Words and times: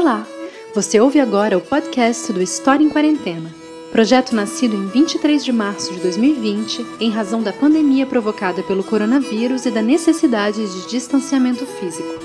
Olá! 0.00 0.26
Você 0.74 0.98
ouve 0.98 1.20
agora 1.20 1.58
o 1.58 1.60
podcast 1.60 2.32
do 2.32 2.40
História 2.40 2.82
em 2.82 2.88
Quarentena, 2.88 3.54
projeto 3.92 4.34
nascido 4.34 4.74
em 4.74 4.86
23 4.86 5.44
de 5.44 5.52
março 5.52 5.92
de 5.92 6.00
2020 6.00 6.86
em 7.00 7.10
razão 7.10 7.42
da 7.42 7.52
pandemia 7.52 8.06
provocada 8.06 8.62
pelo 8.62 8.82
coronavírus 8.82 9.66
e 9.66 9.70
da 9.70 9.82
necessidade 9.82 10.66
de 10.66 10.88
distanciamento 10.88 11.66
físico. 11.66 12.18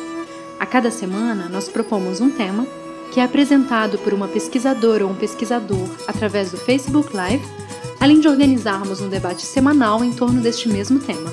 A 0.57 0.65
cada 0.65 0.89
semana, 0.89 1.49
nós 1.49 1.67
propomos 1.67 2.21
um 2.21 2.29
tema 2.29 2.65
que 3.11 3.19
é 3.19 3.25
apresentado 3.25 3.97
por 3.97 4.13
uma 4.13 4.29
pesquisadora 4.29 5.03
ou 5.03 5.11
um 5.11 5.15
pesquisador 5.15 5.89
através 6.07 6.51
do 6.51 6.57
Facebook 6.57 7.13
Live, 7.13 7.45
além 7.99 8.21
de 8.21 8.29
organizarmos 8.29 9.01
um 9.01 9.09
debate 9.09 9.45
semanal 9.45 10.01
em 10.01 10.13
torno 10.13 10.39
deste 10.39 10.69
mesmo 10.69 10.97
tema. 10.97 11.29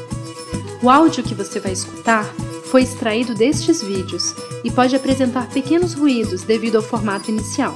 O 0.82 0.90
áudio 0.90 1.22
que 1.22 1.36
você 1.36 1.60
vai 1.60 1.70
escutar 1.70 2.34
foi 2.72 2.84
extraído 2.84 3.34
destes 3.34 3.82
vídeos 3.82 4.32
e 4.64 4.70
pode 4.70 4.96
apresentar 4.96 5.46
pequenos 5.50 5.92
ruídos 5.92 6.42
devido 6.42 6.76
ao 6.76 6.82
formato 6.82 7.30
inicial. 7.30 7.74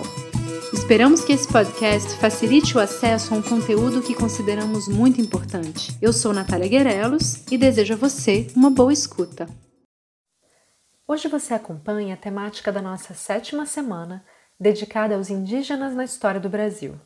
Esperamos 0.72 1.22
que 1.22 1.34
esse 1.34 1.46
podcast 1.46 2.16
facilite 2.16 2.74
o 2.74 2.80
acesso 2.80 3.34
a 3.34 3.36
um 3.36 3.42
conteúdo 3.42 4.00
que 4.00 4.14
consideramos 4.14 4.88
muito 4.88 5.20
importante. 5.20 5.94
Eu 6.00 6.14
sou 6.14 6.32
Natália 6.32 6.66
Guerelos 6.66 7.44
e 7.52 7.58
desejo 7.58 7.92
a 7.92 7.96
você 7.98 8.46
uma 8.56 8.70
boa 8.70 8.90
escuta. 8.90 9.46
Hoje 11.06 11.28
você 11.28 11.52
acompanha 11.52 12.14
a 12.14 12.16
temática 12.16 12.72
da 12.72 12.80
nossa 12.80 13.12
sétima 13.12 13.66
semana, 13.66 14.24
dedicada 14.58 15.14
aos 15.14 15.28
indígenas 15.28 15.94
na 15.94 16.04
história 16.04 16.40
do 16.40 16.48
Brasil. 16.48 16.98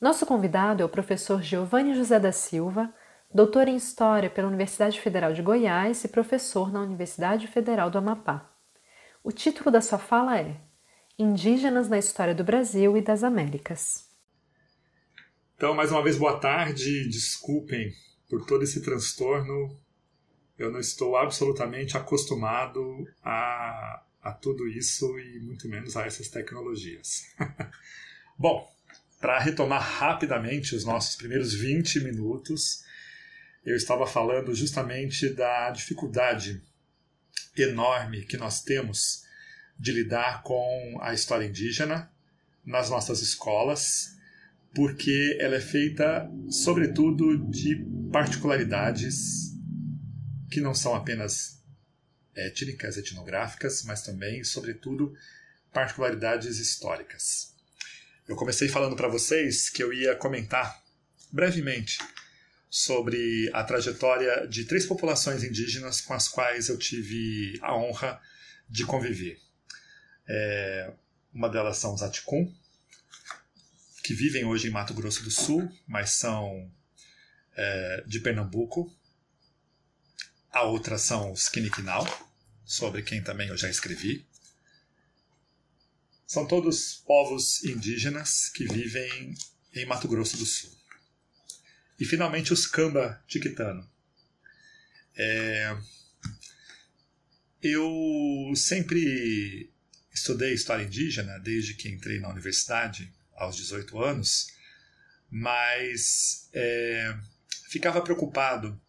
Nosso 0.00 0.26
convidado 0.26 0.82
é 0.82 0.84
o 0.84 0.88
professor 0.88 1.40
Giovanni 1.40 1.94
José 1.94 2.18
da 2.18 2.32
Silva, 2.32 2.92
doutor 3.34 3.66
em 3.66 3.74
História 3.74 4.30
pela 4.30 4.46
Universidade 4.46 5.00
Federal 5.00 5.32
de 5.32 5.42
Goiás 5.42 6.04
e 6.04 6.08
professor 6.08 6.72
na 6.72 6.80
Universidade 6.80 7.48
Federal 7.48 7.90
do 7.90 7.98
Amapá. 7.98 8.48
O 9.24 9.32
título 9.32 9.72
da 9.72 9.80
sua 9.80 9.98
fala 9.98 10.38
é 10.38 10.60
Indígenas 11.18 11.88
na 11.88 11.98
História 11.98 12.32
do 12.32 12.44
Brasil 12.44 12.96
e 12.96 13.02
das 13.02 13.24
Américas. 13.24 14.08
Então, 15.56 15.74
mais 15.74 15.90
uma 15.90 16.02
vez, 16.02 16.16
boa 16.16 16.38
tarde. 16.38 17.08
Desculpem 17.08 17.92
por 18.30 18.46
todo 18.46 18.62
esse 18.62 18.80
transtorno. 18.80 19.76
Eu 20.56 20.70
não 20.70 20.78
estou 20.78 21.16
absolutamente 21.16 21.96
acostumado 21.96 23.04
a, 23.20 24.04
a 24.22 24.32
tudo 24.32 24.68
isso 24.68 25.18
e 25.18 25.40
muito 25.40 25.68
menos 25.68 25.96
a 25.96 26.06
essas 26.06 26.28
tecnologias. 26.28 27.24
Bom, 28.38 28.68
para 29.20 29.40
retomar 29.40 29.82
rapidamente 29.82 30.76
os 30.76 30.84
nossos 30.84 31.16
primeiros 31.16 31.52
20 31.52 32.04
minutos, 32.04 32.83
eu 33.64 33.74
estava 33.74 34.06
falando 34.06 34.54
justamente 34.54 35.28
da 35.30 35.70
dificuldade 35.70 36.62
enorme 37.56 38.24
que 38.24 38.36
nós 38.36 38.62
temos 38.62 39.24
de 39.78 39.90
lidar 39.90 40.42
com 40.42 40.98
a 41.00 41.14
história 41.14 41.46
indígena 41.46 42.10
nas 42.64 42.90
nossas 42.90 43.20
escolas, 43.20 44.16
porque 44.74 45.36
ela 45.40 45.56
é 45.56 45.60
feita, 45.60 46.30
sobretudo, 46.48 47.38
de 47.50 47.84
particularidades 48.12 49.52
que 50.50 50.60
não 50.60 50.74
são 50.74 50.94
apenas 50.94 51.62
étnicas, 52.34 52.96
etnográficas, 52.96 53.82
mas 53.84 54.02
também, 54.02 54.44
sobretudo, 54.44 55.14
particularidades 55.72 56.58
históricas. 56.58 57.54
Eu 58.26 58.36
comecei 58.36 58.68
falando 58.68 58.96
para 58.96 59.08
vocês 59.08 59.68
que 59.70 59.82
eu 59.82 59.92
ia 59.92 60.16
comentar 60.16 60.82
brevemente 61.30 61.98
sobre 62.74 63.48
a 63.52 63.62
trajetória 63.62 64.48
de 64.48 64.64
três 64.64 64.84
populações 64.84 65.44
indígenas 65.44 66.00
com 66.00 66.12
as 66.12 66.26
quais 66.26 66.68
eu 66.68 66.76
tive 66.76 67.56
a 67.62 67.76
honra 67.76 68.20
de 68.68 68.84
conviver. 68.84 69.40
É, 70.26 70.92
uma 71.32 71.48
delas 71.48 71.78
são 71.78 71.94
os 71.94 72.02
Aticum, 72.02 72.52
que 74.02 74.12
vivem 74.12 74.44
hoje 74.44 74.66
em 74.66 74.72
Mato 74.72 74.92
Grosso 74.92 75.22
do 75.22 75.30
Sul, 75.30 75.70
mas 75.86 76.10
são 76.10 76.68
é, 77.56 78.02
de 78.08 78.18
Pernambuco. 78.18 78.92
A 80.50 80.62
outra 80.62 80.98
são 80.98 81.30
os 81.30 81.48
Quiniquinal, 81.48 82.04
sobre 82.64 83.02
quem 83.02 83.22
também 83.22 83.50
eu 83.50 83.56
já 83.56 83.70
escrevi. 83.70 84.26
São 86.26 86.44
todos 86.44 86.96
povos 87.06 87.62
indígenas 87.62 88.48
que 88.48 88.64
vivem 88.64 89.32
em 89.72 89.86
Mato 89.86 90.08
Grosso 90.08 90.36
do 90.36 90.44
Sul. 90.44 90.83
E 91.98 92.04
finalmente 92.04 92.52
os 92.52 92.66
Kamba 92.66 93.22
Tiquitano. 93.26 93.88
É... 95.16 95.76
Eu 97.62 98.52
sempre 98.56 99.70
estudei 100.12 100.52
história 100.52 100.84
indígena 100.84 101.38
desde 101.38 101.74
que 101.74 101.88
entrei 101.88 102.20
na 102.20 102.28
universidade, 102.28 103.12
aos 103.34 103.56
18 103.56 104.02
anos, 104.02 104.48
mas 105.30 106.48
é... 106.52 107.16
ficava 107.68 108.02
preocupado 108.02 108.80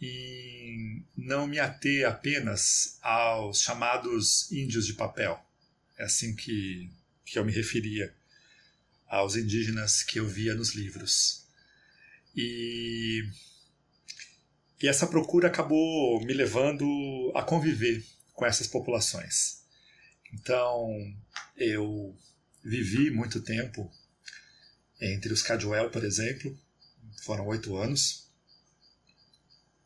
em 0.00 1.04
não 1.16 1.46
me 1.46 1.58
ater 1.58 2.06
apenas 2.06 2.98
aos 3.00 3.60
chamados 3.60 4.50
índios 4.50 4.86
de 4.86 4.94
papel. 4.94 5.40
É 5.96 6.04
assim 6.04 6.34
que, 6.34 6.90
que 7.24 7.38
eu 7.38 7.44
me 7.44 7.52
referia 7.52 8.14
aos 9.06 9.36
indígenas 9.36 10.02
que 10.02 10.18
eu 10.18 10.26
via 10.26 10.54
nos 10.54 10.74
livros. 10.74 11.43
E, 12.36 13.22
e 14.82 14.88
essa 14.88 15.06
procura 15.06 15.48
acabou 15.48 16.20
me 16.24 16.32
levando 16.32 17.32
a 17.34 17.42
conviver 17.42 18.04
com 18.32 18.44
essas 18.44 18.66
populações. 18.66 19.62
Então, 20.32 20.88
eu 21.56 22.16
vivi 22.62 23.10
muito 23.10 23.40
tempo 23.40 23.90
entre 25.00 25.32
os 25.32 25.42
Caduel, 25.42 25.90
por 25.90 26.04
exemplo, 26.04 26.58
foram 27.22 27.46
oito 27.46 27.76
anos. 27.76 28.30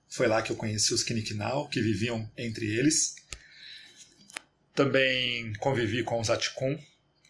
Foi 0.08 0.26
lá 0.26 0.42
que 0.42 0.50
eu 0.50 0.56
conheci 0.56 0.94
os 0.94 1.02
Kinikinau, 1.02 1.68
que 1.68 1.82
viviam 1.82 2.30
entre 2.36 2.66
eles. 2.66 3.16
Também 4.74 5.52
convivi 5.54 6.02
com 6.02 6.20
os 6.20 6.30
Aticum, 6.30 6.78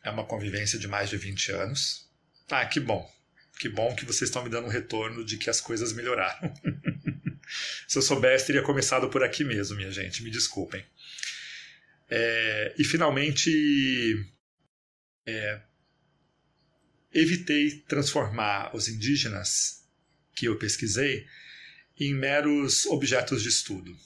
é 0.05 0.11
uma 0.11 0.25
convivência 0.25 0.79
de 0.79 0.87
mais 0.87 1.11
de 1.11 1.17
20 1.17 1.53
anos. 1.53 2.09
Ah, 2.51 2.65
que 2.67 2.79
bom. 2.79 3.11
Que 3.59 3.69
bom 3.69 3.95
que 3.95 4.05
vocês 4.05 4.29
estão 4.31 4.45
me 4.45 4.51
dando 4.51 4.67
um 4.67 4.71
retorno 4.71 5.25
de 5.25 5.37
que 5.37 5.51
as 5.51 5.61
coisas 5.61 5.93
melhoraram. 5.93 6.55
Se 7.89 7.99
eu 7.99 8.03
soubesse, 8.03 8.47
teria 8.47 8.63
começado 8.63 9.09
por 9.09 9.23
aqui 9.25 9.43
mesmo, 9.43 9.77
minha 9.77 9.91
gente. 9.91 10.23
Me 10.23 10.31
desculpem. 10.31 10.85
É, 12.09 12.75
e 12.79 12.85
finalmente, 12.85 14.25
é, 15.27 15.61
evitei 17.13 17.83
transformar 17.89 18.75
os 18.77 18.89
indígenas 18.89 19.85
que 20.35 20.47
eu 20.47 20.57
pesquisei 20.57 21.27
em 21.99 22.15
meros 22.15 22.87
objetos 22.87 23.43
de 23.43 23.49
estudo. 23.49 23.99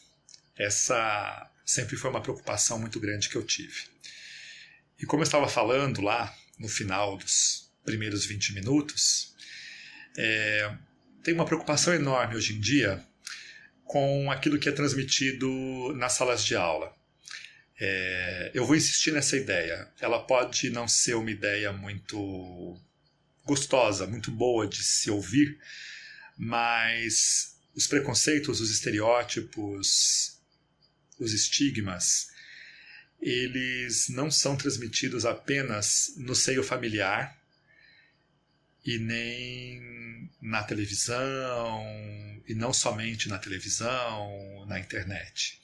Essa 0.56 1.50
sempre 1.64 1.96
foi 1.96 2.10
uma 2.10 2.22
preocupação 2.22 2.78
muito 2.78 2.98
grande 2.98 3.28
que 3.28 3.36
eu 3.36 3.44
tive. 3.44 3.86
E 4.98 5.04
como 5.04 5.22
eu 5.22 5.26
estava 5.26 5.48
falando 5.48 6.00
lá 6.00 6.34
no 6.58 6.68
final 6.68 7.18
dos 7.18 7.70
primeiros 7.84 8.24
20 8.24 8.54
minutos, 8.54 9.31
é, 10.16 10.74
tem 11.22 11.34
uma 11.34 11.44
preocupação 11.44 11.94
enorme 11.94 12.36
hoje 12.36 12.54
em 12.54 12.60
dia 12.60 13.04
com 13.84 14.30
aquilo 14.30 14.58
que 14.58 14.68
é 14.68 14.72
transmitido 14.72 15.92
nas 15.96 16.14
salas 16.14 16.44
de 16.44 16.56
aula. 16.56 16.94
É, 17.78 18.50
eu 18.54 18.64
vou 18.64 18.76
insistir 18.76 19.12
nessa 19.12 19.36
ideia. 19.36 19.88
Ela 20.00 20.24
pode 20.24 20.70
não 20.70 20.86
ser 20.86 21.14
uma 21.14 21.30
ideia 21.30 21.72
muito 21.72 22.78
gostosa, 23.44 24.06
muito 24.06 24.30
boa 24.30 24.66
de 24.66 24.82
se 24.82 25.10
ouvir, 25.10 25.58
mas 26.36 27.56
os 27.74 27.86
preconceitos, 27.86 28.60
os 28.60 28.70
estereótipos, 28.70 30.40
os 31.18 31.32
estigmas, 31.32 32.28
eles 33.20 34.08
não 34.08 34.30
são 34.30 34.56
transmitidos 34.56 35.24
apenas 35.24 36.14
no 36.16 36.34
seio 36.34 36.62
familiar 36.62 37.41
e 38.84 38.98
nem 38.98 40.30
na 40.40 40.62
televisão, 40.62 41.84
e 42.46 42.54
não 42.54 42.72
somente 42.72 43.28
na 43.28 43.38
televisão, 43.38 44.66
na 44.66 44.78
internet. 44.78 45.60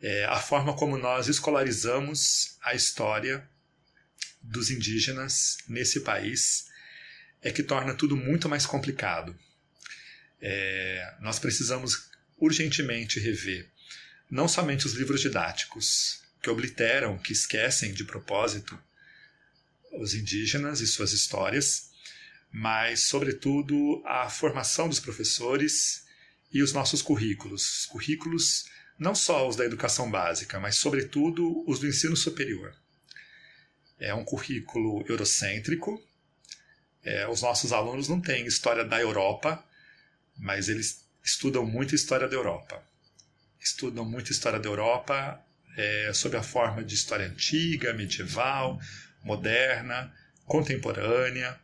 É 0.00 0.24
a 0.24 0.40
forma 0.40 0.74
como 0.74 0.98
nós 0.98 1.28
escolarizamos 1.28 2.56
a 2.62 2.74
história 2.74 3.48
dos 4.42 4.70
indígenas 4.70 5.58
nesse 5.68 6.00
país 6.00 6.68
é 7.40 7.50
que 7.50 7.62
torna 7.62 7.94
tudo 7.94 8.16
muito 8.16 8.48
mais 8.48 8.66
complicado. 8.66 9.36
É, 10.40 11.14
nós 11.20 11.38
precisamos 11.38 12.10
urgentemente 12.36 13.20
rever 13.20 13.68
não 14.32 14.48
somente 14.48 14.86
os 14.86 14.94
livros 14.94 15.20
didáticos, 15.20 16.22
que 16.40 16.48
obliteram, 16.48 17.18
que 17.18 17.34
esquecem 17.34 17.92
de 17.92 18.02
propósito 18.02 18.78
os 19.92 20.14
indígenas 20.14 20.80
e 20.80 20.86
suas 20.86 21.12
histórias, 21.12 21.91
mas, 22.52 23.00
sobretudo, 23.00 24.02
a 24.04 24.28
formação 24.28 24.88
dos 24.88 25.00
professores 25.00 26.04
e 26.52 26.62
os 26.62 26.72
nossos 26.72 27.00
currículos. 27.00 27.86
Currículos 27.86 28.66
não 28.98 29.14
só 29.14 29.48
os 29.48 29.56
da 29.56 29.64
educação 29.64 30.10
básica, 30.10 30.60
mas, 30.60 30.76
sobretudo, 30.76 31.64
os 31.66 31.78
do 31.78 31.86
ensino 31.86 32.14
superior. 32.14 32.76
É 33.98 34.12
um 34.12 34.24
currículo 34.24 35.02
eurocêntrico. 35.08 36.02
É, 37.02 37.26
os 37.26 37.40
nossos 37.40 37.72
alunos 37.72 38.08
não 38.08 38.20
têm 38.20 38.46
história 38.46 38.84
da 38.84 39.00
Europa, 39.00 39.64
mas 40.36 40.68
eles 40.68 41.04
estudam 41.24 41.64
muito 41.64 41.94
história 41.94 42.28
da 42.28 42.34
Europa. 42.34 42.84
Estudam 43.58 44.04
muito 44.04 44.30
história 44.30 44.58
da 44.58 44.68
Europa 44.68 45.42
é, 45.76 46.12
sob 46.12 46.36
a 46.36 46.42
forma 46.42 46.84
de 46.84 46.94
história 46.94 47.26
antiga, 47.26 47.94
medieval, 47.94 48.78
moderna, 49.24 50.14
contemporânea, 50.44 51.58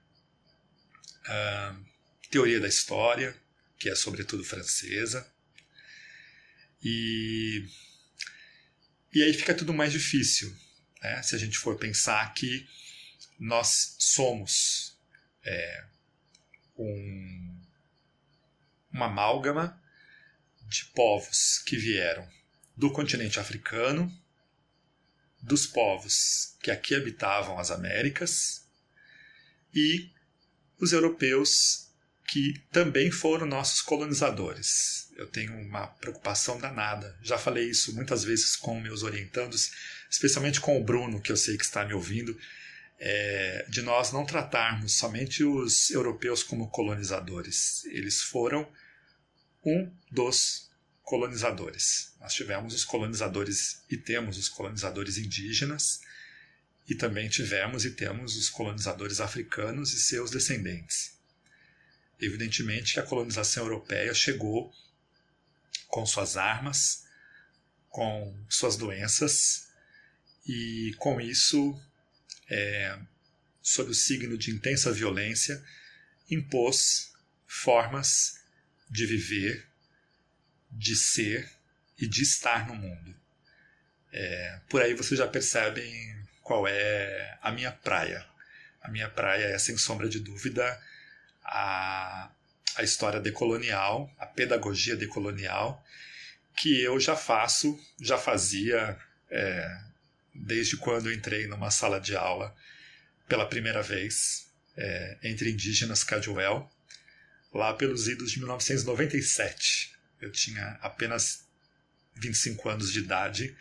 uh, 1.29 1.85
teoria 2.31 2.61
da 2.61 2.69
história, 2.69 3.37
que 3.79 3.89
é 3.89 3.95
sobretudo 3.95 4.45
francesa. 4.45 5.31
E, 6.83 7.67
e 9.13 9.23
aí 9.23 9.33
fica 9.33 9.55
tudo 9.55 9.73
mais 9.73 9.93
difícil, 9.93 10.55
né? 11.03 11.23
se 11.23 11.35
a 11.35 11.39
gente 11.39 11.59
for 11.59 11.77
pensar 11.77 12.33
que 12.35 12.69
nós 13.39 13.97
somos 13.99 14.97
é, 15.45 15.85
um, 16.77 17.61
uma 18.93 19.07
amálgama 19.07 19.81
de 20.69 20.85
povos 20.87 21.59
que 21.65 21.77
vieram 21.77 22.29
do 22.77 22.93
continente 22.93 23.41
africano, 23.41 24.13
dos 25.41 25.67
povos 25.67 26.57
que 26.61 26.71
aqui 26.71 26.95
habitavam 26.95 27.59
as 27.59 27.71
Américas 27.71 28.67
e 29.75 30.11
os 30.81 30.93
europeus 30.93 31.89
que 32.29 32.55
também 32.71 33.11
foram 33.11 33.47
nossos 33.47 33.81
colonizadores. 33.81 35.11
Eu 35.17 35.27
tenho 35.27 35.55
uma 35.61 35.87
preocupação 35.87 36.59
danada. 36.59 37.19
Já 37.23 37.39
falei 37.39 37.71
isso 37.71 37.95
muitas 37.95 38.23
vezes 38.23 38.55
com 38.55 38.79
meus 38.79 39.03
orientandos, 39.03 39.71
especialmente 40.11 40.61
com 40.61 40.79
o 40.79 40.85
Bruno, 40.85 41.21
que 41.21 41.33
eu 41.33 41.37
sei 41.37 41.57
que 41.57 41.65
está 41.65 41.85
me 41.85 41.95
ouvindo, 41.95 42.39
é, 43.01 43.65
de 43.69 43.81
nós 43.81 44.13
não 44.13 44.27
tratarmos 44.27 44.95
somente 44.95 45.43
os 45.43 45.91
europeus 45.91 46.43
como 46.43 46.69
colonizadores. 46.69 47.85
Eles 47.87 48.21
foram 48.21 48.69
um 49.65 49.91
dos 50.11 50.69
colonizadores. 51.03 52.13
Nós 52.21 52.35
tivemos 52.35 52.75
os 52.75 52.85
colonizadores 52.85 53.83
e 53.91 53.97
temos 53.97 54.37
os 54.37 54.49
colonizadores 54.49 55.17
indígenas, 55.17 56.01
e 56.89 56.95
também 56.95 57.29
tivemos 57.29 57.85
e 57.85 57.91
temos 57.91 58.37
os 58.37 58.49
colonizadores 58.49 59.21
africanos 59.21 59.93
e 59.93 60.01
seus 60.01 60.31
descendentes. 60.31 61.19
Evidentemente 62.19 62.95
que 62.95 63.01
a 63.01 63.05
colonização 63.05 63.65
europeia 63.65 64.15
chegou 64.15 64.73
com 65.87 66.05
suas 66.07 66.37
armas, 66.37 67.05
com 67.89 68.35
suas 68.49 68.77
doenças, 68.77 69.69
e 70.47 70.95
com 70.97 71.21
isso, 71.21 71.79
é, 72.49 72.99
sob 73.61 73.91
o 73.91 73.95
signo 73.95 74.39
de 74.39 74.51
intensa 74.51 74.91
violência, 74.91 75.63
impôs 76.31 77.13
formas 77.47 78.41
de 78.89 79.05
viver, 79.05 79.69
de 80.71 80.97
ser 80.97 81.51
e 81.99 82.07
de 82.07 82.23
estar 82.23 82.67
no 82.67 82.75
mundo. 82.75 83.15
É, 84.11 84.61
por 84.71 84.81
aí 84.81 84.95
vocês 84.95 85.19
já 85.19 85.29
percebem 85.29 86.17
qual 86.49 86.67
é 86.67 87.39
a 87.43 87.53
minha 87.53 87.71
praia. 87.71 88.25
A 88.81 88.89
minha 88.89 89.11
praia 89.11 89.45
é, 89.45 89.59
sem 89.59 89.77
sombra 89.77 90.09
de 90.09 90.19
dúvida, 90.19 90.81
a, 91.45 92.31
a 92.75 92.83
história 92.83 93.21
decolonial, 93.21 94.11
a 94.19 94.25
pedagogia 94.25 94.97
decolonial, 94.97 95.85
que 96.57 96.83
eu 96.83 96.99
já 96.99 97.15
faço, 97.15 97.79
já 98.01 98.17
fazia 98.17 98.99
é, 99.31 99.81
desde 100.35 100.79
quando 100.79 101.13
entrei 101.13 101.47
numa 101.47 101.71
sala 101.71 102.01
de 102.01 102.17
aula 102.17 102.57
pela 103.29 103.45
primeira 103.45 103.83
vez 103.83 104.51
é, 104.75 105.19
entre 105.23 105.51
indígenas 105.51 106.03
Cajuel, 106.03 106.67
lá 107.53 107.75
pelos 107.75 108.09
idos 108.09 108.31
de 108.31 108.39
1997. 108.39 109.93
Eu 110.19 110.33
tinha 110.33 110.79
apenas 110.81 111.47
25 112.15 112.71
anos 112.71 112.91
de 112.91 113.01
idade 113.01 113.55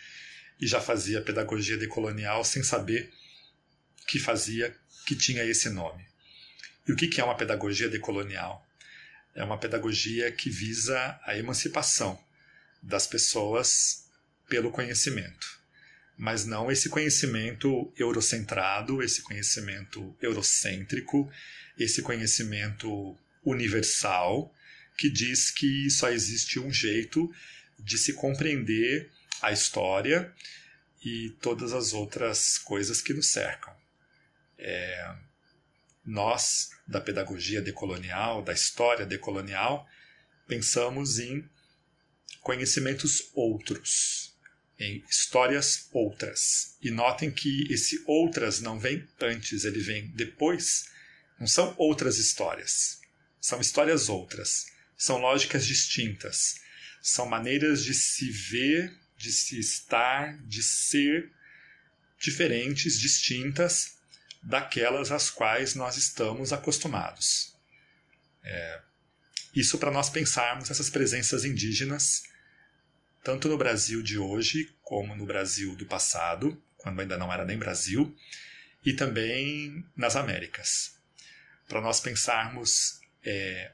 e 0.60 0.68
já 0.68 0.82
fazia 0.82 1.22
pedagogia 1.22 1.78
decolonial 1.78 2.44
sem 2.44 2.64
saber 2.64 3.12
que 4.08 4.20
fazia, 4.20 4.76
que 5.06 5.16
tinha 5.16 5.44
esse 5.44 5.70
nome. 5.70 6.06
E 6.88 6.92
o 6.92 6.96
que 6.96 7.20
é 7.20 7.24
uma 7.24 7.36
pedagogia 7.36 7.90
decolonial? 7.90 8.66
É 9.36 9.44
uma 9.44 9.58
pedagogia 9.58 10.32
que 10.32 10.50
visa 10.50 11.20
a 11.24 11.38
emancipação 11.38 12.20
das 12.82 13.06
pessoas 13.06 14.06
pelo 14.48 14.72
conhecimento, 14.72 15.60
mas 16.18 16.46
não 16.46 16.72
esse 16.72 16.90
conhecimento 16.90 17.92
eurocentrado, 17.98 19.04
esse 19.04 19.22
conhecimento 19.22 20.16
eurocêntrico, 20.22 21.30
esse 21.78 22.02
conhecimento 22.02 23.16
universal 23.44 24.54
que 24.98 25.10
diz 25.10 25.52
que 25.52 25.90
só 25.90 26.10
existe 26.10 26.60
um 26.60 26.72
jeito 26.72 27.32
de 27.78 27.98
se 27.98 28.14
compreender 28.14 29.12
a 29.42 29.52
história 29.52 30.34
e 31.04 31.30
todas 31.42 31.74
as 31.74 31.94
outras 31.94 32.58
coisas 32.58 33.02
que 33.02 33.14
nos 33.14 33.28
cercam. 33.28 33.76
É, 34.58 35.16
nós, 36.06 36.70
da 36.88 37.02
pedagogia 37.02 37.62
decolonial, 37.62 38.42
da 38.42 38.54
história 38.54 39.06
decolonial, 39.06 39.88
pensamos 40.48 41.20
em 41.20 41.48
conhecimentos 42.42 43.30
outros, 43.34 44.34
em 44.80 45.04
histórias 45.10 45.90
outras. 45.92 46.78
E 46.82 46.90
notem 46.90 47.30
que 47.30 47.72
esse 47.72 48.02
outras 48.08 48.62
não 48.62 48.80
vem 48.80 49.06
antes, 49.20 49.66
ele 49.66 49.80
vem 49.80 50.08
depois. 50.08 50.90
Não 51.40 51.46
são 51.46 51.76
outras 51.78 52.18
histórias, 52.18 53.00
são 53.40 53.60
histórias 53.60 54.10
outras, 54.10 54.68
são 54.98 55.18
lógicas 55.20 55.68
distintas, 55.68 56.56
são 57.02 57.28
maneiras 57.28 57.84
de 57.84 57.94
se 57.94 58.32
ver, 58.32 58.98
de 59.18 59.32
se 59.32 59.60
estar, 59.60 60.38
de 60.44 60.62
ser 60.62 61.32
diferentes, 62.20 63.00
distintas 63.00 63.98
daquelas 64.42 65.12
às 65.12 65.30
quais 65.30 65.76
nós 65.76 65.98
estamos 65.98 66.54
acostumados. 66.54 67.56
É, 68.44 68.82
isso 69.54 69.78
para 69.78 69.92
nós 69.92 70.10
pensarmos 70.10 70.70
essas 70.70 70.90
presenças 70.90 71.44
indígenas, 71.44 72.24
tanto 73.24 73.50
no 73.50 73.58
Brasil 73.58 74.02
de 74.02 74.18
hoje, 74.18 74.74
como 74.84 75.16
no 75.16 75.26
Brasil 75.26 75.76
do 75.76 75.86
passado, 75.86 76.62
quando 76.78 77.02
ainda 77.02 77.18
não 77.18 77.34
era 77.34 77.44
nem 77.44 77.58
Brasil, 77.58 78.16
e 78.86 78.94
também 78.94 79.84
nas 79.96 80.16
Américas. 80.16 80.96
Para 81.68 81.82
nós 81.82 82.00
pensarmos 82.00 83.02
é, 83.26 83.72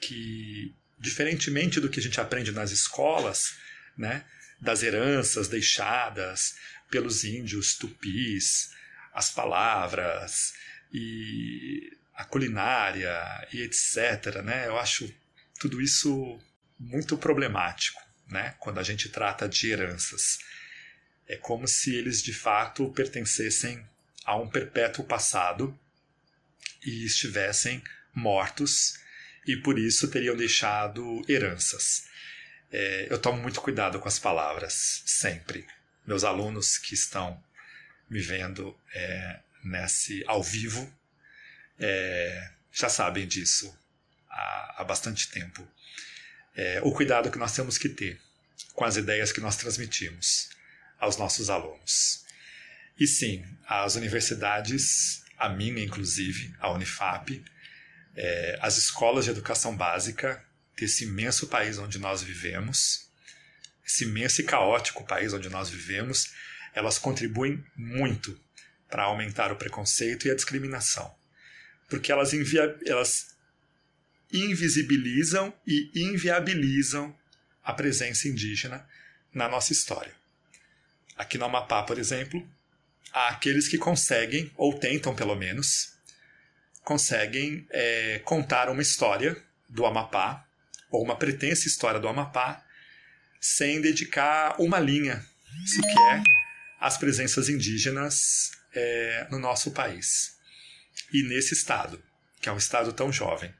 que, 0.00 0.72
diferentemente 0.98 1.80
do 1.80 1.88
que 1.88 1.98
a 1.98 2.02
gente 2.02 2.20
aprende 2.20 2.52
nas 2.52 2.70
escolas, 2.70 3.56
né, 3.96 4.24
das 4.60 4.82
heranças 4.82 5.48
deixadas 5.48 6.56
pelos 6.90 7.24
índios 7.24 7.74
tupis, 7.74 8.72
as 9.12 9.30
palavras 9.30 10.54
e 10.92 11.96
a 12.14 12.24
culinária 12.24 13.48
e 13.52 13.62
etc. 13.62 14.42
Né? 14.42 14.66
Eu 14.66 14.78
acho 14.78 15.12
tudo 15.58 15.80
isso 15.80 16.38
muito 16.78 17.16
problemático 17.16 18.00
né? 18.28 18.54
quando 18.58 18.78
a 18.78 18.82
gente 18.82 19.08
trata 19.08 19.48
de 19.48 19.70
heranças. 19.70 20.38
É 21.26 21.36
como 21.36 21.66
se 21.66 21.94
eles 21.94 22.22
de 22.22 22.32
fato 22.32 22.90
pertencessem 22.90 23.84
a 24.24 24.36
um 24.36 24.48
perpétuo 24.48 25.04
passado 25.04 25.78
e 26.84 27.04
estivessem 27.04 27.82
mortos 28.12 28.98
e 29.46 29.56
por 29.56 29.78
isso 29.78 30.08
teriam 30.08 30.36
deixado 30.36 31.22
heranças. 31.28 32.06
É, 32.76 33.06
eu 33.08 33.20
tomo 33.20 33.40
muito 33.40 33.60
cuidado 33.60 34.00
com 34.00 34.08
as 34.08 34.18
palavras, 34.18 35.04
sempre. 35.06 35.64
Meus 36.04 36.24
alunos 36.24 36.76
que 36.76 36.92
estão 36.92 37.40
me 38.10 38.20
vendo 38.20 38.76
é, 38.92 39.38
nesse 39.62 40.24
ao 40.26 40.42
vivo 40.42 40.92
é, 41.78 42.50
já 42.72 42.88
sabem 42.88 43.28
disso 43.28 43.72
há, 44.28 44.74
há 44.78 44.84
bastante 44.84 45.30
tempo. 45.30 45.64
É, 46.56 46.80
o 46.82 46.90
cuidado 46.90 47.30
que 47.30 47.38
nós 47.38 47.54
temos 47.54 47.78
que 47.78 47.88
ter 47.88 48.20
com 48.72 48.84
as 48.84 48.96
ideias 48.96 49.30
que 49.30 49.40
nós 49.40 49.56
transmitimos 49.56 50.50
aos 50.98 51.16
nossos 51.16 51.48
alunos. 51.50 52.24
E 52.98 53.06
sim, 53.06 53.44
as 53.68 53.94
universidades, 53.94 55.22
a 55.38 55.48
minha 55.48 55.84
inclusive, 55.84 56.52
a 56.58 56.72
Unifap, 56.72 57.40
é, 58.16 58.58
as 58.60 58.76
escolas 58.78 59.26
de 59.26 59.30
educação 59.30 59.76
básica 59.76 60.44
desse 60.76 61.04
imenso 61.04 61.46
país 61.46 61.78
onde 61.78 61.98
nós 61.98 62.22
vivemos, 62.22 63.08
esse 63.86 64.04
imenso 64.04 64.40
e 64.40 64.44
caótico 64.44 65.06
país 65.06 65.32
onde 65.32 65.48
nós 65.48 65.68
vivemos, 65.68 66.32
elas 66.74 66.98
contribuem 66.98 67.64
muito 67.76 68.38
para 68.88 69.04
aumentar 69.04 69.52
o 69.52 69.56
preconceito 69.56 70.26
e 70.26 70.30
a 70.30 70.34
discriminação. 70.34 71.14
Porque 71.88 72.10
elas, 72.10 72.32
elas 72.86 73.34
invisibilizam 74.32 75.52
e 75.66 75.90
inviabilizam 75.94 77.16
a 77.62 77.72
presença 77.72 78.28
indígena 78.28 78.86
na 79.32 79.48
nossa 79.48 79.72
história. 79.72 80.12
Aqui 81.16 81.38
no 81.38 81.44
Amapá, 81.44 81.82
por 81.82 81.98
exemplo, 81.98 82.46
há 83.12 83.28
aqueles 83.28 83.68
que 83.68 83.78
conseguem, 83.78 84.50
ou 84.56 84.78
tentam 84.78 85.14
pelo 85.14 85.36
menos, 85.36 85.94
conseguem 86.82 87.66
é, 87.70 88.20
contar 88.24 88.68
uma 88.68 88.82
história 88.82 89.40
do 89.68 89.86
Amapá, 89.86 90.43
ou 90.94 91.02
uma 91.02 91.16
pretensa 91.16 91.66
história 91.66 91.98
do 91.98 92.06
Amapá, 92.06 92.64
sem 93.40 93.80
dedicar 93.80 94.60
uma 94.60 94.78
linha 94.78 95.24
sequer 95.66 96.22
às 96.80 96.96
presenças 96.96 97.48
indígenas 97.48 98.52
é, 98.72 99.26
no 99.28 99.40
nosso 99.40 99.72
país 99.72 100.36
e 101.12 101.22
nesse 101.24 101.52
estado, 101.52 102.00
que 102.40 102.48
é 102.48 102.52
um 102.52 102.56
estado 102.56 102.92
tão 102.92 103.12
jovem. 103.12 103.52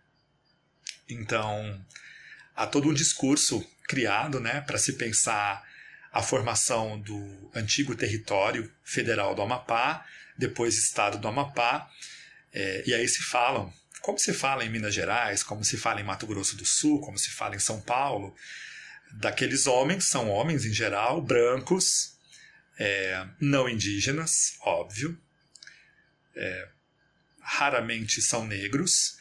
Então, 1.08 1.84
há 2.54 2.66
todo 2.66 2.88
um 2.88 2.94
discurso 2.94 3.68
criado 3.88 4.38
né, 4.38 4.60
para 4.60 4.78
se 4.78 4.92
pensar 4.92 5.62
a 6.12 6.22
formação 6.22 7.00
do 7.00 7.50
antigo 7.52 7.96
território 7.96 8.72
federal 8.84 9.34
do 9.34 9.42
Amapá, 9.42 10.06
depois 10.38 10.78
Estado 10.78 11.18
do 11.18 11.26
Amapá, 11.26 11.90
é, 12.52 12.84
e 12.86 12.94
aí 12.94 13.08
se 13.08 13.22
falam, 13.22 13.74
como 14.04 14.18
se 14.18 14.34
fala 14.34 14.66
em 14.66 14.68
Minas 14.68 14.92
Gerais, 14.92 15.42
como 15.42 15.64
se 15.64 15.78
fala 15.78 15.98
em 15.98 16.04
Mato 16.04 16.26
Grosso 16.26 16.58
do 16.58 16.66
Sul, 16.66 17.00
como 17.00 17.18
se 17.18 17.30
fala 17.30 17.56
em 17.56 17.58
São 17.58 17.80
Paulo, 17.80 18.36
daqueles 19.12 19.66
homens, 19.66 20.04
são 20.04 20.28
homens 20.28 20.66
em 20.66 20.74
geral, 20.74 21.22
brancos, 21.22 22.14
é, 22.78 23.26
não 23.40 23.66
indígenas, 23.66 24.58
óbvio, 24.60 25.18
é, 26.36 26.68
raramente 27.40 28.20
são 28.20 28.46
negros, 28.46 29.16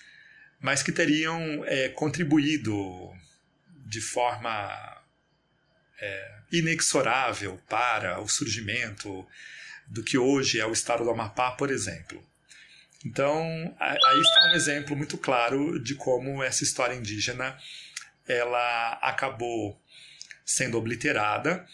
mas 0.60 0.84
que 0.84 0.92
teriam 0.92 1.64
é, 1.64 1.88
contribuído 1.88 3.10
de 3.86 4.02
forma 4.02 5.02
é, 5.98 6.40
inexorável 6.52 7.58
para 7.70 8.20
o 8.20 8.28
surgimento 8.28 9.26
do 9.88 10.04
que 10.04 10.18
hoje 10.18 10.60
é 10.60 10.66
o 10.66 10.74
estado 10.74 11.06
do 11.06 11.10
Amapá, 11.10 11.52
por 11.52 11.72
exemplo. 11.72 12.22
Então, 13.06 13.76
aí 13.80 14.20
está 14.22 14.52
um 14.52 14.56
exemplo 14.56 14.96
muito 14.96 15.18
claro 15.18 15.80
de 15.80 15.96
como 15.96 16.42
essa 16.42 16.64
história 16.64 16.96
indígena 16.96 17.58
ela 18.26 18.94
acabou 19.02 19.78
sendo 20.46 20.78
obliterada, 20.78 21.68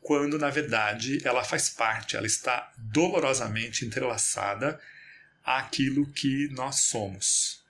quando 0.00 0.38
na 0.38 0.50
verdade 0.50 1.18
ela 1.24 1.44
faz 1.44 1.68
parte, 1.70 2.16
ela 2.16 2.26
está 2.26 2.72
dolorosamente 2.76 3.84
entrelaçada 3.84 4.80
àquilo 5.44 6.06
que 6.12 6.48
nós 6.48 6.80
somos, 6.80 7.62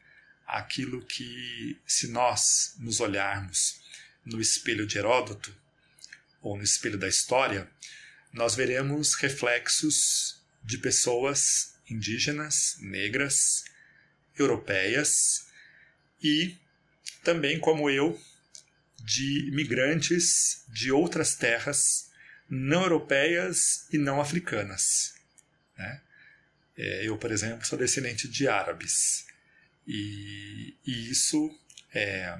aquilo 0.46 1.02
que, 1.02 1.78
se 1.86 2.08
nós 2.08 2.74
nos 2.78 3.00
olharmos 3.00 3.80
no 4.24 4.40
espelho 4.40 4.86
de 4.86 4.98
Heródoto, 4.98 5.54
ou 6.42 6.56
no 6.56 6.62
espelho 6.62 6.98
da 6.98 7.08
história, 7.08 7.68
nós 8.32 8.54
veremos 8.54 9.14
reflexos 9.14 10.40
de 10.62 10.78
pessoas 10.78 11.75
indígenas, 11.88 12.76
negras, 12.80 13.64
europeias 14.38 15.46
e 16.22 16.56
também, 17.22 17.58
como 17.58 17.90
eu, 17.90 18.20
de 19.00 19.50
migrantes 19.52 20.64
de 20.68 20.90
outras 20.90 21.34
terras 21.36 22.10
não 22.48 22.82
europeias 22.82 23.86
e 23.92 23.98
não 23.98 24.20
africanas. 24.20 25.14
Né? 25.76 26.00
É, 26.76 27.06
eu, 27.06 27.16
por 27.18 27.30
exemplo, 27.30 27.66
sou 27.66 27.78
descendente 27.78 28.28
de 28.28 28.48
árabes 28.48 29.26
e, 29.86 30.76
e 30.86 31.10
isso 31.10 31.58
é, 31.92 32.38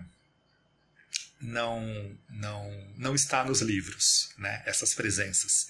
não, 1.41 2.19
não, 2.29 2.95
não 2.97 3.15
está 3.15 3.45
nos 3.45 3.61
livros, 3.61 4.33
né? 4.39 4.63
essas 4.67 4.95
presenças. 4.95 5.69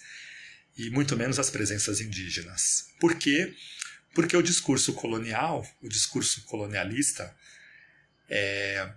E 0.76 0.90
muito 0.90 1.16
menos 1.16 1.38
as 1.38 1.50
presenças 1.50 2.00
indígenas. 2.00 2.90
Por 3.00 3.16
quê? 3.16 3.54
Porque 4.14 4.36
o 4.36 4.42
discurso 4.42 4.92
colonial, 4.92 5.66
o 5.82 5.88
discurso 5.88 6.42
colonialista, 6.42 7.34
é, 8.28 8.90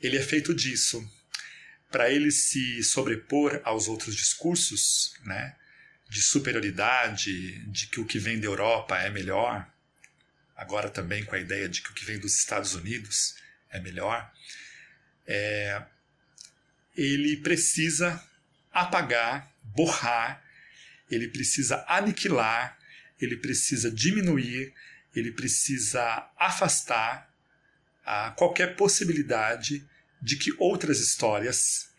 ele 0.00 0.16
é 0.16 0.22
feito 0.22 0.54
disso. 0.54 1.04
Para 1.90 2.10
ele 2.10 2.30
se 2.30 2.82
sobrepor 2.82 3.60
aos 3.64 3.88
outros 3.88 4.16
discursos, 4.16 5.14
né? 5.24 5.56
de 6.08 6.22
superioridade, 6.22 7.58
de 7.70 7.88
que 7.88 7.98
o 7.98 8.06
que 8.06 8.20
vem 8.20 8.38
da 8.38 8.46
Europa 8.46 8.96
é 8.98 9.10
melhor, 9.10 9.66
agora 10.54 10.88
também 10.88 11.24
com 11.24 11.34
a 11.34 11.40
ideia 11.40 11.68
de 11.68 11.82
que 11.82 11.90
o 11.90 11.92
que 11.92 12.04
vem 12.04 12.20
dos 12.20 12.36
Estados 12.38 12.74
Unidos 12.74 13.34
é 13.68 13.80
melhor, 13.80 14.32
é, 15.26 15.82
ele 16.96 17.38
precisa 17.38 18.22
apagar, 18.72 19.52
borrar, 19.62 20.43
ele 21.10 21.28
precisa 21.28 21.84
aniquilar, 21.88 22.78
ele 23.20 23.36
precisa 23.36 23.90
diminuir, 23.90 24.72
ele 25.14 25.32
precisa 25.32 26.30
afastar 26.36 27.32
a 28.04 28.32
qualquer 28.32 28.76
possibilidade 28.76 29.86
de 30.20 30.36
que 30.36 30.54
outras 30.58 31.00
histórias 31.00 31.90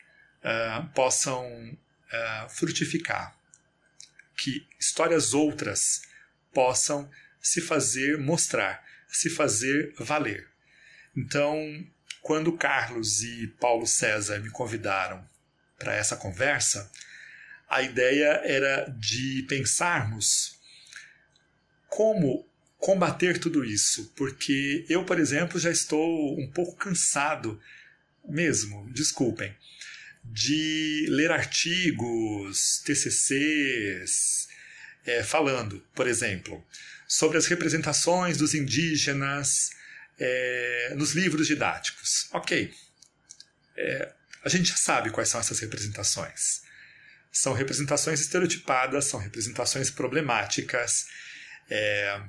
uh, 0.44 0.88
possam 0.94 1.46
uh, 1.72 2.50
frutificar, 2.50 3.36
que 4.36 4.68
histórias 4.80 5.34
outras 5.34 6.02
possam 6.54 7.10
se 7.42 7.62
fazer 7.62 8.18
mostrar, 8.18 8.84
se 9.08 9.30
fazer 9.30 9.94
valer. 9.98 10.48
Então, 11.16 11.86
quando 12.22 12.58
Carlos 12.58 13.22
e 13.22 13.48
Paulo 13.60 13.86
César 13.86 14.40
me 14.40 14.50
convidaram 14.50 15.28
para 15.78 15.94
essa 15.94 16.16
conversa, 16.16 16.92
a 17.76 17.82
ideia 17.82 18.42
era 18.46 18.86
de 18.98 19.46
pensarmos 19.50 20.58
como 21.90 22.48
combater 22.78 23.38
tudo 23.38 23.66
isso, 23.66 24.14
porque 24.16 24.86
eu, 24.88 25.04
por 25.04 25.20
exemplo, 25.20 25.60
já 25.60 25.70
estou 25.70 26.40
um 26.40 26.50
pouco 26.50 26.76
cansado, 26.78 27.60
mesmo, 28.28 28.90
desculpem, 28.94 29.54
de 30.24 31.06
ler 31.10 31.32
artigos, 31.32 32.82
TCCs, 32.86 34.48
é, 35.06 35.22
falando, 35.24 35.86
por 35.94 36.08
exemplo, 36.08 36.66
sobre 37.08 37.38
as 37.38 37.46
representações 37.46 38.38
dos 38.38 38.54
indígenas 38.54 39.72
é, 40.18 40.94
nos 40.96 41.12
livros 41.14 41.48
didáticos. 41.48 42.30
Ok, 42.32 42.74
é, 43.76 44.14
a 44.44 44.50
gente 44.50 44.70
já 44.70 44.78
sabe 44.78 45.10
quais 45.10 45.28
são 45.28 45.40
essas 45.42 45.60
representações. 45.60 46.65
São 47.38 47.52
representações 47.52 48.22
estereotipadas, 48.22 49.06
são 49.06 49.20
representações 49.20 49.92
problemáticas, 49.92 51.08
é, 51.70 52.22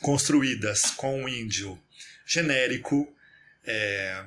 construídas 0.00 0.90
com 0.92 1.24
um 1.24 1.28
índio 1.28 1.78
genérico, 2.24 3.14
é, 3.66 4.24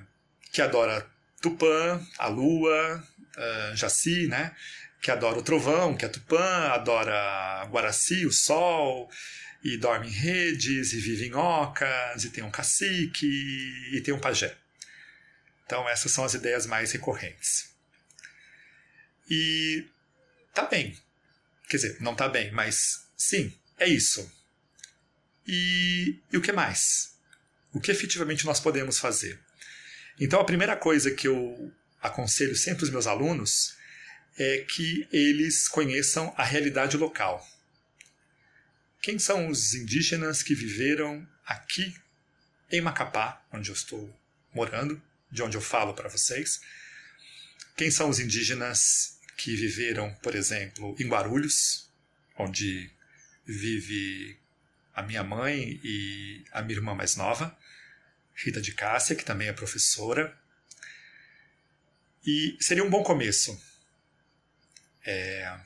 que 0.51 0.61
adora 0.61 1.09
Tupã, 1.41 1.99
a 2.19 2.27
lua, 2.27 3.03
uh, 3.35 3.75
Jaci, 3.75 4.27
né? 4.27 4.55
que 5.01 5.09
adora 5.09 5.39
o 5.39 5.41
trovão, 5.41 5.97
que 5.97 6.05
é 6.05 6.09
Tupã, 6.09 6.69
adora 6.69 7.65
Guaraci, 7.71 8.23
o 8.27 8.31
sol, 8.31 9.09
e 9.63 9.77
dorme 9.77 10.07
em 10.07 10.11
redes, 10.11 10.93
e 10.93 10.99
vive 10.99 11.25
em 11.25 11.33
ocas, 11.33 12.23
e 12.23 12.29
tem 12.29 12.43
um 12.43 12.51
cacique, 12.51 13.25
e 13.93 13.99
tem 14.01 14.13
um 14.13 14.19
pajé. 14.19 14.55
Então 15.65 15.89
essas 15.89 16.11
são 16.11 16.23
as 16.23 16.35
ideias 16.35 16.67
mais 16.67 16.91
recorrentes. 16.91 17.70
E 19.33 19.87
tá 20.53 20.65
bem. 20.65 20.99
Quer 21.69 21.77
dizer, 21.77 22.01
não 22.01 22.13
tá 22.13 22.27
bem, 22.27 22.51
mas 22.51 23.07
sim, 23.15 23.57
é 23.79 23.87
isso. 23.87 24.29
E, 25.47 26.19
e 26.33 26.35
o 26.35 26.41
que 26.41 26.51
mais? 26.51 27.15
O 27.71 27.79
que 27.79 27.91
efetivamente 27.91 28.45
nós 28.45 28.59
podemos 28.59 28.99
fazer? 28.99 29.39
Então 30.19 30.41
a 30.41 30.43
primeira 30.43 30.75
coisa 30.75 31.11
que 31.11 31.29
eu 31.29 31.73
aconselho 32.01 32.57
sempre 32.57 32.83
os 32.83 32.89
meus 32.89 33.07
alunos 33.07 33.77
é 34.37 34.65
que 34.67 35.07
eles 35.13 35.69
conheçam 35.69 36.33
a 36.35 36.43
realidade 36.43 36.97
local. 36.97 37.41
Quem 39.01 39.17
são 39.17 39.47
os 39.47 39.73
indígenas 39.73 40.43
que 40.43 40.53
viveram 40.53 41.25
aqui 41.45 41.95
em 42.69 42.81
Macapá, 42.81 43.41
onde 43.49 43.69
eu 43.69 43.75
estou 43.75 44.13
morando, 44.53 45.01
de 45.31 45.41
onde 45.41 45.55
eu 45.55 45.61
falo 45.61 45.93
para 45.93 46.09
vocês? 46.09 46.59
Quem 47.77 47.89
são 47.89 48.09
os 48.09 48.19
indígenas 48.19 49.10
que 49.41 49.55
viveram, 49.55 50.13
por 50.21 50.35
exemplo, 50.35 50.95
em 50.99 51.07
Guarulhos, 51.07 51.89
onde 52.37 52.91
vive 53.43 54.39
a 54.93 55.01
minha 55.01 55.23
mãe 55.23 55.79
e 55.83 56.45
a 56.51 56.61
minha 56.61 56.77
irmã 56.77 56.93
mais 56.93 57.15
nova, 57.15 57.57
Rita 58.35 58.61
de 58.61 58.71
Cássia, 58.71 59.15
que 59.15 59.25
também 59.25 59.47
é 59.47 59.53
professora. 59.53 60.37
E 62.23 62.55
seria 62.59 62.83
um 62.83 62.89
bom 62.89 63.01
começo. 63.01 63.59
É, 65.03 65.59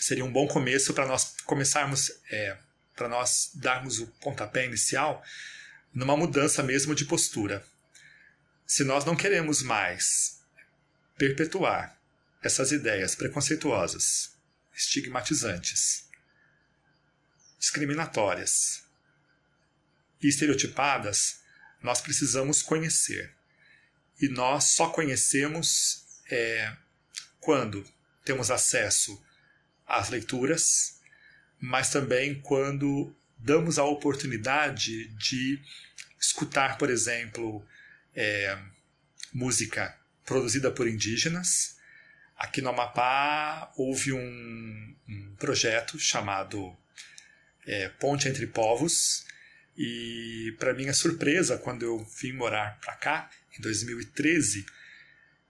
seria 0.00 0.24
um 0.24 0.32
bom 0.32 0.48
começo 0.48 0.92
para 0.92 1.06
nós 1.06 1.36
começarmos, 1.44 2.10
é, 2.28 2.58
para 2.96 3.08
nós 3.08 3.52
darmos 3.54 4.00
o 4.00 4.08
pontapé 4.20 4.66
inicial 4.66 5.22
numa 5.94 6.16
mudança 6.16 6.60
mesmo 6.60 6.92
de 6.92 7.04
postura. 7.04 7.64
Se 8.66 8.82
nós 8.82 9.04
não 9.04 9.14
queremos 9.14 9.62
mais 9.62 10.42
perpetuar 11.16 11.97
essas 12.42 12.72
ideias 12.72 13.14
preconceituosas, 13.14 14.36
estigmatizantes, 14.74 16.08
discriminatórias 17.58 18.84
e 20.22 20.28
estereotipadas, 20.28 21.40
nós 21.82 22.00
precisamos 22.00 22.62
conhecer. 22.62 23.34
E 24.20 24.28
nós 24.28 24.64
só 24.64 24.90
conhecemos 24.90 26.04
é, 26.30 26.76
quando 27.40 27.84
temos 28.24 28.50
acesso 28.50 29.22
às 29.86 30.10
leituras, 30.10 31.00
mas 31.60 31.90
também 31.90 32.40
quando 32.40 33.14
damos 33.38 33.78
a 33.78 33.84
oportunidade 33.84 35.08
de 35.14 35.62
escutar, 36.20 36.76
por 36.78 36.90
exemplo, 36.90 37.64
é, 38.14 38.58
música 39.32 39.96
produzida 40.24 40.70
por 40.70 40.88
indígenas. 40.88 41.77
Aqui 42.38 42.62
no 42.62 42.68
Amapá 42.68 43.72
houve 43.76 44.12
um, 44.12 44.94
um 45.08 45.34
projeto 45.36 45.98
chamado 45.98 46.72
é, 47.66 47.88
Ponte 47.88 48.28
Entre 48.28 48.46
Povos, 48.46 49.26
e 49.76 50.54
para 50.58 50.72
minha 50.72 50.92
surpresa, 50.92 51.58
quando 51.58 51.82
eu 51.82 51.98
vim 52.20 52.32
morar 52.32 52.78
para 52.80 52.94
cá, 52.94 53.30
em 53.58 53.60
2013, 53.60 54.64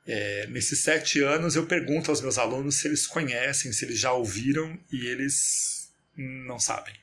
é, 0.07 0.47
nesses 0.47 0.81
sete 0.81 1.21
anos 1.21 1.57
eu 1.57 1.67
pergunto 1.67 2.11
aos 2.11 2.23
meus 2.23 2.39
alunos 2.39 2.77
se 2.77 2.89
eles 2.89 3.07
conhecem, 3.07 3.71
se 3.71 3.85
eles 3.85 3.99
já 3.99 4.13
ouviram, 4.13 4.79
e 4.91 5.07
eles 5.07 5.93
não 6.17 6.59
sabem 6.59 6.95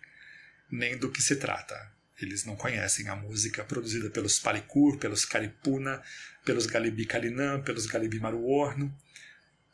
nem 0.72 0.98
do 0.98 1.12
que 1.12 1.22
se 1.22 1.36
trata. 1.36 1.94
Eles 2.20 2.44
não 2.44 2.56
conhecem 2.56 3.08
a 3.08 3.15
música 3.15 3.63
produzida 3.63 4.10
pelos 4.10 4.39
Palikur, 4.39 4.98
pelos 4.98 5.25
Caripuna, 5.25 6.01
pelos 6.44 6.65
Galibi 6.65 7.06
Kalinã, 7.06 7.62
pelos 7.62 7.86
Galibi 7.86 8.20
Maruorno 8.20 8.96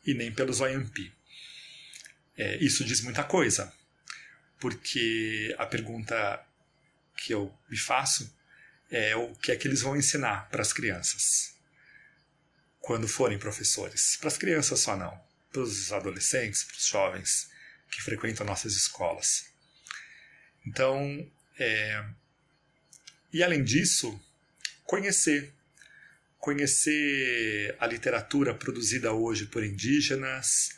e 0.04 0.14
nem 0.14 0.32
pelos 0.32 0.60
Oyampi. 0.60 1.12
É, 2.36 2.56
isso 2.56 2.84
diz 2.84 3.00
muita 3.00 3.24
coisa, 3.24 3.72
porque 4.58 5.54
a 5.58 5.66
pergunta 5.66 6.44
que 7.16 7.32
eu 7.34 7.52
me 7.68 7.76
faço 7.76 8.34
é 8.90 9.14
o 9.16 9.34
que 9.36 9.52
é 9.52 9.56
que 9.56 9.66
eles 9.68 9.82
vão 9.82 9.96
ensinar 9.96 10.48
para 10.50 10.62
as 10.62 10.72
crianças 10.72 11.54
quando 12.80 13.06
forem 13.06 13.38
professores. 13.38 14.16
Para 14.16 14.28
as 14.28 14.36
crianças 14.36 14.80
só 14.80 14.96
não, 14.96 15.18
para 15.52 15.62
os 15.62 15.92
adolescentes, 15.92 16.64
para 16.64 16.76
os 16.76 16.86
jovens 16.86 17.50
que 17.90 18.02
frequentam 18.02 18.46
nossas 18.46 18.74
escolas. 18.74 19.46
Então, 20.66 21.30
é, 21.58 22.04
e 23.32 23.42
além 23.42 23.64
disso, 23.64 24.20
conhecer. 24.84 25.54
Conhecer 26.42 27.76
a 27.78 27.86
literatura 27.86 28.52
produzida 28.52 29.12
hoje 29.12 29.46
por 29.46 29.64
indígenas, 29.64 30.70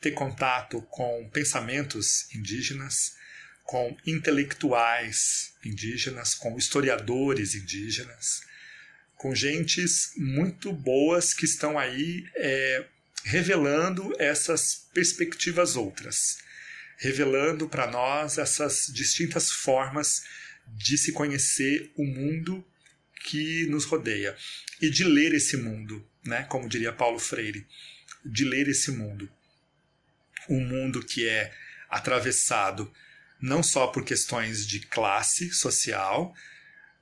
ter 0.00 0.10
contato 0.10 0.82
com 0.90 1.30
pensamentos 1.32 2.26
indígenas, 2.34 3.14
com 3.62 3.96
intelectuais 4.04 5.52
indígenas, 5.64 6.34
com 6.34 6.58
historiadores 6.58 7.54
indígenas, 7.54 8.42
com 9.14 9.32
gentes 9.32 10.10
muito 10.16 10.72
boas 10.72 11.32
que 11.32 11.44
estão 11.44 11.78
aí 11.78 12.28
é, 12.34 12.84
revelando 13.24 14.12
essas 14.18 14.88
perspectivas 14.92 15.76
outras, 15.76 16.38
revelando 16.98 17.68
para 17.68 17.86
nós 17.88 18.36
essas 18.36 18.90
distintas 18.92 19.48
formas 19.48 20.24
de 20.66 20.98
se 20.98 21.12
conhecer 21.12 21.92
o 21.94 22.04
mundo 22.04 22.66
que 23.24 23.66
nos 23.66 23.86
rodeia 23.86 24.36
e 24.80 24.90
de 24.90 25.02
ler 25.02 25.32
esse 25.34 25.56
mundo, 25.56 26.06
né? 26.24 26.44
Como 26.44 26.68
diria 26.68 26.92
Paulo 26.92 27.18
Freire, 27.18 27.66
de 28.24 28.44
ler 28.44 28.68
esse 28.68 28.92
mundo, 28.92 29.28
um 30.48 30.60
mundo 30.60 31.02
que 31.02 31.26
é 31.26 31.52
atravessado 31.88 32.92
não 33.40 33.62
só 33.62 33.88
por 33.88 34.04
questões 34.04 34.66
de 34.66 34.80
classe 34.80 35.50
social, 35.52 36.34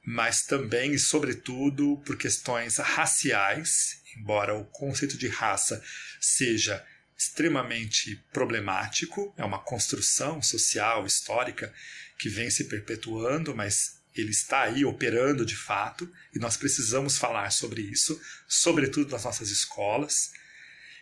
mas 0.04 0.44
também 0.44 0.92
e 0.92 0.98
sobretudo 0.98 2.00
por 2.06 2.16
questões 2.16 2.78
raciais, 2.78 4.00
embora 4.16 4.54
o 4.54 4.64
conceito 4.64 5.16
de 5.18 5.28
raça 5.28 5.82
seja 6.20 6.84
extremamente 7.16 8.16
problemático, 8.32 9.32
é 9.36 9.44
uma 9.44 9.62
construção 9.62 10.42
social, 10.42 11.06
histórica 11.06 11.72
que 12.18 12.28
vem 12.28 12.50
se 12.50 12.64
perpetuando, 12.64 13.54
mas 13.54 14.01
ele 14.14 14.30
está 14.30 14.62
aí 14.62 14.84
operando 14.84 15.44
de 15.44 15.56
fato 15.56 16.10
e 16.34 16.38
nós 16.38 16.56
precisamos 16.56 17.16
falar 17.16 17.50
sobre 17.50 17.80
isso, 17.80 18.20
sobretudo 18.46 19.10
nas 19.10 19.24
nossas 19.24 19.50
escolas, 19.50 20.32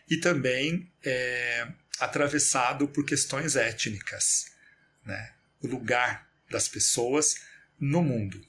e 0.08 0.16
também 0.16 0.90
é, 1.04 1.68
atravessado 1.98 2.88
por 2.88 3.04
questões 3.04 3.56
étnicas, 3.56 4.46
né? 5.04 5.34
o 5.60 5.66
lugar 5.66 6.28
das 6.50 6.68
pessoas 6.68 7.36
no 7.78 8.02
mundo. 8.02 8.44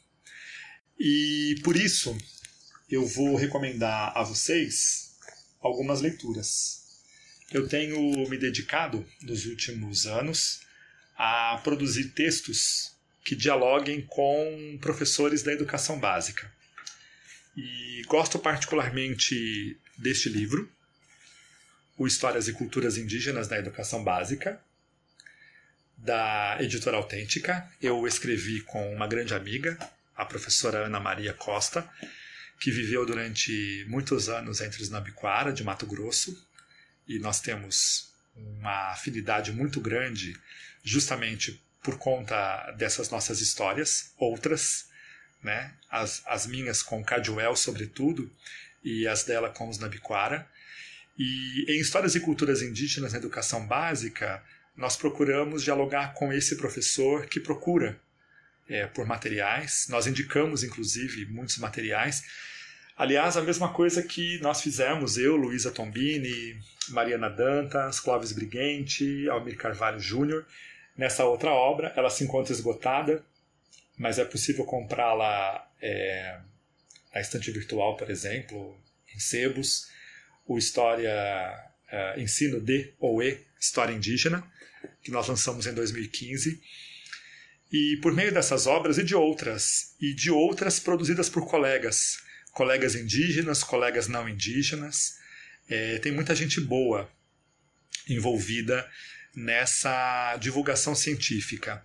E 1.00 1.56
por 1.64 1.76
isso 1.76 2.18
eu 2.90 3.06
vou 3.06 3.36
recomendar 3.36 4.12
a 4.16 4.24
vocês 4.24 5.18
algumas 5.60 6.02
leituras. 6.02 6.82
Eu 7.52 7.68
tenho 7.68 8.00
me 8.30 8.38
dedicado 8.38 9.06
nos 9.22 9.46
últimos 9.46 10.06
anos 10.06 10.62
a 11.18 11.60
produzir 11.64 12.10
textos 12.10 12.91
que 13.24 13.36
dialoguem 13.36 14.02
com 14.02 14.78
professores 14.82 15.44
da 15.44 15.54
educação 15.54 16.00
básica. 16.00 16.52
E 17.56 18.02
gosto 18.08 18.40
particularmente 18.40 19.78
deste 19.98 20.30
livro, 20.30 20.72
O 21.98 22.08
Histórias 22.08 22.48
e 22.48 22.54
Culturas 22.54 22.98
Indígenas 22.98 23.48
na 23.50 23.58
Educação 23.58 24.04
Básica, 24.04 24.62
da 25.98 26.58
editora 26.60 26.98
Autêntica. 26.98 27.70
Eu 27.82 28.08
escrevi 28.08 28.62
com 28.62 28.94
uma 28.94 29.08
grande 29.08 29.34
amiga, 29.34 29.78
a 30.16 30.26
professora 30.26 30.86
Ana 30.86 31.00
Maria 31.00 31.34
Costa, 31.34 31.88
que 32.60 32.72
viveu 32.72 33.06
durante 33.06 33.86
muitos 33.88 34.30
anos 34.30 34.62
entre 34.62 34.82
os 34.82 34.90
Nabiquara, 34.90 35.52
de 35.52 35.64
Mato 35.64 35.86
Grosso, 35.86 36.48
e 37.08 37.20
nós 37.20 37.42
temos 37.42 38.14
uma 38.36 38.92
afinidade 38.92 39.52
muito 39.52 39.82
grande 39.82 40.36
justamente 40.84 41.62
por 41.82 41.98
conta 41.98 42.72
dessas 42.72 43.10
nossas 43.10 43.42
histórias, 43.42 44.14
outras, 44.18 44.86
né? 45.44 45.74
as, 45.90 46.22
as 46.28 46.46
minhas 46.46 46.84
com 46.84 47.04
Caduel, 47.04 47.56
sobretudo, 47.56 48.32
e 48.84 49.08
as 49.08 49.24
dela 49.24 49.50
com 49.50 49.70
os 49.70 49.78
Nabiquara. 49.78 50.48
E 51.18 51.66
em 51.68 51.80
Histórias 51.80 52.16
e 52.16 52.20
Culturas 52.20 52.62
Indígenas 52.62 53.14
na 53.14 53.20
Educação 53.20 53.66
Básica, 53.68 54.44
nós 54.76 54.96
procuramos 54.96 55.64
dialogar 55.64 56.14
com 56.14 56.32
esse 56.32 56.56
professor 56.56 57.26
que 57.26 57.40
procura 57.40 58.00
é, 58.70 58.88
por 58.88 59.06
materiais. 59.06 59.88
Nós 59.90 60.08
indicamos, 60.08 60.64
inclusive, 60.64 61.26
muitos 61.26 61.58
materiais. 61.58 62.24
Aliás, 62.98 63.36
a 63.36 63.42
mesma 63.42 63.74
coisa 63.74 64.02
que 64.02 64.40
nós 64.40 64.62
fizemos, 64.62 65.18
eu, 65.18 65.36
Luísa 65.36 65.72
Tombini, 65.72 66.60
Mariana 66.90 67.30
Dantas, 67.30 68.00
Clóvis 68.00 68.32
Briguente, 68.32 69.28
Almir 69.30 69.58
Carvalho 69.58 70.00
Júnior, 70.00 70.46
nessa 70.98 71.26
outra 71.26 71.52
obra. 71.52 71.94
Ela 71.96 72.10
se 72.10 72.24
encontra 72.24 72.54
esgotada, 72.54 73.24
mas 73.98 74.20
é 74.20 74.26
possível 74.26 74.66
comprá-la 74.66 75.70
é, 75.82 76.40
na 77.14 77.22
estante 77.22 77.52
virtual, 77.52 77.98
por 77.98 78.10
exemplo, 78.10 78.78
em 79.14 79.20
sebos. 79.20 79.90
O 80.46 80.58
História, 80.58 81.12
é, 81.90 82.20
Ensino 82.20 82.60
de 82.60 82.94
ou 83.00 83.22
E, 83.22 83.40
História 83.60 83.94
Indígena, 83.94 84.44
que 85.04 85.12
nós 85.12 85.28
lançamos 85.28 85.66
em 85.68 85.74
2015. 85.74 86.62
E 87.72 87.98
por 88.02 88.14
meio 88.14 88.34
dessas 88.34 88.68
obras 88.68 88.98
e 88.98 89.04
de 89.04 89.16
outras, 89.16 89.96
e 90.00 90.14
de 90.14 90.30
outras 90.30 90.80
produzidas 90.80 91.30
por 91.30 91.48
colegas, 91.48 92.18
colegas 92.52 92.96
indígenas, 92.96 93.64
colegas 93.64 94.08
não 94.08 94.28
indígenas, 94.28 95.16
é, 95.70 95.98
tem 96.00 96.12
muita 96.12 96.36
gente 96.36 96.60
boa 96.60 97.10
envolvida 98.10 98.90
nessa 99.36 100.38
divulgação 100.38 100.96
científica. 100.96 101.84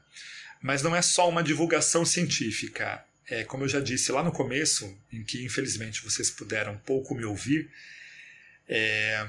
Mas 0.63 0.83
não 0.83 0.95
é 0.95 1.03
só 1.03 1.29
uma 1.29 1.43
divulgação 1.43 2.05
científica. 2.05 3.05
É, 3.29 3.45
como 3.45 3.65
eu 3.65 3.69
já 3.69 3.81
disse 3.81 4.13
lá 4.13 4.23
no 4.23 4.33
começo, 4.33 4.97
em 5.13 5.23
que 5.23 5.45
infelizmente 5.45 6.03
vocês 6.03 6.31
puderam 6.31 6.79
pouco 6.79 7.15
me 7.15 7.25
ouvir, 7.25 7.71
é, 8.69 9.27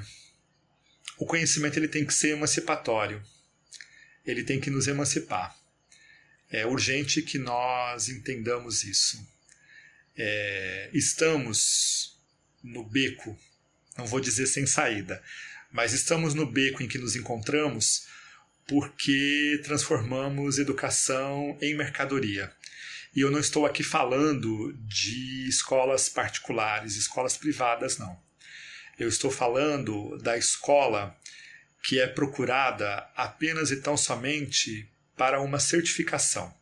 o 1.18 1.26
conhecimento 1.26 1.78
ele 1.78 1.88
tem 1.88 2.06
que 2.06 2.14
ser 2.14 2.30
emancipatório. 2.30 3.22
Ele 4.26 4.44
tem 4.44 4.60
que 4.60 4.70
nos 4.70 4.88
emancipar. 4.88 5.56
É 6.50 6.66
urgente 6.66 7.22
que 7.22 7.38
nós 7.38 8.08
entendamos 8.08 8.84
isso. 8.84 9.26
É, 10.16 10.90
estamos 10.94 12.18
no 12.64 12.84
beco, 12.84 13.38
não 13.98 14.06
vou 14.06 14.20
dizer 14.20 14.48
sem 14.48 14.66
saída, 14.66 15.22
mas 15.72 15.94
estamos 15.94 16.34
no 16.34 16.46
beco 16.46 16.82
em 16.82 16.88
que 16.88 16.98
nos 16.98 17.16
encontramos 17.16 18.08
porque 18.68 19.62
transformamos 19.64 20.60
educação 20.60 21.58
em 21.62 21.76
mercadoria. 21.76 22.52
E 23.16 23.22
eu 23.22 23.32
não 23.32 23.40
estou 23.40 23.66
aqui 23.66 23.82
falando 23.82 24.74
de 24.80 25.48
escolas 25.48 26.10
particulares, 26.10 26.96
escolas 26.96 27.38
privadas, 27.38 27.98
não. 27.98 28.20
Eu 29.00 29.08
estou 29.08 29.32
falando 29.32 30.18
da 30.18 30.38
escola 30.38 31.18
que 31.84 32.00
é 32.00 32.08
procurada 32.08 33.08
apenas 33.16 33.72
e 33.72 33.82
tão 33.82 33.96
somente 33.96 34.92
para 35.16 35.40
uma 35.40 35.60
certificação, 35.60 36.54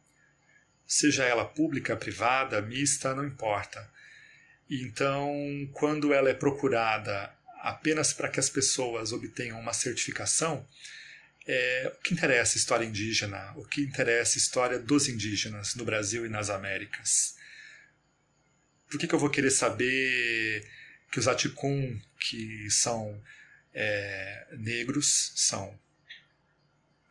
seja 0.85 1.25
ela 1.25 1.43
pública, 1.43 1.97
privada, 1.97 2.61
mista, 2.61 3.13
não 3.15 3.25
importa. 3.25 3.89
Então, 4.69 5.33
quando 5.73 6.13
ela 6.13 6.29
é 6.29 6.33
procurada 6.33 7.33
apenas 7.65 8.13
para 8.13 8.29
que 8.29 8.39
as 8.39 8.47
pessoas 8.47 9.11
obtenham 9.11 9.59
uma 9.59 9.73
certificação, 9.73 10.67
é, 11.47 11.91
o 11.97 12.01
que 12.03 12.13
interessa 12.13 12.57
história 12.57 12.85
indígena, 12.85 13.53
o 13.55 13.65
que 13.65 13.81
interessa 13.81 14.37
história 14.37 14.77
dos 14.77 15.07
indígenas 15.07 15.73
no 15.73 15.83
Brasil 15.83 16.27
e 16.27 16.29
nas 16.29 16.51
Américas. 16.51 17.35
Por 18.87 18.99
que, 18.99 19.07
que 19.07 19.15
eu 19.15 19.19
vou 19.19 19.31
querer 19.31 19.49
saber 19.49 20.63
que 21.11 21.17
os 21.17 21.27
Aticum, 21.27 21.99
que 22.19 22.69
são 22.69 23.19
é, 23.73 24.47
negros, 24.59 25.33
são 25.35 25.79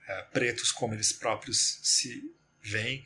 é, 0.07 0.23
pretos 0.33 0.71
como 0.71 0.95
eles 0.95 1.13
próprios 1.13 1.81
se 1.83 2.33
veem, 2.63 3.05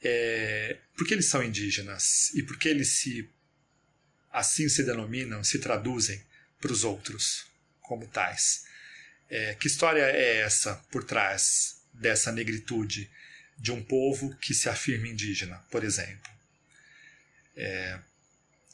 é, 0.00 0.78
por 0.96 1.04
que 1.04 1.14
eles 1.14 1.26
são 1.26 1.42
indígenas 1.42 2.32
e 2.32 2.44
por 2.44 2.56
que 2.56 2.68
eles 2.68 2.90
se 2.90 3.28
assim 4.30 4.68
se 4.68 4.84
denominam, 4.84 5.42
se 5.42 5.58
traduzem 5.58 6.24
para 6.60 6.72
os 6.72 6.84
outros 6.84 7.46
como 7.80 8.06
tais. 8.06 8.64
É, 9.28 9.54
que 9.54 9.66
história 9.66 10.02
é 10.02 10.38
essa 10.38 10.74
por 10.90 11.04
trás 11.04 11.80
dessa 11.92 12.30
negritude 12.30 13.10
de 13.58 13.72
um 13.72 13.82
povo 13.82 14.36
que 14.36 14.54
se 14.54 14.68
afirma 14.68 15.08
indígena, 15.08 15.58
por 15.70 15.82
exemplo? 15.82 16.30
É, 17.56 17.98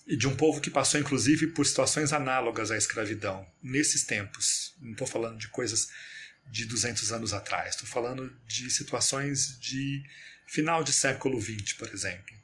e 0.07 0.17
de 0.17 0.27
um 0.27 0.35
povo 0.35 0.61
que 0.61 0.71
passou 0.71 1.01
inclusive 1.01 1.49
por 1.49 1.65
situações 1.65 2.13
análogas 2.13 2.71
à 2.71 2.77
escravidão 2.77 3.47
nesses 3.63 4.05
tempos. 4.05 4.75
Não 4.81 4.93
estou 4.93 5.07
falando 5.07 5.39
de 5.39 5.49
coisas 5.49 5.89
de 6.47 6.67
200 6.67 7.13
anos 7.13 7.33
atrás, 7.33 7.75
estou 7.75 7.89
falando 7.89 8.35
de 8.47 8.69
situações 8.71 9.59
de 9.61 10.05
final 10.47 10.83
de 10.83 10.93
século 10.93 11.41
XX, 11.41 11.73
por 11.75 11.89
exemplo. 11.89 12.35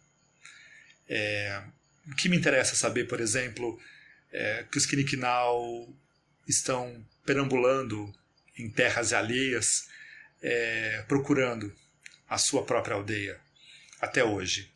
É, 1.08 1.62
o 2.06 2.14
que 2.14 2.28
me 2.28 2.36
interessa 2.36 2.74
saber, 2.74 3.06
por 3.06 3.20
exemplo, 3.20 3.78
é 4.32 4.64
que 4.70 4.78
os 4.78 4.86
Kinikinau 4.86 5.88
estão 6.46 7.04
perambulando 7.24 8.12
em 8.56 8.70
terras 8.70 9.12
alheias, 9.12 9.88
é, 10.42 11.04
procurando 11.08 11.74
a 12.28 12.38
sua 12.38 12.64
própria 12.64 12.94
aldeia 12.94 13.40
até 14.00 14.22
hoje 14.24 14.70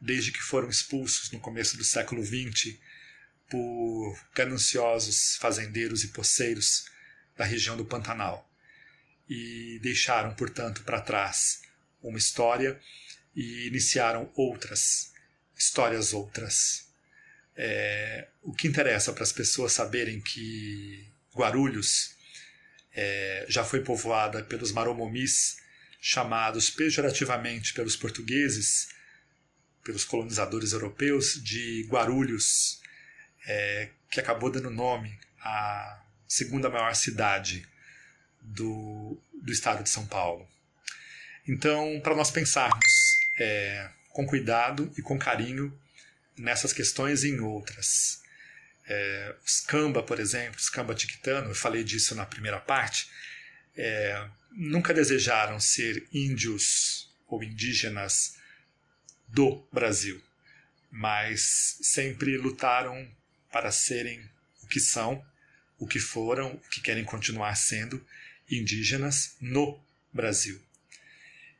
desde 0.00 0.32
que 0.32 0.40
foram 0.40 0.68
expulsos 0.68 1.30
no 1.30 1.38
começo 1.38 1.76
do 1.76 1.84
século 1.84 2.24
XX 2.24 2.76
por 3.50 4.18
gananciosos 4.34 5.36
fazendeiros 5.36 6.02
e 6.04 6.08
poceiros 6.08 6.86
da 7.36 7.44
região 7.44 7.76
do 7.76 7.84
Pantanal. 7.84 8.48
E 9.28 9.78
deixaram, 9.82 10.34
portanto, 10.34 10.82
para 10.82 11.00
trás 11.00 11.62
uma 12.02 12.18
história 12.18 12.80
e 13.36 13.66
iniciaram 13.66 14.32
outras, 14.34 15.12
histórias 15.56 16.12
outras. 16.12 16.88
É, 17.62 18.28
o 18.42 18.54
que 18.54 18.66
interessa 18.66 19.12
para 19.12 19.22
as 19.22 19.32
pessoas 19.32 19.72
saberem 19.72 20.18
que 20.18 21.06
Guarulhos 21.36 22.16
é, 22.94 23.44
já 23.50 23.62
foi 23.62 23.82
povoada 23.82 24.42
pelos 24.42 24.72
maromomis, 24.72 25.58
chamados 26.00 26.70
pejorativamente 26.70 27.74
pelos 27.74 27.96
portugueses 27.96 28.88
pelos 29.84 30.04
colonizadores 30.04 30.72
europeus 30.72 31.42
de 31.42 31.86
Guarulhos, 31.88 32.80
é, 33.46 33.90
que 34.10 34.20
acabou 34.20 34.50
dando 34.50 34.70
nome 34.70 35.18
à 35.42 36.02
segunda 36.26 36.70
maior 36.70 36.94
cidade 36.94 37.66
do, 38.40 39.20
do 39.34 39.52
estado 39.52 39.82
de 39.82 39.90
São 39.90 40.06
Paulo. 40.06 40.48
Então, 41.46 42.00
para 42.02 42.14
nós 42.14 42.30
pensarmos 42.30 42.84
é, 43.38 43.90
com 44.10 44.26
cuidado 44.26 44.92
e 44.96 45.02
com 45.02 45.18
carinho 45.18 45.76
nessas 46.36 46.72
questões 46.72 47.24
e 47.24 47.30
em 47.30 47.40
outras. 47.40 48.20
É, 48.86 49.36
os 49.46 49.60
Kamba, 49.60 50.02
por 50.02 50.18
exemplo, 50.18 50.58
os 50.58 50.68
Kamba 50.68 50.94
Tiquitano, 50.94 51.50
eu 51.50 51.54
falei 51.54 51.84
disso 51.84 52.14
na 52.14 52.26
primeira 52.26 52.58
parte, 52.58 53.08
é, 53.76 54.28
nunca 54.50 54.92
desejaram 54.92 55.60
ser 55.60 56.06
índios 56.12 57.08
ou 57.28 57.42
indígenas 57.42 58.36
do 59.28 59.64
Brasil, 59.72 60.20
mas 60.90 61.78
sempre 61.82 62.36
lutaram 62.36 63.08
para 63.52 63.70
serem 63.70 64.28
o 64.62 64.66
que 64.66 64.80
são, 64.80 65.24
o 65.78 65.86
que 65.86 66.00
foram, 66.00 66.52
o 66.54 66.68
que 66.68 66.80
querem 66.80 67.04
continuar 67.04 67.54
sendo 67.54 68.04
indígenas 68.50 69.36
no 69.40 69.80
Brasil. 70.12 70.60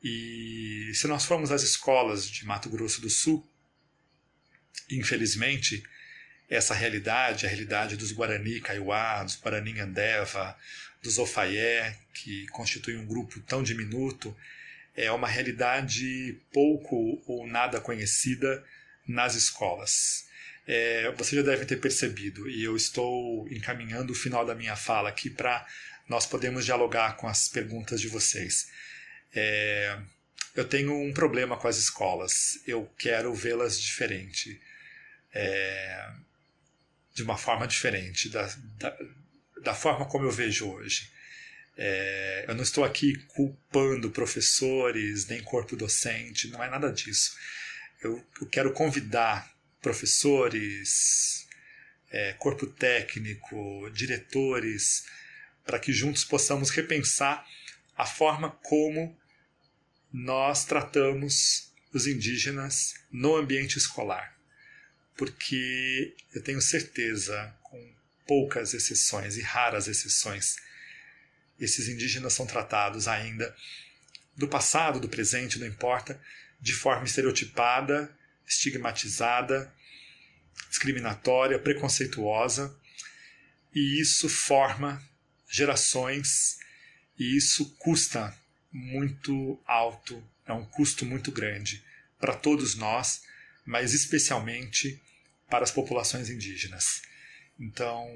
E 0.03 0.91
se 0.95 1.07
nós 1.07 1.25
formos 1.25 1.53
às 1.53 1.63
escolas 1.63 2.29
de 2.29 2.45
Mato 2.45 2.69
Grosso 2.69 3.01
do 3.01 3.11
Sul, 3.11 3.47
infelizmente, 4.91 5.83
essa 6.49 6.75
realidade, 6.75 7.47
a 7.47 7.49
realidade 7.49 7.97
dos 7.97 8.13
Guarani 8.13 8.61
Kaiowá, 8.61 9.23
dos 9.23 9.37
Guarani 9.37 9.79
Andeva, 9.81 10.57
dos 11.03 11.19
Ofaié, 11.19 11.97
que 12.13 12.47
constituem 12.49 12.99
um 12.99 13.07
grupo 13.07 13.41
tão 13.41 13.63
diminuto, 13.63 14.37
é 14.97 15.11
uma 15.13 15.29
realidade 15.29 16.37
pouco 16.53 17.23
ou 17.27 17.47
nada 17.47 17.81
conhecida 17.81 18.65
nas 19.07 19.35
escolas. 19.35 20.29
É, 20.67 21.11
você 21.13 21.37
já 21.37 21.43
deve 21.43 21.65
ter 21.65 21.77
percebido, 21.77 22.49
e 22.49 22.63
eu 22.63 22.77
estou 22.77 23.49
encaminhando 23.51 24.13
o 24.13 24.17
final 24.17 24.45
da 24.45 24.55
minha 24.55 24.77
fala 24.77 25.09
aqui 25.09 25.31
para 25.31 25.67
nós 26.09 26.27
podermos 26.27 26.65
dialogar 26.65 27.17
com 27.17 27.29
as 27.29 27.49
perguntas 27.49 28.01
de 28.01 28.09
vocês. 28.09 28.69
É, 29.33 29.99
eu 30.55 30.65
tenho 30.65 30.95
um 30.95 31.13
problema 31.13 31.57
com 31.57 31.69
as 31.69 31.77
escolas, 31.77 32.61
eu 32.67 32.91
quero 32.99 33.35
vê-las 33.35 33.81
diferente, 33.81 34.61
é, 35.33 36.13
de 37.15 37.23
uma 37.23 37.37
forma 37.37 37.67
diferente 37.67 38.29
da, 38.29 38.47
da, 38.79 38.97
da 39.63 39.75
forma 39.75 40.07
como 40.07 40.25
eu 40.25 40.31
vejo 40.31 40.71
hoje. 40.71 41.11
É, 41.77 42.45
eu 42.49 42.55
não 42.55 42.63
estou 42.63 42.85
aqui 42.85 43.17
culpando 43.29 44.11
professores 44.11 45.27
nem 45.27 45.43
corpo 45.43 45.77
docente, 45.77 46.49
não 46.49 46.63
é 46.63 46.69
nada 46.69 46.93
disso. 46.93 47.37
Eu, 48.03 48.25
eu 48.41 48.47
quero 48.49 48.73
convidar 48.73 49.51
professores, 49.81 51.47
é, 52.11 52.33
corpo 52.35 52.67
técnico, 52.67 53.89
diretores, 53.93 55.05
para 55.65 55.79
que 55.79 55.93
juntos 55.93 56.25
possamos 56.25 56.71
repensar 56.71 57.47
a 57.97 58.05
forma 58.05 58.51
como 58.63 59.17
nós 60.13 60.65
tratamos 60.65 61.71
os 61.93 62.07
indígenas 62.07 62.95
no 63.11 63.37
ambiente 63.37 63.79
escolar. 63.79 64.37
Porque 65.17 66.15
eu 66.35 66.43
tenho 66.43 66.61
certeza, 66.61 67.55
com 67.63 67.95
poucas 68.27 68.75
exceções 68.75 69.37
e 69.37 69.43
raras 69.43 69.89
exceções, 69.89 70.57
esses 71.59 71.89
indígenas 71.89 72.33
são 72.33 72.47
tratados 72.47 73.07
ainda 73.07 73.55
do 74.37 74.49
passado, 74.49 74.99
do 74.99 75.09
presente, 75.09 75.59
não 75.59 75.67
importa, 75.67 76.21
de 76.61 76.73
forma 76.73 77.05
estereotipada, 77.05 78.11
estigmatizada, 78.47 79.73
discriminatória, 80.69 81.59
preconceituosa, 81.59 82.75
e 83.75 84.01
isso 84.01 84.29
forma 84.29 85.03
gerações 85.49 86.59
e 87.19 87.37
isso 87.37 87.77
custa 87.77 88.35
muito 88.73 89.61
alto, 89.67 90.23
é 90.47 90.53
um 90.53 90.65
custo 90.65 91.05
muito 91.05 91.31
grande 91.31 91.83
para 92.19 92.35
todos 92.35 92.75
nós, 92.75 93.23
mas 93.65 93.95
especialmente 93.95 95.01
para 95.49 95.65
as 95.65 95.71
populações 95.71 96.31
indígenas. 96.31 97.03
Então, 97.59 98.09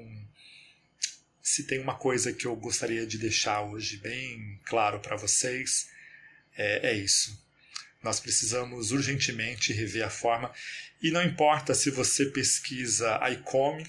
se 1.41 1.63
tem 1.63 1.79
uma 1.79 1.95
coisa 1.95 2.33
que 2.33 2.45
eu 2.45 2.55
gostaria 2.55 3.05
de 3.05 3.17
deixar 3.17 3.61
hoje 3.61 3.97
bem 3.97 4.59
claro 4.63 4.99
para 4.99 5.15
vocês, 5.15 5.89
é, 6.55 6.91
é, 6.91 6.93
isso. 6.93 7.39
Nós 8.01 8.19
precisamos 8.19 8.91
urgentemente 8.91 9.73
rever 9.73 10.05
a 10.05 10.09
forma, 10.09 10.51
e 11.01 11.11
não 11.11 11.23
importa 11.23 11.73
se 11.73 11.89
você 11.91 12.25
pesquisa 12.27 13.19
a 13.21 13.29
ICOME, 13.29 13.85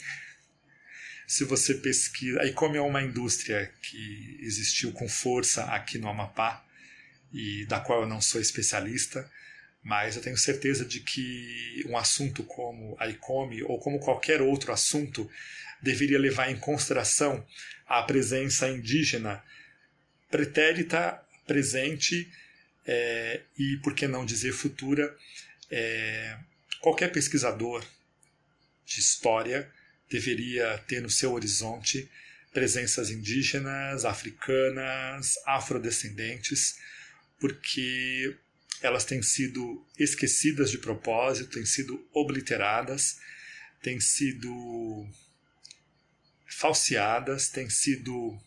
se 1.27 1.45
você 1.45 1.75
pesquisa. 1.75 2.41
A 2.41 2.47
ICOME 2.47 2.79
é 2.79 2.81
uma 2.81 3.03
indústria 3.03 3.73
que 3.83 4.39
existiu 4.41 4.93
com 4.93 5.09
força 5.09 5.65
aqui 5.65 5.99
no 5.99 6.09
Amapá, 6.09 6.65
e 7.33 7.67
da 7.67 7.81
qual 7.81 8.03
eu 8.03 8.09
não 8.09 8.21
sou 8.21 8.41
especialista, 8.41 9.31
mas 9.83 10.17
eu 10.17 10.23
tenho 10.23 10.39
certeza 10.39 10.85
de 10.85 11.01
que 11.01 11.85
um 11.89 11.97
assunto 11.97 12.43
como 12.45 12.97
a 12.99 13.09
ICOME, 13.09 13.63
ou 13.63 13.79
como 13.79 13.99
qualquer 13.99 14.41
outro 14.41 14.73
assunto, 14.73 15.31
deveria 15.83 16.19
levar 16.19 16.51
em 16.51 16.59
consideração 16.59 17.47
a 17.87 18.03
presença 18.03 18.69
indígena 18.69 19.43
pretérita, 20.31 21.23
presente 21.47 22.31
é, 22.87 23.43
e, 23.59 23.77
por 23.79 23.95
que 23.95 24.09
não 24.09 24.25
dizer, 24.25 24.53
futura. 24.53 25.17
É, 25.71 26.37
qualquer 26.81 27.11
pesquisador 27.13 27.85
de 28.85 29.01
história 29.01 29.71
deveria 30.09 30.79
ter 30.87 31.01
no 31.01 31.11
seu 31.11 31.33
horizonte 31.33 32.11
presenças 32.53 33.11
indígenas, 33.11 34.05
africanas, 34.05 35.35
afrodescendentes, 35.45 36.79
porque 37.39 38.35
elas 38.81 39.05
têm 39.05 39.23
sido 39.23 39.87
esquecidas 39.99 40.71
de 40.71 40.79
propósito, 40.79 41.51
têm 41.51 41.67
sido 41.67 42.03
obliteradas, 42.13 43.19
têm 43.83 44.01
sido 44.01 45.07
falseadas, 46.47 47.49
têm 47.49 47.69
sido 47.69 48.39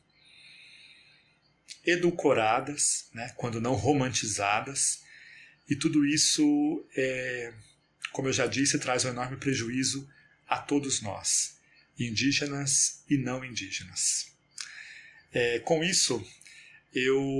edulcoradas, 1.85 3.09
né, 3.13 3.31
quando 3.37 3.61
não 3.61 3.73
romantizadas, 3.73 5.03
e 5.69 5.75
tudo 5.75 6.03
isso, 6.03 6.83
é, 6.95 7.53
como 8.11 8.27
eu 8.27 8.33
já 8.33 8.47
disse, 8.47 8.79
traz 8.79 9.05
um 9.05 9.09
enorme 9.09 9.37
prejuízo 9.37 10.09
a 10.49 10.57
todos 10.57 11.01
nós, 11.01 11.57
indígenas 11.97 13.03
e 13.07 13.17
não 13.17 13.45
indígenas. 13.45 14.35
É, 15.31 15.59
com 15.59 15.83
isso, 15.83 16.25
eu 16.93 17.39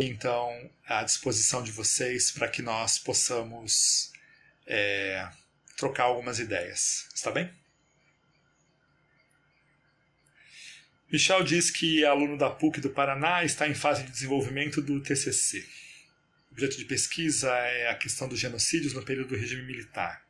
então 0.00 0.70
à 0.84 1.04
disposição 1.04 1.62
de 1.62 1.70
vocês 1.70 2.30
para 2.30 2.48
que 2.48 2.60
nós 2.60 2.98
possamos 2.98 4.10
é, 4.66 5.30
trocar 5.76 6.04
algumas 6.04 6.38
ideias. 6.38 7.06
Está 7.14 7.30
bem? 7.30 7.50
Michel 11.12 11.42
diz 11.42 11.70
que 11.70 12.04
é 12.04 12.06
aluno 12.06 12.38
da 12.38 12.50
PUC 12.50 12.80
do 12.80 12.90
Paraná 12.90 13.44
está 13.44 13.68
em 13.68 13.74
fase 13.74 14.04
de 14.04 14.12
desenvolvimento 14.12 14.80
do 14.80 15.02
TCC. 15.02 15.66
O 16.50 16.52
objeto 16.52 16.76
de 16.76 16.84
pesquisa 16.84 17.50
é 17.50 17.88
a 17.88 17.94
questão 17.96 18.28
dos 18.28 18.38
genocídios 18.38 18.92
no 18.92 19.04
período 19.04 19.30
do 19.30 19.36
regime 19.36 19.62
militar, 19.62 20.24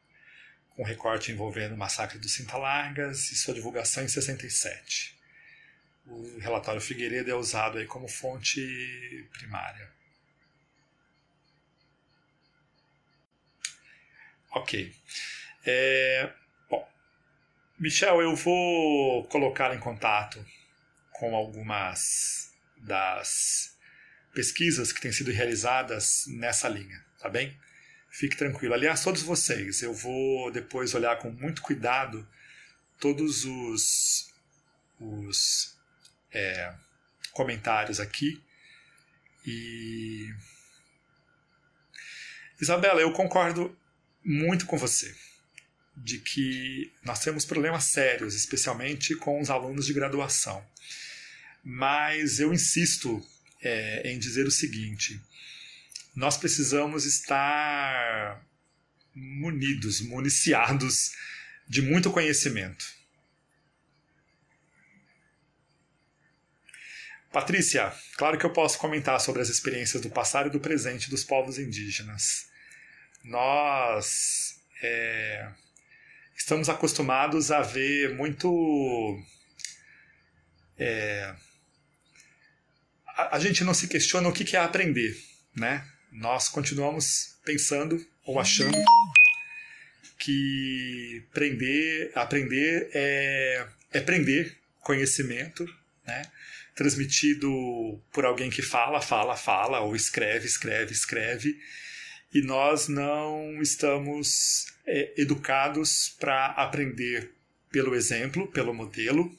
com 0.81 0.85
recorte 0.85 1.31
envolvendo 1.31 1.75
o 1.75 1.77
massacre 1.77 2.19
dos 2.19 2.33
Cinta-Largas 2.33 3.31
e 3.33 3.37
sua 3.37 3.53
divulgação 3.53 4.03
em 4.03 4.09
67. 4.09 5.15
O 6.07 6.39
relatório 6.39 6.81
Figueiredo 6.81 7.31
é 7.31 7.35
usado 7.35 7.77
aí 7.77 7.87
como 7.87 8.09
fonte 8.09 9.29
primária. 9.31 9.93
Ok. 14.53 14.91
É, 15.67 16.33
bom, 16.71 16.91
Michel, 17.79 18.23
eu 18.23 18.35
vou 18.35 19.25
colocar 19.25 19.75
em 19.75 19.79
contato 19.79 20.43
com 21.13 21.37
algumas 21.37 22.55
das 22.79 23.77
pesquisas 24.33 24.95
que 24.95 25.01
têm 25.03 25.13
sido 25.13 25.31
realizadas 25.31 26.25
nessa 26.27 26.71
linha, 26.71 27.05
tá 27.19 27.29
bem? 27.29 27.55
Fique 28.11 28.37
tranquilo. 28.37 28.75
Aliás, 28.75 29.03
todos 29.03 29.23
vocês, 29.23 29.83
eu 29.83 29.95
vou 29.95 30.51
depois 30.51 30.95
olhar 30.95 31.17
com 31.19 31.31
muito 31.31 31.63
cuidado 31.63 32.27
todos 32.99 33.45
os, 33.45 34.29
os 34.99 35.77
é, 36.33 36.75
comentários 37.33 38.01
aqui. 38.01 38.43
E. 39.47 40.35
Isabela, 42.61 43.01
eu 43.01 43.13
concordo 43.13 43.75
muito 44.23 44.67
com 44.67 44.77
você 44.77 45.15
de 45.97 46.19
que 46.19 46.93
nós 47.03 47.21
temos 47.21 47.45
problemas 47.45 47.85
sérios, 47.85 48.35
especialmente 48.35 49.15
com 49.17 49.41
os 49.41 49.51
alunos 49.51 49.87
de 49.87 49.93
graduação. 49.93 50.65
Mas 51.63 52.41
eu 52.41 52.53
insisto 52.53 53.25
é, 53.63 54.11
em 54.11 54.19
dizer 54.19 54.47
o 54.47 54.51
seguinte: 54.51 55.21
nós 56.15 56.37
precisamos 56.37 57.05
estar 57.05 58.45
munidos, 59.15 60.01
municiados 60.01 61.13
de 61.69 61.83
muito 61.83 62.11
conhecimento. 62.11 62.85
Patrícia, 67.33 67.93
claro 68.17 68.37
que 68.37 68.45
eu 68.45 68.53
posso 68.53 68.77
comentar 68.79 69.21
sobre 69.21 69.41
as 69.41 69.49
experiências 69.49 70.03
do 70.03 70.11
passado 70.11 70.49
e 70.49 70.51
do 70.51 70.59
presente 70.59 71.09
dos 71.09 71.23
povos 71.23 71.59
indígenas. 71.59 72.49
Nós 73.23 74.61
é, 74.83 75.49
estamos 76.37 76.69
acostumados 76.69 77.53
a 77.53 77.63
ver 77.63 78.17
muito. 78.17 79.23
É, 80.77 81.35
a, 83.07 83.37
a, 83.37 83.39
gente 83.39 83.63
não 83.63 83.75
se 83.75 83.87
questiona 83.87 84.29
o 84.29 84.33
que, 84.33 84.45
que 84.45 84.57
é 84.57 84.61
aprender, 84.61 85.17
né? 85.55 85.87
Nós 86.13 86.49
continuamos 86.49 87.37
pensando 87.45 88.05
ou 88.25 88.39
achando 88.39 88.77
que 90.19 91.25
aprender, 91.31 92.13
aprender 92.15 92.91
é, 92.93 93.67
é 93.93 94.01
prender 94.01 94.57
conhecimento, 94.81 95.65
né? 96.07 96.23
transmitido 96.75 98.01
por 98.13 98.25
alguém 98.25 98.51
que 98.51 98.63
fala, 98.63 99.01
fala, 99.01 99.37
fala, 99.37 99.81
ou 99.81 99.95
escreve, 99.95 100.47
escreve, 100.47 100.93
escreve, 100.93 101.61
e 102.33 102.41
nós 102.43 102.89
não 102.89 103.61
estamos 103.61 104.67
é, 104.87 105.13
educados 105.17 106.15
para 106.19 106.47
aprender 106.47 107.33
pelo 107.71 107.95
exemplo, 107.95 108.47
pelo 108.49 108.75
modelo, 108.75 109.31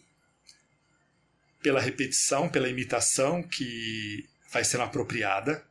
pela 1.62 1.81
repetição, 1.81 2.49
pela 2.49 2.69
imitação 2.69 3.43
que 3.43 4.27
vai 4.51 4.63
sendo 4.63 4.84
apropriada 4.84 5.63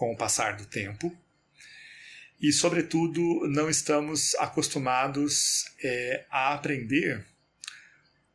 com 0.00 0.14
o 0.14 0.16
passar 0.16 0.56
do 0.56 0.64
tempo. 0.64 1.14
E, 2.40 2.50
sobretudo, 2.54 3.46
não 3.50 3.68
estamos 3.68 4.34
acostumados 4.36 5.66
é, 5.84 6.24
a 6.30 6.54
aprender 6.54 7.22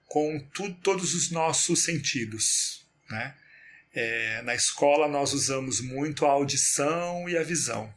com 0.05 0.39
tu, 0.53 0.71
todos 0.75 1.15
os 1.15 1.31
nossos 1.31 1.83
sentidos. 1.83 2.85
Né? 3.09 3.33
É, 3.95 4.43
na 4.43 4.53
escola 4.53 5.07
nós 5.07 5.33
usamos 5.33 5.81
muito 5.81 6.27
a 6.27 6.29
audição 6.29 7.27
e 7.27 7.35
a 7.35 7.41
visão 7.41 7.91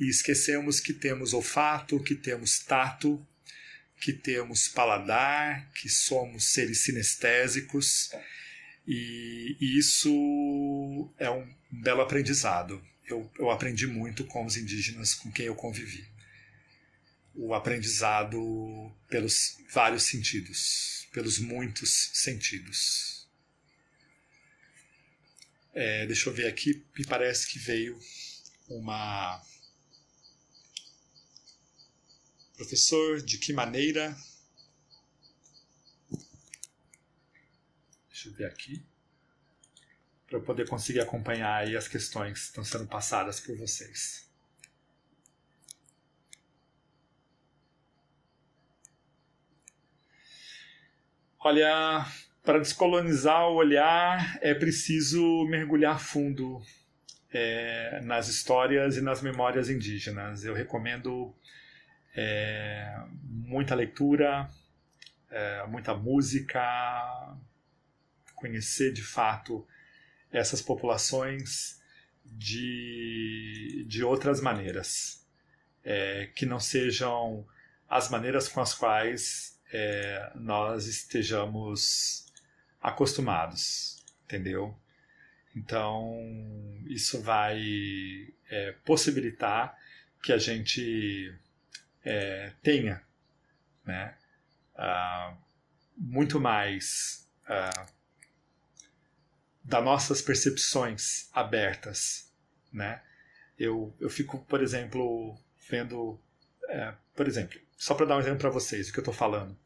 e 0.00 0.08
esquecemos 0.08 0.80
que 0.80 0.92
temos 0.92 1.32
olfato, 1.32 2.02
que 2.02 2.16
temos 2.16 2.58
tato, 2.58 3.24
que 4.00 4.12
temos 4.12 4.66
paladar, 4.66 5.70
que 5.70 5.88
somos 5.88 6.52
seres 6.52 6.80
sinestésicos 6.80 8.10
e, 8.88 9.78
isso 9.78 11.12
é 11.18 11.30
um 11.30 11.46
belo 11.70 12.00
aprendizado. 12.00 12.82
Eu, 13.06 13.30
eu 13.38 13.50
aprendi 13.50 13.86
muito 13.86 14.24
com 14.24 14.44
os 14.44 14.56
indígenas 14.56 15.14
com 15.14 15.30
quem 15.30 15.46
eu 15.46 15.54
convivi. 15.54 16.06
O 17.34 17.54
aprendizado 17.54 18.90
pelos 19.08 19.58
vários 19.72 20.04
sentidos 20.04 20.98
pelos 21.12 21.38
muitos 21.38 22.10
sentidos. 22.12 23.26
É, 25.74 26.06
deixa 26.06 26.28
eu 26.28 26.32
ver 26.32 26.46
aqui, 26.46 26.84
me 26.96 27.04
parece 27.04 27.46
que 27.48 27.58
veio 27.58 27.98
uma. 28.68 29.42
Professor, 32.56 33.22
de 33.22 33.38
que 33.38 33.52
maneira? 33.52 34.16
Deixa 38.18 38.30
eu 38.30 38.32
ver 38.32 38.46
aqui. 38.46 38.84
Para 40.26 40.38
eu 40.38 40.42
poder 40.42 40.68
conseguir 40.68 40.98
acompanhar 40.98 41.54
aí 41.54 41.76
as 41.76 41.86
questões 41.86 42.32
que 42.32 42.38
estão 42.46 42.64
sendo 42.64 42.88
passadas 42.88 43.38
por 43.38 43.56
vocês. 43.56 44.28
Olha, 51.38 52.04
para 52.42 52.58
descolonizar 52.58 53.48
o 53.48 53.54
olhar 53.54 54.36
é 54.42 54.52
preciso 54.52 55.44
mergulhar 55.44 56.00
fundo 56.00 56.60
é, 57.32 58.00
nas 58.02 58.26
histórias 58.26 58.96
e 58.96 59.00
nas 59.00 59.22
memórias 59.22 59.70
indígenas. 59.70 60.44
Eu 60.44 60.54
recomendo 60.54 61.32
é, 62.16 63.00
muita 63.22 63.76
leitura, 63.76 64.50
é, 65.30 65.64
muita 65.68 65.94
música, 65.94 66.60
conhecer 68.38 68.92
de 68.92 69.02
fato 69.02 69.66
essas 70.30 70.62
populações 70.62 71.80
de, 72.24 73.84
de 73.86 74.04
outras 74.04 74.40
maneiras, 74.40 75.26
é, 75.84 76.30
que 76.34 76.44
não 76.44 76.60
sejam 76.60 77.46
as 77.88 78.10
maneiras 78.10 78.48
com 78.48 78.60
as 78.60 78.74
quais 78.74 79.58
é, 79.72 80.32
nós 80.34 80.86
estejamos 80.86 82.26
acostumados, 82.80 84.04
entendeu? 84.24 84.78
Então, 85.56 86.14
isso 86.86 87.20
vai 87.20 88.28
é, 88.50 88.72
possibilitar 88.84 89.76
que 90.22 90.32
a 90.32 90.38
gente 90.38 91.34
é, 92.04 92.52
tenha 92.62 93.02
né, 93.84 94.14
uh, 94.74 95.36
muito 95.96 96.38
mais 96.38 97.26
uh, 97.48 97.92
das 99.68 99.84
nossas 99.84 100.22
percepções 100.22 101.28
abertas. 101.32 102.32
Né? 102.72 103.02
Eu, 103.58 103.94
eu 104.00 104.08
fico, 104.08 104.38
por 104.46 104.62
exemplo, 104.62 105.38
vendo. 105.68 106.18
É, 106.68 106.94
por 107.14 107.26
exemplo, 107.26 107.60
só 107.76 107.94
para 107.94 108.06
dar 108.06 108.16
um 108.16 108.20
exemplo 108.20 108.38
para 108.38 108.50
vocês, 108.50 108.88
o 108.88 108.92
que 108.92 108.98
eu 108.98 109.02
estou 109.02 109.14
falando. 109.14 109.56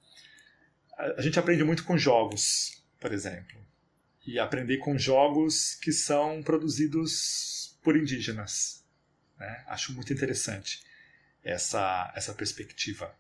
A 1.16 1.22
gente 1.22 1.38
aprende 1.38 1.64
muito 1.64 1.84
com 1.84 1.96
jogos, 1.96 2.84
por 3.00 3.12
exemplo. 3.12 3.60
e 4.24 4.38
aprender 4.38 4.78
com 4.78 4.96
jogos 4.96 5.74
que 5.74 5.90
são 5.90 6.42
produzidos 6.42 7.76
por 7.82 7.96
indígenas. 7.96 8.84
Né? 9.36 9.64
Acho 9.66 9.92
muito 9.92 10.12
interessante 10.12 10.84
essa, 11.42 12.12
essa 12.14 12.32
perspectiva. 12.32 13.12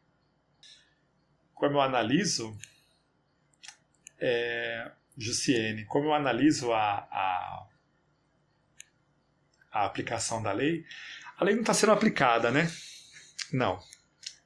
Como 1.54 1.76
eu 1.76 1.80
analiso, 1.80 2.56
é, 4.20 4.92
Jussiene, 5.16 5.84
como 5.84 6.06
eu 6.06 6.14
analiso 6.14 6.72
a, 6.72 7.06
a, 7.10 7.66
a 9.70 9.84
aplicação 9.84 10.42
da 10.42 10.52
lei, 10.52 10.84
a 11.36 11.44
lei 11.44 11.54
não 11.54 11.62
está 11.62 11.74
sendo 11.74 11.92
aplicada, 11.92 12.50
né? 12.50 12.70
Não. 13.52 13.78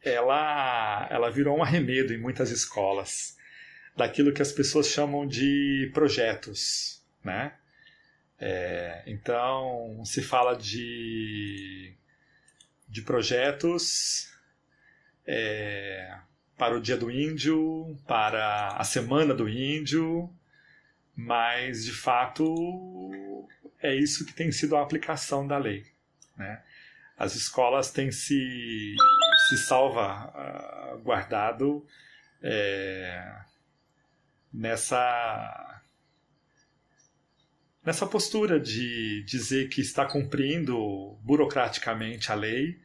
Ela, 0.03 1.09
ela 1.11 1.31
virou 1.31 1.59
um 1.59 1.63
arremedo 1.63 2.13
em 2.13 2.19
muitas 2.19 2.51
escolas 2.51 3.37
daquilo 3.97 4.33
que 4.33 4.43
as 4.43 4.53
pessoas 4.53 4.89
chamam 4.89 5.27
de 5.27 5.91
projetos, 5.95 7.03
né? 7.25 7.55
É, 8.39 9.03
então, 9.07 10.03
se 10.05 10.23
fala 10.23 10.55
de, 10.55 11.95
de 12.87 13.03
projetos 13.03 14.31
é, 15.27 16.19
para 16.57 16.77
o 16.77 16.81
Dia 16.81 16.97
do 16.97 17.11
Índio, 17.11 17.97
para 18.07 18.69
a 18.77 18.85
Semana 18.85 19.35
do 19.35 19.49
Índio, 19.49 20.31
mas 21.17 21.85
de 21.85 21.93
fato 21.93 23.11
é 23.83 23.95
isso 23.95 24.27
que 24.27 24.35
tem 24.35 24.53
sido 24.53 24.77
a 24.77 24.83
aplicação 24.83 25.47
da 25.47 25.57
lei. 25.57 25.87
Né? 26.37 26.63
As 27.17 27.35
escolas 27.35 27.91
têm 27.91 28.13
se, 28.13 28.95
se 29.49 29.57
salva 29.67 30.29
uh, 30.29 30.99
guardado 30.99 31.87
é, 32.43 33.35
nessa 34.53 35.73
nessa 37.83 38.07
postura 38.07 38.59
de 38.59 39.23
dizer 39.23 39.69
que 39.69 39.81
está 39.81 40.05
cumprindo 40.05 41.17
burocraticamente 41.23 42.33
a 42.33 42.35
lei, 42.35 42.81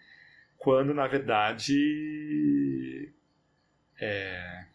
quando 0.58 0.94
na 0.94 1.08
verdade 1.08 3.12
é, 4.00 4.66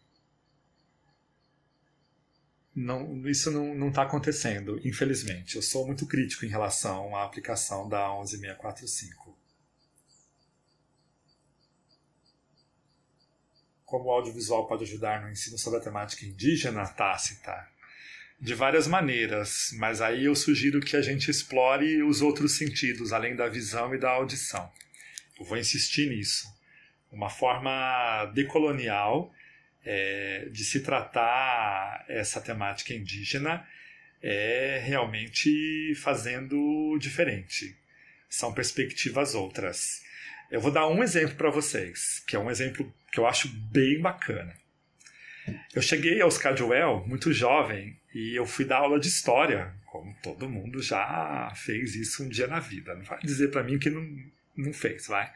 não, 2.77 3.27
isso 3.27 3.51
não 3.51 3.89
está 3.89 4.03
acontecendo, 4.03 4.79
infelizmente. 4.87 5.57
Eu 5.57 5.63
sou 5.63 5.87
muito 5.87 6.07
crítico 6.07 6.45
em 6.45 6.51
relação 6.51 7.17
à 7.17 7.25
aplicação 7.25 7.89
da 7.89 8.07
11645. 8.07 9.35
Como 13.87 14.05
o 14.05 14.11
audiovisual 14.11 14.67
pode 14.67 14.85
ajudar 14.85 15.23
no 15.23 15.31
ensino 15.31 15.57
sobre 15.57 15.79
a 15.79 15.83
temática 15.83 16.27
indígena 16.27 16.87
tácita? 16.87 17.67
De 18.39 18.53
várias 18.53 18.87
maneiras, 18.87 19.71
mas 19.79 20.03
aí 20.03 20.27
eu 20.27 20.37
sugiro 20.37 20.81
que 20.81 20.97
a 20.97 21.01
gente 21.01 21.31
explore 21.31 22.03
os 22.03 22.21
outros 22.21 22.59
sentidos, 22.59 23.11
além 23.11 23.35
da 23.35 23.49
visão 23.49 23.95
e 23.95 23.99
da 23.99 24.11
audição. 24.11 24.71
Eu 25.41 25.47
vou 25.47 25.57
insistir 25.57 26.11
nisso. 26.11 26.47
Uma 27.11 27.31
forma 27.31 28.27
decolonial 28.35 29.33
é, 29.87 30.49
de 30.51 30.65
se 30.65 30.81
tratar 30.81 32.05
essa 32.09 32.41
temática 32.41 32.93
indígena 32.93 33.65
é 34.21 34.83
realmente 34.85 35.95
fazendo 35.95 36.99
diferente. 36.99 37.77
São 38.29 38.53
perspectivas 38.53 39.37
outras. 39.37 40.03
Eu 40.51 40.61
vou 40.61 40.73
dar 40.73 40.89
um 40.89 41.05
exemplo 41.05 41.37
para 41.37 41.51
vocês, 41.51 42.23
que 42.27 42.35
é 42.35 42.39
um 42.39 42.51
exemplo 42.51 42.93
que 43.13 43.21
eu 43.21 43.27
acho 43.27 43.49
bem 43.49 44.01
bacana. 44.01 44.53
Eu 45.73 45.81
cheguei 45.81 46.21
aos 46.21 46.37
Cadwell 46.37 47.07
muito 47.07 47.33
jovem 47.33 47.97
e 48.13 48.35
eu 48.35 48.45
fui 48.45 48.65
dar 48.65 48.79
aula 48.79 48.99
de 48.99 49.07
história, 49.07 49.73
como 49.87 50.17
todo 50.21 50.49
mundo 50.49 50.83
já 50.83 51.53
fez 51.55 51.95
isso 51.95 52.25
um 52.25 52.29
dia 52.29 52.49
na 52.49 52.59
vida. 52.59 52.97
Não 52.97 53.05
vai 53.05 53.21
dizer 53.21 53.53
para 53.53 53.63
mim 53.63 53.79
que 53.79 53.89
não, 53.89 54.05
não 54.57 54.73
fez, 54.73 55.07
vai 55.07 55.33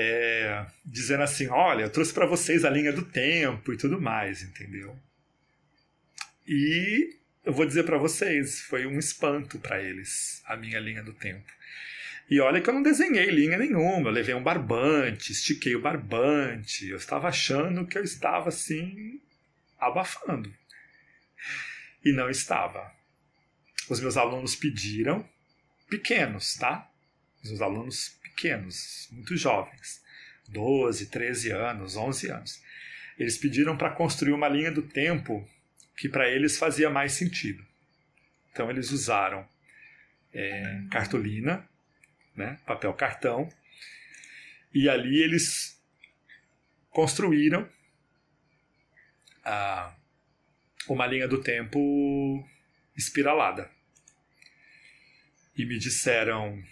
é, 0.00 0.64
dizendo 0.84 1.24
assim: 1.24 1.48
olha, 1.48 1.82
eu 1.82 1.90
trouxe 1.90 2.14
para 2.14 2.24
vocês 2.24 2.64
a 2.64 2.70
linha 2.70 2.92
do 2.92 3.04
tempo 3.04 3.72
e 3.72 3.76
tudo 3.76 4.00
mais, 4.00 4.44
entendeu? 4.44 4.96
E 6.46 7.16
eu 7.44 7.52
vou 7.52 7.66
dizer 7.66 7.82
para 7.82 7.98
vocês, 7.98 8.60
foi 8.60 8.86
um 8.86 8.96
espanto 8.96 9.58
para 9.58 9.82
eles 9.82 10.40
a 10.46 10.56
minha 10.56 10.78
linha 10.78 11.02
do 11.02 11.12
tempo. 11.12 11.50
E 12.30 12.38
olha 12.38 12.60
que 12.60 12.70
eu 12.70 12.74
não 12.74 12.82
desenhei 12.82 13.28
linha 13.30 13.58
nenhuma, 13.58 14.08
eu 14.08 14.12
levei 14.12 14.36
um 14.36 14.42
barbante, 14.42 15.32
estiquei 15.32 15.74
o 15.74 15.80
barbante, 15.80 16.88
eu 16.88 16.96
estava 16.96 17.26
achando 17.26 17.84
que 17.84 17.98
eu 17.98 18.04
estava 18.04 18.50
assim 18.50 19.20
abafando. 19.80 20.54
E 22.04 22.12
não 22.12 22.30
estava. 22.30 22.92
Os 23.90 23.98
meus 23.98 24.16
alunos 24.16 24.54
pediram, 24.54 25.28
pequenos, 25.88 26.54
tá? 26.54 26.87
Os 27.42 27.62
alunos 27.62 28.18
pequenos, 28.22 29.08
muito 29.10 29.36
jovens, 29.36 30.02
12, 30.48 31.06
13 31.06 31.50
anos, 31.52 31.96
11 31.96 32.30
anos. 32.30 32.62
Eles 33.18 33.36
pediram 33.36 33.76
para 33.76 33.90
construir 33.90 34.32
uma 34.32 34.48
linha 34.48 34.70
do 34.70 34.82
tempo 34.82 35.48
que 35.96 36.08
para 36.08 36.28
eles 36.28 36.56
fazia 36.56 36.88
mais 36.88 37.12
sentido. 37.12 37.64
Então 38.52 38.70
eles 38.70 38.90
usaram 38.90 39.46
é, 40.32 40.82
cartolina, 40.90 41.68
né, 42.34 42.58
papel 42.64 42.92
cartão, 42.94 43.48
e 44.72 44.88
ali 44.88 45.20
eles 45.20 45.80
construíram 46.90 47.68
a, 49.44 49.94
uma 50.88 51.06
linha 51.06 51.26
do 51.26 51.42
tempo 51.42 52.48
espiralada. 52.96 53.70
E 55.56 55.64
me 55.64 55.78
disseram 55.78 56.62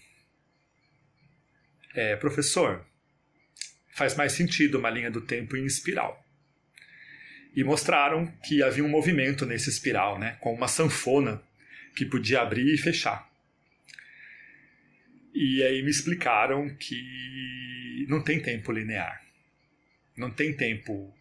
é, 1.96 2.14
professor, 2.14 2.84
faz 3.88 4.14
mais 4.14 4.32
sentido 4.32 4.78
uma 4.78 4.90
linha 4.90 5.10
do 5.10 5.22
tempo 5.22 5.56
em 5.56 5.64
espiral. 5.64 6.22
E 7.54 7.64
mostraram 7.64 8.26
que 8.44 8.62
havia 8.62 8.84
um 8.84 8.88
movimento 8.88 9.46
nesse 9.46 9.70
espiral, 9.70 10.18
né, 10.18 10.36
com 10.40 10.52
uma 10.52 10.68
sanfona 10.68 11.42
que 11.96 12.04
podia 12.04 12.42
abrir 12.42 12.74
e 12.74 12.76
fechar. 12.76 13.26
E 15.34 15.62
aí 15.62 15.82
me 15.82 15.90
explicaram 15.90 16.68
que 16.76 18.04
não 18.08 18.22
tem 18.22 18.40
tempo 18.40 18.70
linear. 18.70 19.22
Não 20.14 20.30
tem 20.30 20.54
tempo 20.54 21.14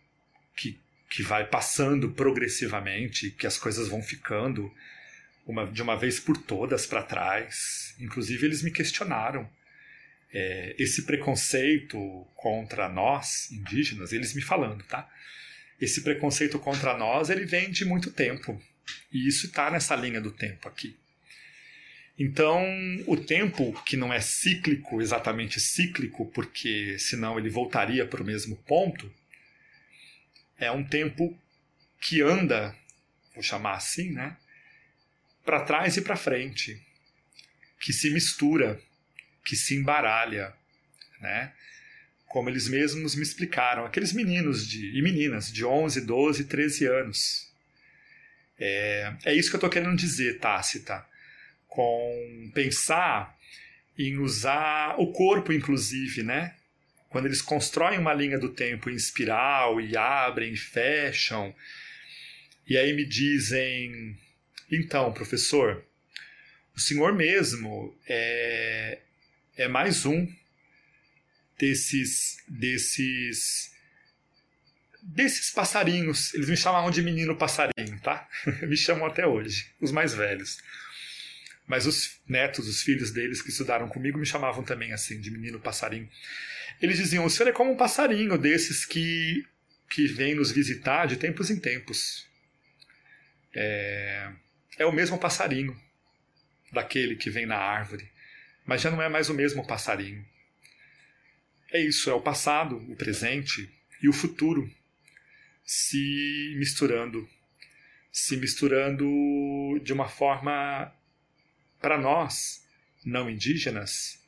que, 0.57 0.77
que 1.09 1.23
vai 1.23 1.45
passando 1.45 2.11
progressivamente, 2.11 3.31
que 3.31 3.47
as 3.47 3.57
coisas 3.57 3.87
vão 3.87 4.01
ficando 4.03 4.71
uma, 5.45 5.65
de 5.65 5.81
uma 5.81 5.97
vez 5.97 6.19
por 6.19 6.35
todas 6.37 6.85
para 6.85 7.03
trás. 7.03 7.95
Inclusive, 7.99 8.45
eles 8.45 8.61
me 8.61 8.71
questionaram 8.71 9.49
é, 10.33 10.75
esse 10.77 11.03
preconceito 11.03 11.97
contra 12.35 12.89
nós, 12.89 13.51
indígenas, 13.51 14.11
eles 14.11 14.33
me 14.33 14.41
falando, 14.41 14.83
tá? 14.83 15.09
Esse 15.79 16.01
preconceito 16.01 16.59
contra 16.59 16.97
nós, 16.97 17.29
ele 17.29 17.45
vem 17.45 17.71
de 17.71 17.85
muito 17.85 18.11
tempo. 18.11 18.61
E 19.11 19.27
isso 19.27 19.47
está 19.47 19.71
nessa 19.71 19.95
linha 19.95 20.21
do 20.21 20.31
tempo 20.31 20.67
aqui. 20.67 20.95
Então, 22.17 22.63
o 23.07 23.17
tempo 23.17 23.73
que 23.83 23.97
não 23.97 24.13
é 24.13 24.21
cíclico, 24.21 25.01
exatamente 25.01 25.59
cíclico, 25.59 26.25
porque 26.31 26.97
senão 26.97 27.37
ele 27.37 27.49
voltaria 27.49 28.05
para 28.05 28.21
o 28.21 28.25
mesmo 28.25 28.55
ponto, 28.55 29.11
é 30.57 30.71
um 30.71 30.83
tempo 30.83 31.37
que 31.99 32.21
anda, 32.21 32.73
vou 33.33 33.43
chamar 33.43 33.73
assim, 33.73 34.11
né? 34.11 34.37
Para 35.43 35.61
trás 35.61 35.97
e 35.97 36.01
para 36.01 36.15
frente, 36.15 36.81
que 37.79 37.91
se 37.91 38.09
mistura, 38.11 38.81
que 39.45 39.55
se 39.55 39.75
embaralha, 39.75 40.51
né? 41.21 41.53
Como 42.27 42.49
eles 42.49 42.67
mesmos 42.67 43.15
me 43.15 43.21
explicaram, 43.21 43.85
aqueles 43.85 44.11
meninos 44.11 44.67
de, 44.67 44.97
e 44.97 45.01
meninas 45.01 45.51
de 45.53 45.63
11, 45.63 46.01
12, 46.01 46.45
13 46.45 46.85
anos. 46.87 47.53
É, 48.59 49.13
é 49.25 49.33
isso 49.33 49.49
que 49.49 49.55
eu 49.55 49.59
estou 49.59 49.69
querendo 49.69 49.95
dizer, 49.95 50.39
Tácita, 50.39 51.05
com 51.67 52.51
pensar 52.53 53.37
em 53.97 54.17
usar 54.17 54.95
o 54.99 55.11
corpo, 55.13 55.53
inclusive, 55.53 56.23
né? 56.23 56.55
Quando 57.09 57.27
eles 57.27 57.41
constroem 57.41 57.99
uma 57.99 58.13
linha 58.13 58.37
do 58.37 58.49
tempo 58.49 58.89
em 58.89 58.95
espiral 58.95 59.79
e 59.79 59.95
abrem 59.95 60.53
e 60.53 60.57
fecham, 60.57 61.55
e 62.67 62.77
aí 62.77 62.93
me 62.93 63.05
dizem: 63.05 64.17
então, 64.69 65.13
professor, 65.13 65.85
o 66.75 66.79
senhor 66.79 67.13
mesmo 67.13 67.95
é, 68.07 68.99
é 69.57 69.67
mais 69.67 70.05
um 70.05 70.27
desses 71.57 72.37
desses 72.47 73.73
desses 75.01 75.51
passarinhos. 75.51 76.33
Eles 76.33 76.49
me 76.49 76.57
chamavam 76.57 76.89
de 76.89 77.01
menino 77.01 77.35
passarinho, 77.37 77.99
tá? 78.01 78.27
me 78.63 78.75
chamam 78.75 79.05
até 79.05 79.25
hoje, 79.25 79.71
os 79.79 79.91
mais 79.91 80.13
velhos. 80.13 80.57
Mas 81.67 81.85
os 81.85 82.19
netos, 82.27 82.67
os 82.67 82.81
filhos 82.81 83.11
deles 83.11 83.41
que 83.41 83.49
estudaram 83.49 83.87
comigo 83.87 84.17
me 84.17 84.25
chamavam 84.25 84.63
também 84.63 84.91
assim 84.93 85.19
de 85.19 85.31
menino 85.31 85.59
passarinho. 85.59 86.09
Eles 86.81 86.97
diziam: 86.97 87.25
"O 87.25 87.29
senhor 87.29 87.49
é 87.49 87.53
como 87.53 87.71
um 87.71 87.77
passarinho 87.77 88.37
desses 88.37 88.85
que 88.85 89.45
que 89.89 90.07
vem 90.07 90.33
nos 90.33 90.51
visitar 90.51 91.05
de 91.05 91.15
tempos 91.15 91.49
em 91.49 91.59
tempos." 91.59 92.27
É... 93.53 94.31
é 94.79 94.85
o 94.85 94.91
mesmo 94.91 95.17
passarinho 95.17 95.79
daquele 96.73 97.15
que 97.15 97.29
vem 97.29 97.45
na 97.45 97.55
árvore, 97.55 98.11
mas 98.65 98.81
já 98.81 98.89
não 98.89 99.01
é 99.01 99.07
mais 99.07 99.29
o 99.29 99.33
mesmo 99.33 99.65
passarinho. 99.65 100.25
É 101.71 101.79
isso, 101.79 102.09
é 102.09 102.13
o 102.13 102.21
passado, 102.21 102.77
o 102.91 102.95
presente 102.95 103.69
e 104.01 104.09
o 104.09 104.13
futuro 104.13 104.69
se 105.63 106.55
misturando, 106.57 107.27
se 108.11 108.37
misturando 108.37 109.05
de 109.83 109.91
uma 109.91 110.07
forma 110.07 110.93
para 111.81 111.97
nós, 111.97 112.63
não 113.03 113.29
indígenas, 113.29 114.23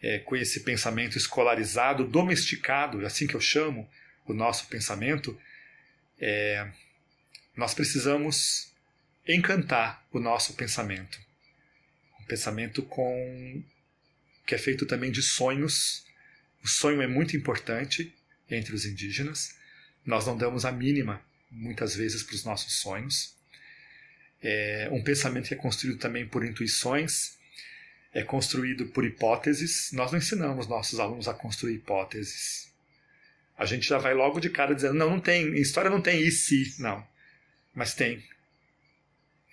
é, 0.00 0.18
com 0.20 0.36
esse 0.36 0.60
pensamento 0.60 1.18
escolarizado, 1.18 2.06
domesticado, 2.06 3.04
assim 3.04 3.26
que 3.26 3.34
eu 3.34 3.40
chamo 3.40 3.88
o 4.24 4.32
nosso 4.32 4.68
pensamento, 4.68 5.38
é, 6.20 6.70
nós 7.56 7.74
precisamos 7.74 8.72
encantar 9.26 10.06
o 10.12 10.20
nosso 10.20 10.54
pensamento. 10.54 11.18
Pensamento 12.28 12.82
com 12.82 13.62
que 14.46 14.54
é 14.54 14.58
feito 14.58 14.86
também 14.86 15.10
de 15.10 15.22
sonhos. 15.22 16.04
O 16.62 16.68
sonho 16.68 17.02
é 17.02 17.06
muito 17.06 17.36
importante 17.36 18.14
entre 18.50 18.74
os 18.74 18.84
indígenas. 18.84 19.56
Nós 20.04 20.26
não 20.26 20.36
damos 20.36 20.64
a 20.64 20.72
mínima, 20.72 21.22
muitas 21.50 21.94
vezes, 21.96 22.22
para 22.22 22.34
os 22.34 22.44
nossos 22.44 22.74
sonhos. 22.74 23.34
É 24.42 24.88
um 24.92 25.02
pensamento 25.02 25.48
que 25.48 25.54
é 25.54 25.56
construído 25.56 25.98
também 25.98 26.26
por 26.26 26.44
intuições, 26.44 27.36
é 28.12 28.22
construído 28.22 28.86
por 28.86 29.04
hipóteses. 29.04 29.90
Nós 29.92 30.12
não 30.12 30.18
ensinamos 30.18 30.66
nossos 30.66 31.00
alunos 31.00 31.28
a 31.28 31.34
construir 31.34 31.74
hipóteses. 31.74 32.72
A 33.56 33.66
gente 33.66 33.88
já 33.88 33.98
vai 33.98 34.14
logo 34.14 34.38
de 34.38 34.48
cara 34.48 34.74
dizendo: 34.74 34.94
não, 34.94 35.10
não 35.10 35.20
tem, 35.20 35.54
história 35.58 35.90
não 35.90 36.00
tem 36.00 36.22
e. 36.22 36.30
Não. 36.78 37.06
Mas 37.74 37.94
tem. 37.94 38.22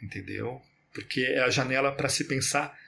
Entendeu? 0.01 0.61
Porque 0.95 1.21
é 1.23 1.41
a 1.41 1.49
janela 1.49 1.91
para 1.91 2.07
se 2.07 2.23
pensar 2.23 2.79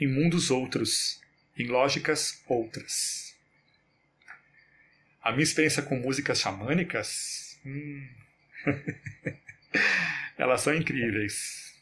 em 0.00 0.06
mundos 0.08 0.50
outros, 0.50 1.20
em 1.56 1.66
lógicas 1.66 2.42
outras. 2.48 3.36
A 5.22 5.30
minha 5.30 5.44
experiência 5.44 5.82
com 5.82 5.96
músicas 5.96 6.40
xamânicas. 6.40 7.60
Hum, 7.64 8.08
elas 10.38 10.62
são 10.62 10.74
incríveis. 10.74 11.74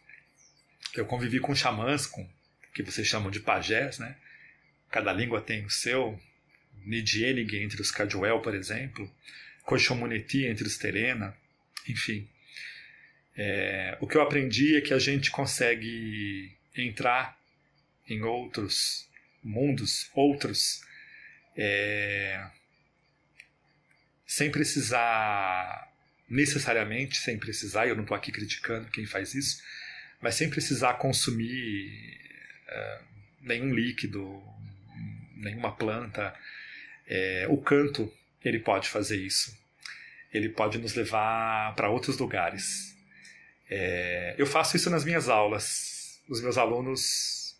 Eu 0.92 1.06
convivi 1.06 1.38
com 1.38 1.54
xamãs, 1.54 2.04
com 2.04 2.28
que 2.74 2.82
vocês 2.82 3.06
chamam 3.06 3.30
de 3.30 3.38
pajés, 3.38 4.00
né? 4.00 4.16
Cada 4.90 5.12
língua 5.12 5.40
tem 5.40 5.64
o 5.64 5.70
seu. 5.70 6.20
Nidienig 6.82 7.56
entre 7.58 7.80
os 7.80 7.92
Caduel, 7.92 8.40
por 8.40 8.54
exemplo. 8.54 9.08
Cochomuneti 9.62 10.46
entre 10.46 10.66
os 10.66 10.76
Terena. 10.76 11.36
Enfim. 11.88 12.28
É, 13.42 13.96
o 14.02 14.06
que 14.06 14.18
eu 14.18 14.20
aprendi 14.20 14.76
é 14.76 14.82
que 14.82 14.92
a 14.92 14.98
gente 14.98 15.30
consegue 15.30 16.54
entrar 16.76 17.40
em 18.06 18.20
outros 18.20 19.08
mundos, 19.42 20.10
outros, 20.14 20.82
é, 21.56 22.46
sem 24.26 24.50
precisar 24.50 25.90
necessariamente, 26.28 27.16
sem 27.16 27.38
precisar, 27.38 27.86
eu 27.86 27.96
não 27.96 28.02
estou 28.02 28.14
aqui 28.14 28.30
criticando 28.30 28.90
quem 28.90 29.06
faz 29.06 29.34
isso, 29.34 29.62
mas 30.20 30.34
sem 30.34 30.50
precisar 30.50 30.98
consumir 30.98 32.18
é, 32.68 33.00
nenhum 33.40 33.72
líquido, 33.72 34.38
nenhuma 35.34 35.74
planta. 35.74 36.34
É, 37.06 37.46
o 37.48 37.56
canto 37.56 38.12
ele 38.44 38.58
pode 38.58 38.86
fazer 38.86 39.16
isso. 39.16 39.58
Ele 40.30 40.50
pode 40.50 40.76
nos 40.76 40.94
levar 40.94 41.74
para 41.74 41.88
outros 41.88 42.18
lugares. 42.18 42.89
É, 43.72 44.34
eu 44.36 44.46
faço 44.46 44.76
isso 44.76 44.90
nas 44.90 45.04
minhas 45.04 45.28
aulas. 45.28 46.20
Os 46.28 46.42
meus 46.42 46.58
alunos, 46.58 47.56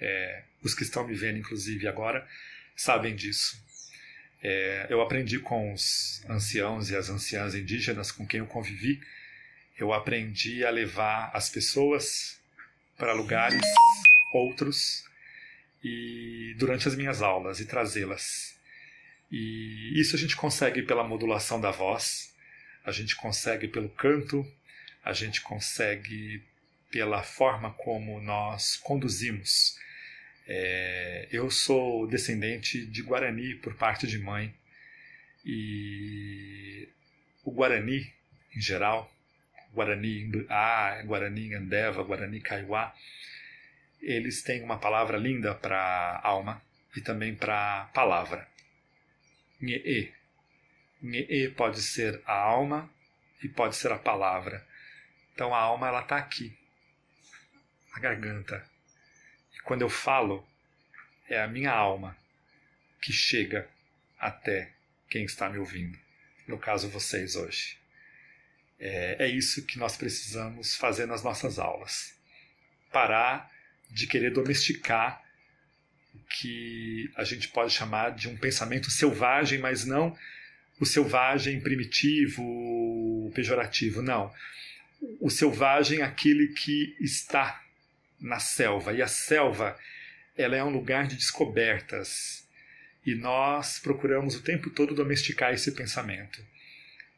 é, 0.00 0.42
os 0.60 0.74
que 0.74 0.82
estão 0.82 1.06
me 1.06 1.14
vendo 1.14 1.38
inclusive 1.38 1.86
agora, 1.86 2.26
sabem 2.74 3.14
disso. 3.14 3.62
É, 4.42 4.88
eu 4.90 5.00
aprendi 5.00 5.38
com 5.38 5.72
os 5.72 6.24
anciãos 6.28 6.90
e 6.90 6.96
as 6.96 7.08
anciãs 7.08 7.54
indígenas 7.54 8.10
com 8.10 8.26
quem 8.26 8.40
eu 8.40 8.46
convivi. 8.46 9.00
Eu 9.78 9.92
aprendi 9.92 10.64
a 10.64 10.70
levar 10.70 11.30
as 11.32 11.48
pessoas 11.48 12.40
para 12.98 13.12
lugares 13.12 13.62
outros 14.34 15.04
e 15.82 16.54
durante 16.58 16.88
as 16.88 16.96
minhas 16.96 17.22
aulas 17.22 17.60
e 17.60 17.66
trazê-las. 17.66 18.56
E 19.30 19.98
isso 19.98 20.16
a 20.16 20.18
gente 20.18 20.36
consegue 20.36 20.82
pela 20.82 21.02
modulação 21.04 21.60
da 21.60 21.70
voz, 21.70 22.34
a 22.84 22.90
gente 22.90 23.16
consegue 23.16 23.66
pelo 23.68 23.88
canto, 23.88 24.46
a 25.04 25.12
gente 25.12 25.40
consegue 25.40 26.42
pela 26.90 27.22
forma 27.22 27.72
como 27.72 28.20
nós 28.20 28.76
conduzimos. 28.76 29.78
É, 30.46 31.28
eu 31.30 31.50
sou 31.50 32.06
descendente 32.06 32.84
de 32.86 33.02
Guarani 33.02 33.54
por 33.56 33.74
parte 33.74 34.06
de 34.06 34.18
mãe 34.18 34.54
e 35.44 36.88
o 37.44 37.50
Guarani 37.50 38.12
em 38.54 38.60
geral, 38.60 39.10
Guarani 39.72 40.30
A, 40.48 41.02
Guarani 41.04 41.54
Andeva, 41.54 42.02
Guarani 42.02 42.40
Kaiowá, 42.40 42.94
eles 44.00 44.42
têm 44.42 44.62
uma 44.62 44.78
palavra 44.78 45.16
linda 45.16 45.54
para 45.54 46.20
alma 46.22 46.62
e 46.94 47.00
também 47.00 47.34
para 47.34 47.90
palavra. 47.94 48.46
Nhe. 49.60 50.12
Nhe 51.00 51.48
pode 51.56 51.80
ser 51.80 52.20
a 52.26 52.34
alma 52.34 52.90
e 53.42 53.48
pode 53.48 53.76
ser 53.76 53.90
a 53.92 53.98
palavra. 53.98 54.66
Então 55.34 55.54
a 55.54 55.58
alma 55.58 55.88
ela 55.88 56.02
está 56.02 56.16
aqui, 56.16 56.56
na 57.92 58.00
garganta. 58.00 58.64
E 59.54 59.60
quando 59.60 59.82
eu 59.82 59.90
falo, 59.90 60.46
é 61.28 61.40
a 61.40 61.48
minha 61.48 61.72
alma 61.72 62.16
que 63.00 63.12
chega 63.12 63.68
até 64.18 64.72
quem 65.08 65.24
está 65.24 65.48
me 65.48 65.58
ouvindo. 65.58 65.98
No 66.46 66.58
caso, 66.58 66.88
vocês 66.88 67.36
hoje. 67.36 67.76
É, 68.78 69.26
é 69.26 69.28
isso 69.28 69.64
que 69.64 69.78
nós 69.78 69.96
precisamos 69.96 70.76
fazer 70.76 71.06
nas 71.06 71.22
nossas 71.22 71.58
aulas. 71.58 72.14
Parar 72.90 73.50
de 73.90 74.06
querer 74.06 74.30
domesticar 74.30 75.22
o 76.14 76.18
que 76.18 77.10
a 77.16 77.24
gente 77.24 77.48
pode 77.48 77.72
chamar 77.72 78.10
de 78.10 78.28
um 78.28 78.36
pensamento 78.36 78.90
selvagem, 78.90 79.58
mas 79.58 79.84
não 79.84 80.16
o 80.80 80.86
selvagem 80.86 81.60
primitivo, 81.60 83.30
pejorativo, 83.34 84.02
não. 84.02 84.32
O 85.20 85.30
selvagem 85.30 86.02
aquele 86.02 86.48
que 86.48 86.96
está 87.00 87.62
na 88.20 88.38
selva, 88.38 88.92
e 88.92 89.02
a 89.02 89.08
selva 89.08 89.76
ela 90.36 90.56
é 90.56 90.64
um 90.64 90.70
lugar 90.70 91.06
de 91.06 91.16
descobertas. 91.16 92.46
E 93.04 93.14
nós 93.14 93.78
procuramos 93.78 94.36
o 94.36 94.42
tempo 94.42 94.70
todo 94.70 94.94
domesticar 94.94 95.52
esse 95.52 95.72
pensamento. 95.72 96.44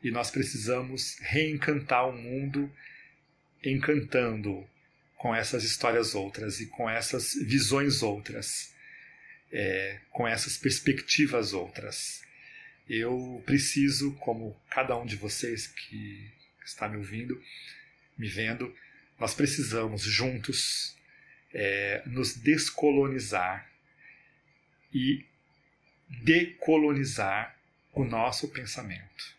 E 0.02 0.10
nós 0.10 0.30
precisamos 0.30 1.18
reencantar 1.20 2.08
o 2.08 2.12
mundo 2.12 2.70
encantando 3.62 4.66
com 5.16 5.34
essas 5.34 5.64
histórias 5.64 6.14
outras 6.14 6.60
e 6.60 6.66
com 6.66 6.88
essas 6.88 7.34
visões 7.34 8.02
outras, 8.02 8.74
é, 9.50 9.98
com 10.10 10.28
essas 10.28 10.56
perspectivas 10.58 11.52
outras. 11.52 12.22
Eu 12.88 13.42
preciso, 13.46 14.12
como 14.16 14.54
cada 14.68 14.96
um 14.98 15.06
de 15.06 15.16
vocês 15.16 15.66
que 15.66 16.30
está 16.64 16.88
me 16.88 16.96
ouvindo, 16.96 17.40
me 18.16 18.28
vendo, 18.28 18.74
nós 19.18 19.34
precisamos 19.34 20.02
juntos 20.02 20.96
é, 21.52 22.02
nos 22.06 22.34
descolonizar 22.34 23.70
e 24.92 25.24
decolonizar 26.08 27.56
o 27.92 28.04
nosso 28.04 28.48
pensamento. 28.48 29.34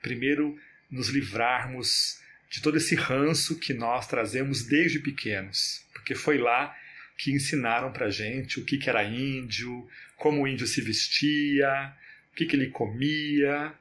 Primeiro, 0.00 0.58
nos 0.90 1.08
livrarmos 1.08 2.20
de 2.50 2.60
todo 2.60 2.76
esse 2.76 2.94
ranço 2.94 3.58
que 3.58 3.72
nós 3.72 4.06
trazemos 4.06 4.64
desde 4.64 4.98
pequenos, 4.98 5.84
porque 5.92 6.14
foi 6.14 6.38
lá 6.38 6.76
que 7.16 7.30
ensinaram 7.30 7.92
para 7.92 8.10
gente 8.10 8.58
o 8.58 8.64
que, 8.64 8.78
que 8.78 8.88
era 8.88 9.04
índio, 9.04 9.88
como 10.16 10.42
o 10.42 10.48
índio 10.48 10.66
se 10.66 10.80
vestia, 10.80 11.94
o 12.32 12.34
que, 12.34 12.46
que 12.46 12.56
ele 12.56 12.70
comia 12.70 13.72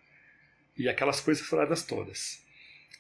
e 0.78 0.88
aquelas 0.88 1.22
coisas 1.22 1.46
furadas 1.46 1.84
todas. 1.84 2.44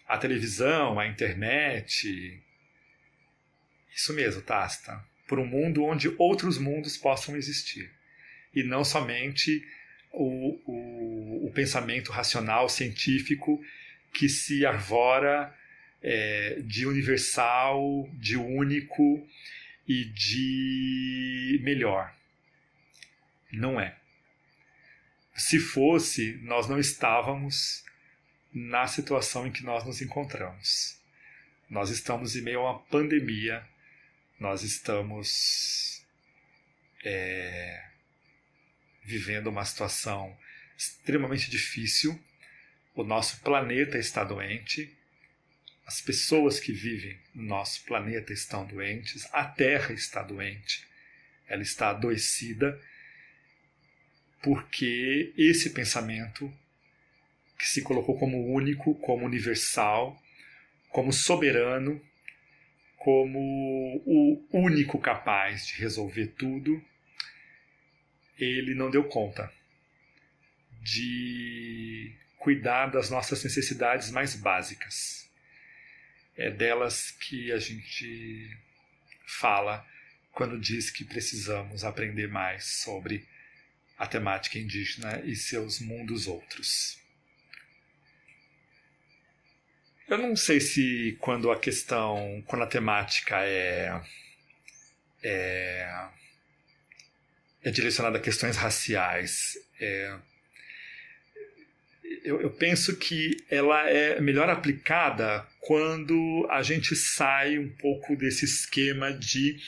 A 0.09 0.17
televisão, 0.17 0.99
a 0.99 1.07
internet, 1.07 2.41
isso 3.95 4.11
mesmo, 4.11 4.41
Tasta, 4.41 5.01
por 5.27 5.37
um 5.37 5.45
mundo 5.45 5.83
onde 5.83 6.11
outros 6.17 6.57
mundos 6.57 6.97
possam 6.97 7.37
existir 7.37 7.91
e 8.55 8.63
não 8.63 8.83
somente 8.83 9.63
o, 10.11 10.59
o, 10.65 11.45
o 11.45 11.51
pensamento 11.51 12.11
racional 12.11 12.67
científico 12.67 13.63
que 14.11 14.27
se 14.27 14.65
arvora 14.65 15.55
é, 16.01 16.59
de 16.63 16.87
universal, 16.87 18.09
de 18.13 18.35
único 18.35 19.27
e 19.87 20.05
de 20.05 21.59
melhor. 21.63 22.11
Não 23.51 23.79
é. 23.79 23.95
Se 25.35 25.59
fosse, 25.59 26.39
nós 26.41 26.67
não 26.67 26.79
estávamos 26.79 27.83
na 28.53 28.87
situação 28.87 29.47
em 29.47 29.51
que 29.51 29.63
nós 29.63 29.85
nos 29.85 30.01
encontramos. 30.01 30.99
Nós 31.69 31.89
estamos 31.89 32.35
em 32.35 32.41
meio 32.41 32.61
a 32.61 32.71
uma 32.71 32.79
pandemia, 32.79 33.67
nós 34.39 34.63
estamos 34.63 36.03
é, 37.03 37.85
vivendo 39.03 39.47
uma 39.47 39.63
situação 39.65 40.35
extremamente 40.77 41.49
difícil. 41.49 42.19
O 42.95 43.03
nosso 43.03 43.39
planeta 43.41 43.97
está 43.97 44.23
doente, 44.23 44.97
as 45.85 46.01
pessoas 46.01 46.59
que 46.59 46.71
vivem 46.71 47.19
no 47.33 47.43
nosso 47.43 47.83
planeta 47.83 48.31
estão 48.31 48.65
doentes, 48.65 49.27
a 49.31 49.43
Terra 49.43 49.93
está 49.93 50.21
doente, 50.21 50.87
ela 51.47 51.63
está 51.63 51.89
adoecida, 51.89 52.79
porque 54.41 55.33
esse 55.35 55.71
pensamento 55.71 56.53
que 57.59 57.67
se 57.67 57.81
colocou 57.81 58.17
como 58.17 58.53
único, 58.53 58.95
como 58.95 59.25
universal, 59.25 60.17
como 60.89 61.11
soberano, 61.11 62.01
como 62.97 63.37
o 64.05 64.47
único 64.53 64.97
capaz 64.97 65.67
de 65.67 65.75
resolver 65.75 66.27
tudo, 66.37 66.81
ele 68.37 68.73
não 68.73 68.89
deu 68.89 69.03
conta 69.03 69.51
de 70.81 72.15
cuidar 72.37 72.87
das 72.87 73.09
nossas 73.09 73.43
necessidades 73.43 74.09
mais 74.09 74.35
básicas. 74.35 75.29
É 76.37 76.49
delas 76.49 77.11
que 77.11 77.51
a 77.51 77.59
gente 77.59 78.57
fala 79.25 79.85
quando 80.31 80.57
diz 80.57 80.89
que 80.89 81.03
precisamos 81.03 81.83
aprender 81.83 82.29
mais 82.29 82.65
sobre 82.81 83.27
a 83.97 84.07
temática 84.07 84.57
indígena 84.57 85.21
e 85.25 85.35
seus 85.35 85.81
mundos 85.81 86.25
outros. 86.27 86.98
Eu 90.09 90.17
não 90.17 90.35
sei 90.35 90.59
se 90.59 91.15
quando 91.19 91.51
a 91.51 91.59
questão, 91.59 92.43
quando 92.47 92.63
a 92.63 92.67
temática 92.67 93.45
é, 93.45 94.01
é, 95.21 96.07
é 97.63 97.69
direcionada 97.69 98.17
a 98.17 98.21
questões 98.21 98.57
raciais, 98.57 99.55
é, 99.79 100.15
eu, 102.23 102.41
eu, 102.41 102.49
penso 102.49 102.97
que 102.97 103.37
ela 103.51 103.87
é 103.87 104.19
melhor 104.19 104.49
aplicada 104.49 105.45
quando 105.59 106.47
a 106.49 106.63
gente 106.63 106.95
sai 106.95 107.59
um 107.59 107.69
pouco 107.69 108.15
desse 108.15 108.45
esquema 108.45 109.13
de 109.13 109.59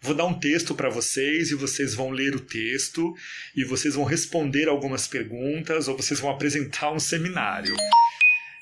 vou 0.00 0.14
dar 0.14 0.24
um 0.24 0.40
texto 0.40 0.74
para 0.74 0.88
vocês 0.88 1.50
e 1.50 1.54
vocês 1.54 1.94
vão 1.94 2.10
ler 2.10 2.34
o 2.34 2.40
texto 2.40 3.14
e 3.54 3.62
vocês 3.62 3.94
vão 3.94 4.04
responder 4.04 4.68
algumas 4.68 5.06
perguntas 5.06 5.86
ou 5.86 5.94
vocês 5.94 6.18
vão 6.18 6.30
apresentar 6.30 6.92
um 6.92 6.98
seminário 6.98 7.76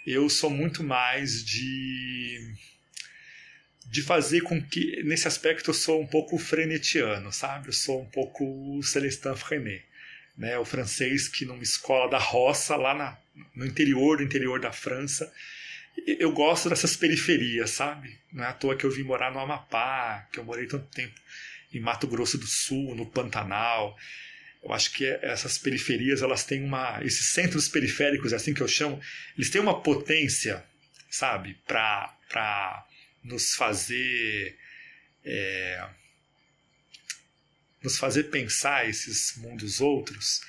eu 0.07 0.28
sou 0.28 0.50
muito 0.50 0.82
mais 0.82 1.44
de 1.44 2.55
de 3.86 4.02
fazer 4.02 4.40
com 4.40 4.61
que 4.61 5.02
nesse 5.05 5.28
aspecto 5.28 5.70
eu 5.70 5.74
sou 5.74 6.02
um 6.02 6.07
pouco 6.07 6.36
frenetiano, 6.36 7.32
sabe? 7.32 7.68
Eu 7.68 7.72
sou 7.72 8.02
um 8.02 8.07
pouco 8.07 8.82
Celestin 8.82 9.36
Frenet, 9.36 9.84
né? 10.36 10.59
O 10.59 10.64
francês 10.64 11.28
que 11.28 11.44
numa 11.44 11.62
escola 11.62 12.11
da 12.11 12.18
roça 12.18 12.74
lá 12.74 12.94
na, 12.94 13.16
no 13.55 13.64
interior 13.64 14.16
do 14.16 14.24
interior 14.24 14.61
da 14.61 14.72
França. 14.72 15.32
Eu 15.96 16.32
gosto 16.32 16.68
dessas 16.68 16.96
periferias, 16.96 17.70
sabe? 17.70 18.18
Não 18.32 18.42
é 18.42 18.48
à 18.48 18.52
toa 18.52 18.74
que 18.74 18.84
eu 18.84 18.90
vim 18.90 19.05
morar 19.05 19.30
no 19.30 19.38
Amapá, 19.38 20.26
que 20.32 20.40
eu 20.40 20.44
morei 20.44 20.66
tanto 20.66 20.86
tempo 20.86 21.14
em 21.72 21.78
Mato 21.78 22.09
Grosso 22.09 22.36
do 22.36 22.46
Sul, 22.46 22.96
no 22.96 23.07
Pantanal. 23.07 23.96
Eu 24.65 24.73
acho 24.73 24.93
que 24.93 25.07
essas 25.21 25.59
periferias, 25.59 26.23
elas 26.23 26.43
têm 26.45 26.65
uma. 26.65 26.99
Esses 27.05 27.27
centros 27.27 27.69
periféricos, 27.69 28.33
é 28.33 28.37
assim 28.37 28.55
que 28.55 28.62
eu 28.62 28.69
chamo, 28.69 28.99
eles 29.37 29.51
têm 29.51 29.61
uma 29.61 29.83
potência, 29.83 30.65
sabe, 31.11 31.55
para 31.67 32.87
nos 33.23 33.55
fazer. 33.55 34.57
É, 35.23 35.87
nos 37.83 37.99
fazer 37.99 38.25
pensar 38.25 38.89
esses 38.89 39.37
mundos 39.37 39.83
outros. 39.83 40.41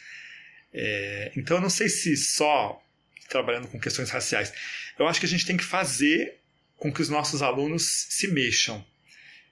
É, 0.74 1.34
então, 1.36 1.58
eu 1.58 1.62
não 1.62 1.70
sei 1.70 1.90
se 1.90 2.16
só 2.16 2.82
trabalhando 3.28 3.68
com 3.68 3.80
questões 3.80 4.10
raciais. 4.10 4.54
Eu 4.98 5.08
acho 5.08 5.20
que 5.20 5.26
a 5.26 5.30
gente 5.30 5.46
tem 5.46 5.58
que 5.58 5.64
fazer 5.64 6.40
com 6.78 6.92
que 6.92 7.02
os 7.02 7.10
nossos 7.10 7.42
alunos 7.42 8.08
se 8.10 8.28
mexam 8.30 8.86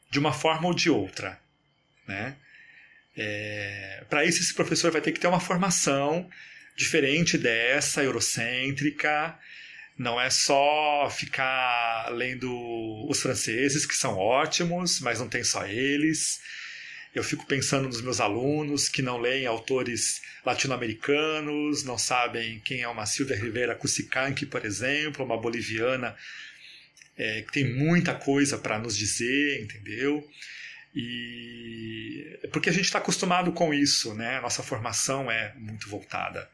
de 0.09 0.19
uma 0.19 0.31
forma 0.31 0.67
ou 0.67 0.73
de 0.73 0.89
outra, 0.89 1.41
né? 2.07 2.37
É, 3.15 4.03
Para 4.09 4.25
isso, 4.25 4.41
esse 4.41 4.53
professor 4.53 4.91
vai 4.91 5.01
ter 5.01 5.11
que 5.11 5.19
ter 5.19 5.27
uma 5.27 5.39
formação 5.39 6.29
diferente 6.75 7.37
dessa, 7.37 8.03
eurocêntrica. 8.03 9.37
Não 9.97 10.19
é 10.19 10.29
só 10.29 11.09
ficar 11.09 12.09
lendo 12.11 12.51
os 13.07 13.21
franceses, 13.21 13.85
que 13.85 13.95
são 13.95 14.17
ótimos, 14.17 14.99
mas 14.99 15.19
não 15.19 15.29
tem 15.29 15.43
só 15.43 15.65
eles. 15.67 16.39
Eu 17.13 17.23
fico 17.23 17.45
pensando 17.45 17.87
nos 17.87 18.01
meus 18.01 18.19
alunos 18.19 18.89
que 18.89 19.03
não 19.03 19.19
leem 19.19 19.45
autores 19.45 20.19
latino-americanos, 20.43 21.83
não 21.83 21.97
sabem 21.97 22.59
quem 22.65 22.81
é 22.81 22.87
uma 22.87 23.05
Silvia 23.05 23.35
Rivera 23.35 23.75
Cusicanqui, 23.75 24.47
por 24.47 24.65
exemplo, 24.65 25.23
uma 25.23 25.39
boliviana 25.39 26.15
é, 27.15 27.43
que 27.43 27.51
tem 27.51 27.71
muita 27.71 28.15
coisa 28.15 28.57
para 28.57 28.79
nos 28.79 28.97
dizer, 28.97 29.61
entendeu? 29.61 30.27
E 30.95 32.39
porque 32.51 32.69
a 32.69 32.73
gente 32.73 32.85
está 32.85 32.99
acostumado 32.99 33.51
com 33.51 33.73
isso, 33.73 34.13
né? 34.13 34.39
Nossa 34.39 34.61
formação 34.61 35.31
é 35.31 35.53
muito 35.55 35.89
voltada 35.89 36.49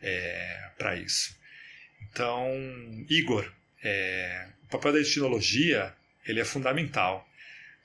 é, 0.00 0.70
para 0.78 0.96
isso. 0.96 1.36
Então, 2.02 2.46
Igor, 3.08 3.50
é, 3.82 4.48
o 4.64 4.66
papel 4.68 4.92
da 4.92 5.00
etnologia 5.00 5.94
ele 6.24 6.40
é 6.40 6.44
fundamental. 6.44 7.28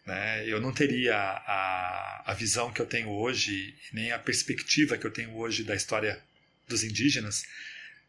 Né? 0.05 0.47
Eu 0.47 0.61
não 0.61 0.71
teria 0.71 1.15
a, 1.17 2.31
a 2.31 2.33
visão 2.33 2.71
que 2.71 2.81
eu 2.81 2.85
tenho 2.85 3.09
hoje, 3.09 3.73
nem 3.91 4.11
a 4.11 4.19
perspectiva 4.19 4.97
que 4.97 5.05
eu 5.05 5.11
tenho 5.11 5.35
hoje 5.35 5.63
da 5.63 5.75
história 5.75 6.21
dos 6.67 6.83
indígenas 6.83 7.43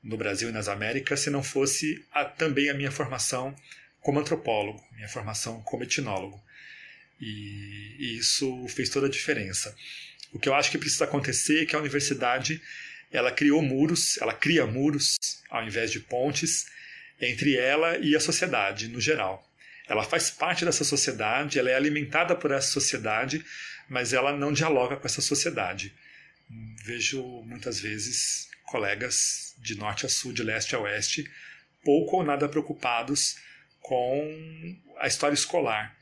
no 0.03 0.17
Brasil 0.17 0.49
e 0.51 0.53
nas 0.53 0.69
Américas 0.69 1.21
se 1.21 1.31
não 1.31 1.43
fosse 1.43 2.05
a, 2.13 2.25
também 2.25 2.69
a 2.69 2.75
minha 2.75 2.91
formação 2.91 3.57
como 4.01 4.21
antropólogo, 4.21 4.83
minha 4.93 5.09
formação 5.09 5.63
como 5.63 5.83
etnólogo. 5.83 6.41
E, 7.21 8.17
isso 8.19 8.67
fez 8.69 8.89
toda 8.89 9.07
a 9.07 9.11
diferença. 9.11 9.75
O 10.33 10.39
que 10.39 10.49
eu 10.49 10.55
acho 10.55 10.71
que 10.71 10.79
precisa 10.79 11.05
acontecer 11.05 11.63
é 11.63 11.67
que 11.67 11.75
a 11.75 11.79
universidade 11.79 12.61
ela 13.11 13.31
criou 13.31 13.63
muros, 13.63 14.19
ela 14.19 14.35
cria 14.35 14.67
muros 14.67 15.17
ao 15.49 15.65
invés 15.65 15.91
de 15.91 16.01
pontes 16.01 16.67
entre 17.21 17.57
ela 17.57 17.97
e 17.99 18.15
a 18.15 18.21
sociedade 18.21 18.89
no 18.89 19.01
geral. 19.01 19.49
Ela 19.89 20.05
faz 20.05 20.31
parte 20.31 20.65
dessa 20.65 20.85
sociedade, 20.85 21.59
ela 21.59 21.71
é 21.71 21.75
alimentada 21.75 22.35
por 22.35 22.51
essa 22.51 22.69
sociedade, 22.69 23.45
mas 23.89 24.13
ela 24.13 24.37
não 24.37 24.53
dialoga 24.53 24.97
com 24.97 25.07
essa 25.07 25.23
sociedade. 25.23 25.95
Vejo 26.85 27.23
muitas 27.45 27.81
vezes 27.81 28.49
colegas 28.65 29.55
de 29.59 29.77
norte 29.77 30.05
a 30.05 30.09
sul, 30.09 30.33
de 30.33 30.43
leste 30.43 30.75
a 30.75 30.81
oeste, 30.81 31.31
pouco 31.85 32.17
ou 32.17 32.25
nada 32.25 32.49
preocupados 32.49 33.37
com 33.81 34.77
a 34.99 35.07
história 35.07 35.35
escolar 35.35 35.97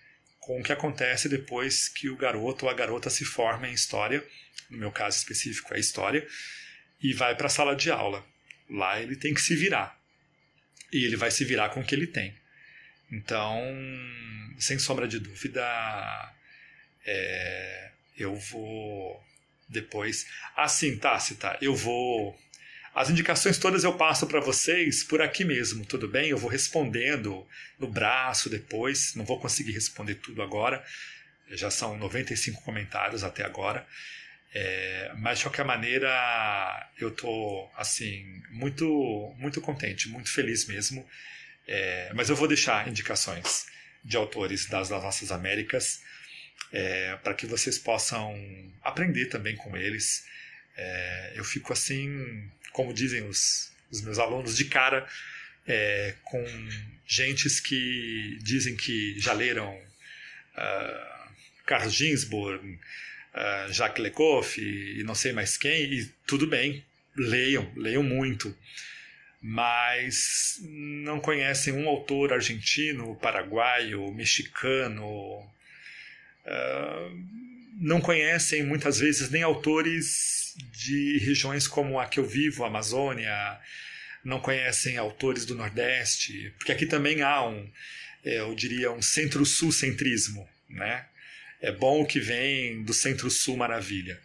com 0.45 0.61
o 0.61 0.63
que 0.63 0.73
acontece 0.73 1.27
depois 1.27 1.89
que 1.89 2.11
o 2.11 2.17
garoto 2.17 2.67
ou 2.67 2.71
a 2.71 2.75
garota 2.75 3.09
se 3.09 3.25
forma 3.25 3.67
em 3.67 3.73
história, 3.73 4.23
no 4.69 4.77
meu 4.77 4.93
caso 4.93 5.17
específico 5.17 5.75
é 5.75 5.81
história, 5.81 6.27
e 7.03 7.15
vai 7.15 7.35
para 7.35 7.47
a 7.47 7.51
sala 7.51 7.75
de 7.75 7.91
aula. 7.91 8.25
Lá 8.69 9.01
ele 9.01 9.17
tem 9.17 9.33
que 9.33 9.41
se 9.41 9.57
virar. 9.57 9.99
E 10.93 11.05
ele 11.05 11.17
vai 11.17 11.31
se 11.31 11.47
virar 11.47 11.71
com 11.71 11.81
o 11.81 11.85
que 11.85 11.95
ele 11.95 12.07
tem. 12.07 12.35
Então, 13.11 13.59
sem 14.59 14.79
sombra 14.79 15.09
de 15.09 15.19
dúvida, 15.19 15.65
é, 17.07 17.91
eu 18.19 18.35
vou 18.37 19.25
depois. 19.67 20.27
Assim, 20.55 20.99
tá, 20.99 21.19
tá. 21.41 21.59
Eu 21.63 21.75
vou 21.75 22.39
as 22.95 23.11
indicações 23.11 23.59
todas 23.59 23.83
eu 23.83 23.95
passo 23.95 24.27
para 24.27 24.41
vocês 24.41 25.03
por 25.03 25.21
aqui 25.21 25.45
mesmo, 25.45 25.85
tudo 25.85 26.07
bem? 26.07 26.29
Eu 26.29 26.39
vou 26.39 26.49
respondendo 26.49 27.47
no 27.79 27.89
braço 27.89 28.49
depois, 28.49 29.15
não 29.17 29.25
vou 29.25 29.41
conseguir 29.41 29.73
responder 29.73 30.15
tudo 30.17 30.43
agora, 30.43 30.85
já 31.51 31.71
são 31.71 31.99
95 31.99 32.63
comentários 32.63 33.25
até 33.25 33.45
agora. 33.45 33.87
É, 34.55 35.13
mas 35.17 35.39
de 35.39 35.45
qualquer 35.47 35.65
maneira, 35.65 36.89
eu 36.97 37.09
estou 37.09 37.69
assim 37.77 38.41
muito 38.51 39.35
muito 39.39 39.61
contente, 39.61 40.09
muito 40.09 40.31
feliz 40.31 40.67
mesmo. 40.67 41.05
É, 41.67 42.13
mas 42.15 42.31
eu 42.31 42.37
vou 42.37 42.47
deixar 42.47 42.87
indicações 42.89 43.67
de 44.05 44.17
autores 44.17 44.67
das, 44.67 44.89
das 44.91 45.03
nossas 45.03 45.33
Américas 45.33 46.03
é, 46.73 47.17
para 47.17 47.35
que 47.35 47.47
vocês 47.47 47.79
possam 47.79 48.37
aprender 48.83 49.27
também 49.27 49.57
com 49.57 49.77
eles. 49.77 50.25
É, 50.77 51.33
eu 51.35 51.45
fico 51.45 51.73
assim 51.73 52.49
como 52.75 52.93
dizem 52.93 53.23
os, 53.29 53.71
os 53.89 54.03
meus 54.03 54.19
alunos, 54.19 54.57
de 54.57 54.65
cara 54.65 55.09
é, 55.65 56.17
com 56.25 56.45
gentes 57.07 57.61
que 57.61 58.37
dizem 58.43 58.77
que 58.77 59.15
já 59.19 59.33
leram 59.33 59.73
uh, 59.73 61.31
Carlos 61.65 61.95
Ginsburg, 61.95 62.67
uh, 62.67 63.73
Jacques 63.73 64.03
Lecoq 64.03 64.61
e, 64.61 65.01
e 65.01 65.05
não 65.05 65.15
sei 65.15 65.33
mais 65.33 65.57
quem, 65.57 65.85
e 65.85 66.05
tudo 66.27 66.49
bem, 66.49 66.85
leiam, 67.17 67.71
leiam 67.77 68.03
muito. 68.03 68.53
mas 69.41 70.59
não 70.63 71.21
conhecem 71.21 71.73
um 71.75 71.89
autor 71.89 72.33
argentino, 72.33 73.15
paraguaio, 73.17 74.13
mexicano, 74.13 75.07
uh, 76.45 77.25
não 77.79 78.01
conhecem 78.01 78.65
muitas 78.65 78.99
vezes 78.99 79.31
nem 79.31 79.45
autores 79.45 80.44
de 80.57 81.19
regiões 81.19 81.67
como 81.67 81.99
a 81.99 82.07
que 82.07 82.19
eu 82.19 82.27
vivo, 82.27 82.65
a 82.65 82.69
Amazônia, 82.69 83.61
não 84.25 84.41
conhecem 84.41 84.97
autores 84.97 85.45
do 85.45 85.55
Nordeste, 85.55 86.53
porque 86.57 86.73
aqui 86.73 86.87
também 86.87 87.23
há 87.23 87.47
um, 87.47 87.71
é, 88.25 88.41
eu 88.41 88.55
diria, 88.55 88.91
um 88.91 89.03
centro-sul 89.03 89.71
centrismo, 89.71 90.49
né? 90.69 91.07
É 91.61 91.71
bom 91.71 92.03
o 92.03 92.07
que 92.07 92.21
vem 92.21 92.83
do 92.83 92.93
centro-sul 92.93 93.57
maravilha. 93.57 94.21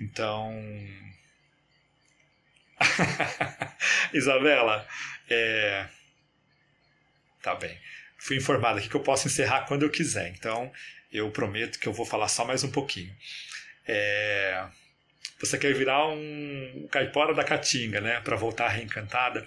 Então, 0.00 0.52
Isabela, 4.12 4.86
é... 5.28 5.86
tá 7.42 7.54
bem. 7.54 7.78
Fui 8.16 8.36
informado 8.36 8.78
aqui 8.78 8.88
que 8.88 8.94
eu 8.94 9.02
posso 9.02 9.28
encerrar 9.28 9.62
quando 9.66 9.82
eu 9.82 9.90
quiser, 9.90 10.28
então 10.28 10.72
eu 11.12 11.30
prometo 11.30 11.78
que 11.78 11.86
eu 11.86 11.92
vou 11.92 12.04
falar 12.04 12.28
só 12.28 12.44
mais 12.44 12.64
um 12.64 12.70
pouquinho. 12.70 13.14
É... 13.86 14.66
Você 15.40 15.56
quer 15.56 15.72
virar 15.72 16.08
um 16.08 16.88
caipora 16.90 17.32
da 17.32 17.44
Caatinga, 17.44 18.00
né, 18.00 18.20
para 18.20 18.36
voltar 18.36 18.68
reencantada? 18.68 19.46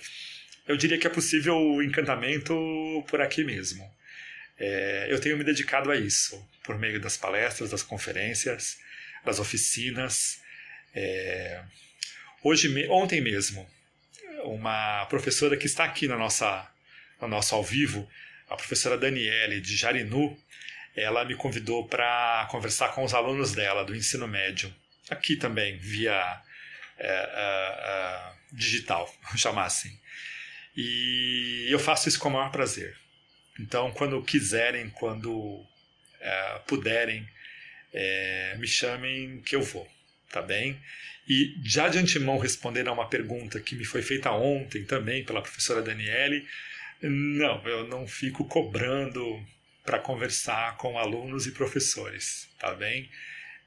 Eu 0.67 0.77
diria 0.77 0.97
que 0.97 1.05
é 1.05 1.09
possível 1.09 1.57
o 1.57 1.83
encantamento 1.83 2.53
por 3.09 3.19
aqui 3.19 3.43
mesmo. 3.43 3.83
É... 4.57 5.07
eu 5.09 5.19
tenho 5.19 5.37
me 5.37 5.43
dedicado 5.43 5.91
a 5.91 5.95
isso, 5.97 6.47
por 6.63 6.77
meio 6.77 6.99
das 6.99 7.17
palestras, 7.17 7.71
das 7.71 7.83
conferências, 7.83 8.77
das 9.25 9.39
oficinas. 9.39 10.41
É... 10.95 11.61
Hoje, 12.43 12.87
ontem 12.89 13.19
mesmo, 13.19 13.69
uma 14.43 15.05
professora 15.07 15.57
que 15.57 15.65
está 15.65 15.83
aqui 15.83 16.07
na 16.07 16.17
nossa, 16.17 16.67
no 17.19 17.27
nosso 17.27 17.53
ao 17.53 17.63
vivo, 17.63 18.09
a 18.49 18.55
professora 18.55 18.97
Daniele 18.97 19.59
de 19.59 19.75
Jarinu, 19.75 20.37
ela 20.95 21.25
me 21.25 21.35
convidou 21.35 21.87
para 21.87 22.47
conversar 22.49 22.89
com 22.89 23.03
os 23.03 23.13
alunos 23.13 23.53
dela 23.53 23.83
do 23.83 23.95
ensino 23.95 24.27
médio, 24.27 24.73
aqui 25.09 25.35
também, 25.35 25.77
via 25.77 26.41
é, 26.97 27.07
é, 27.07 27.09
é, 27.09 28.33
digital, 28.51 29.11
vamos 29.23 29.41
chamar 29.41 29.65
assim. 29.65 29.97
E 30.75 31.67
eu 31.69 31.79
faço 31.79 32.07
isso 32.07 32.19
com 32.19 32.29
o 32.29 32.33
maior 32.33 32.51
prazer. 32.51 32.97
Então, 33.59 33.91
quando 33.91 34.21
quiserem, 34.23 34.89
quando 34.89 35.65
é, 36.19 36.59
puderem, 36.67 37.27
me 38.57 38.67
chamem 38.67 39.41
que 39.41 39.55
eu 39.55 39.61
vou, 39.61 39.85
tá 40.29 40.41
bem? 40.41 40.81
E 41.27 41.55
já 41.63 41.89
de 41.89 41.97
antemão 41.97 42.37
responder 42.37 42.87
a 42.87 42.93
uma 42.93 43.09
pergunta 43.09 43.59
que 43.59 43.75
me 43.75 43.83
foi 43.83 44.01
feita 44.01 44.31
ontem 44.31 44.85
também 44.85 45.25
pela 45.25 45.41
professora 45.41 45.81
Daniele, 45.81 46.47
não, 47.01 47.61
eu 47.67 47.87
não 47.87 48.07
fico 48.07 48.45
cobrando 48.45 49.45
para 49.83 49.99
conversar 49.99 50.77
com 50.77 50.97
alunos 50.97 51.47
e 51.47 51.51
professores, 51.51 52.47
tá 52.59 52.73
bem? 52.73 53.09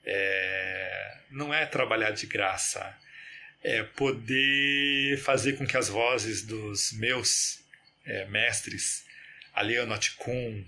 É, 0.04 1.18
não 1.30 1.52
é 1.52 1.66
trabalhar 1.66 2.10
de 2.10 2.26
graça, 2.26 2.96
é 3.62 3.82
poder 3.82 5.18
fazer 5.18 5.56
com 5.56 5.66
que 5.66 5.76
as 5.76 5.88
vozes 5.88 6.42
dos 6.42 6.92
meus 6.92 7.64
é, 8.04 8.26
mestres, 8.26 9.04
Aliano 9.54 9.94
Aticum, 9.94 10.64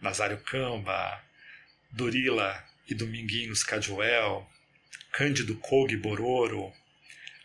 Nazário 0.00 0.38
Camba, 0.38 1.22
Durila 1.90 2.64
e 2.88 2.94
Dominguinhos 2.94 3.62
Caduel, 3.62 4.48
Cândido 5.12 5.56
Kog 5.56 5.94
Bororo, 5.96 6.72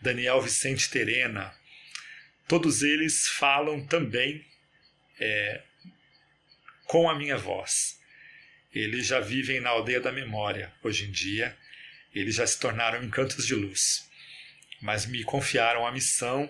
Daniel 0.02 0.42
Vicente 0.42 0.90
Terena, 0.90 1.54
todos 2.48 2.82
eles 2.84 3.28
falam 3.28 3.86
também 3.86 4.46
é, 5.20 5.62
com 6.86 7.10
a 7.10 7.16
minha 7.16 7.38
voz. 7.38 8.00
Eles 8.76 9.08
já 9.08 9.22
vivem 9.22 9.62
na 9.62 9.70
aldeia 9.70 10.02
da 10.02 10.12
memória 10.12 10.72
hoje 10.84 11.06
em 11.06 11.12
dia, 11.12 11.58
eles 12.14 12.36
já 12.36 12.46
se 12.46 12.60
tornaram 12.60 13.02
encantos 13.02 13.48
de 13.48 13.56
luz, 13.56 14.10
mas 14.82 15.06
me 15.06 15.24
confiaram 15.24 15.88
a 15.88 15.92
missão 15.92 16.50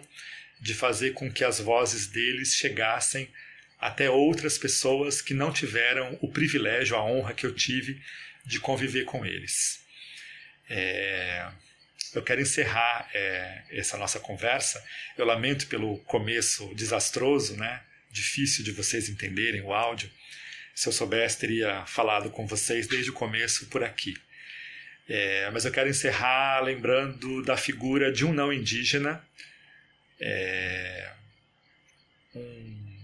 de 0.59 0.73
fazer 0.73 1.13
com 1.13 1.31
que 1.31 1.43
as 1.43 1.59
vozes 1.59 2.07
deles 2.07 2.55
chegassem 2.55 3.29
até 3.79 4.09
outras 4.09 4.57
pessoas 4.57 5.21
que 5.21 5.35
não 5.35 5.53
tiveram 5.53 6.17
o 6.19 6.31
privilégio, 6.31 6.95
a 6.95 7.03
honra 7.03 7.33
que 7.33 7.45
eu 7.45 7.53
tive 7.53 8.01
de 8.43 8.59
conviver 8.59 9.05
com 9.05 9.23
eles. 9.23 9.85
É, 10.67 11.47
eu 12.15 12.23
quero 12.23 12.41
encerrar 12.41 13.09
é, 13.13 13.63
essa 13.69 13.97
nossa 13.97 14.19
conversa. 14.19 14.83
Eu 15.17 15.25
lamento 15.25 15.67
pelo 15.67 15.99
começo 15.99 16.73
desastroso, 16.73 17.57
né? 17.57 17.83
Difícil 18.09 18.63
de 18.63 18.71
vocês 18.71 19.09
entenderem 19.09 19.61
o 19.61 19.73
áudio. 19.73 20.09
Se 20.75 20.89
eu 20.89 20.93
soubesse, 20.93 21.39
teria 21.39 21.85
falado 21.85 22.29
com 22.29 22.45
vocês 22.45 22.85
desde 22.85 23.09
o 23.09 23.13
começo 23.13 23.67
por 23.67 23.83
aqui. 23.83 24.13
É, 25.07 25.49
mas 25.51 25.65
eu 25.65 25.71
quero 25.71 25.89
encerrar 25.89 26.59
lembrando 26.61 27.41
da 27.43 27.55
figura 27.55 28.11
de 28.11 28.25
um 28.25 28.33
não 28.33 28.51
indígena, 28.51 29.25
é, 30.19 31.11
um, 32.35 32.97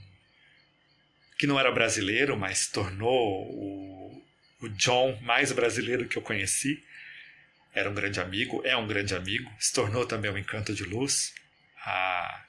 que 1.38 1.48
não 1.48 1.60
era 1.60 1.72
brasileiro, 1.72 2.36
mas 2.36 2.68
tornou 2.68 3.48
o, 3.50 4.26
o 4.62 4.70
John 4.70 5.18
mais 5.22 5.52
brasileiro 5.52 6.08
que 6.08 6.18
eu 6.18 6.22
conheci 6.22 6.84
era 7.74 7.90
um 7.90 7.94
grande 7.94 8.20
amigo, 8.20 8.62
é 8.66 8.76
um 8.76 8.86
grande 8.86 9.16
amigo, 9.16 9.50
se 9.58 9.74
tornou 9.74 10.06
também 10.06 10.30
um 10.30 10.38
encanto 10.38 10.74
de 10.74 10.84
luz 10.84 11.34
há 11.86 12.46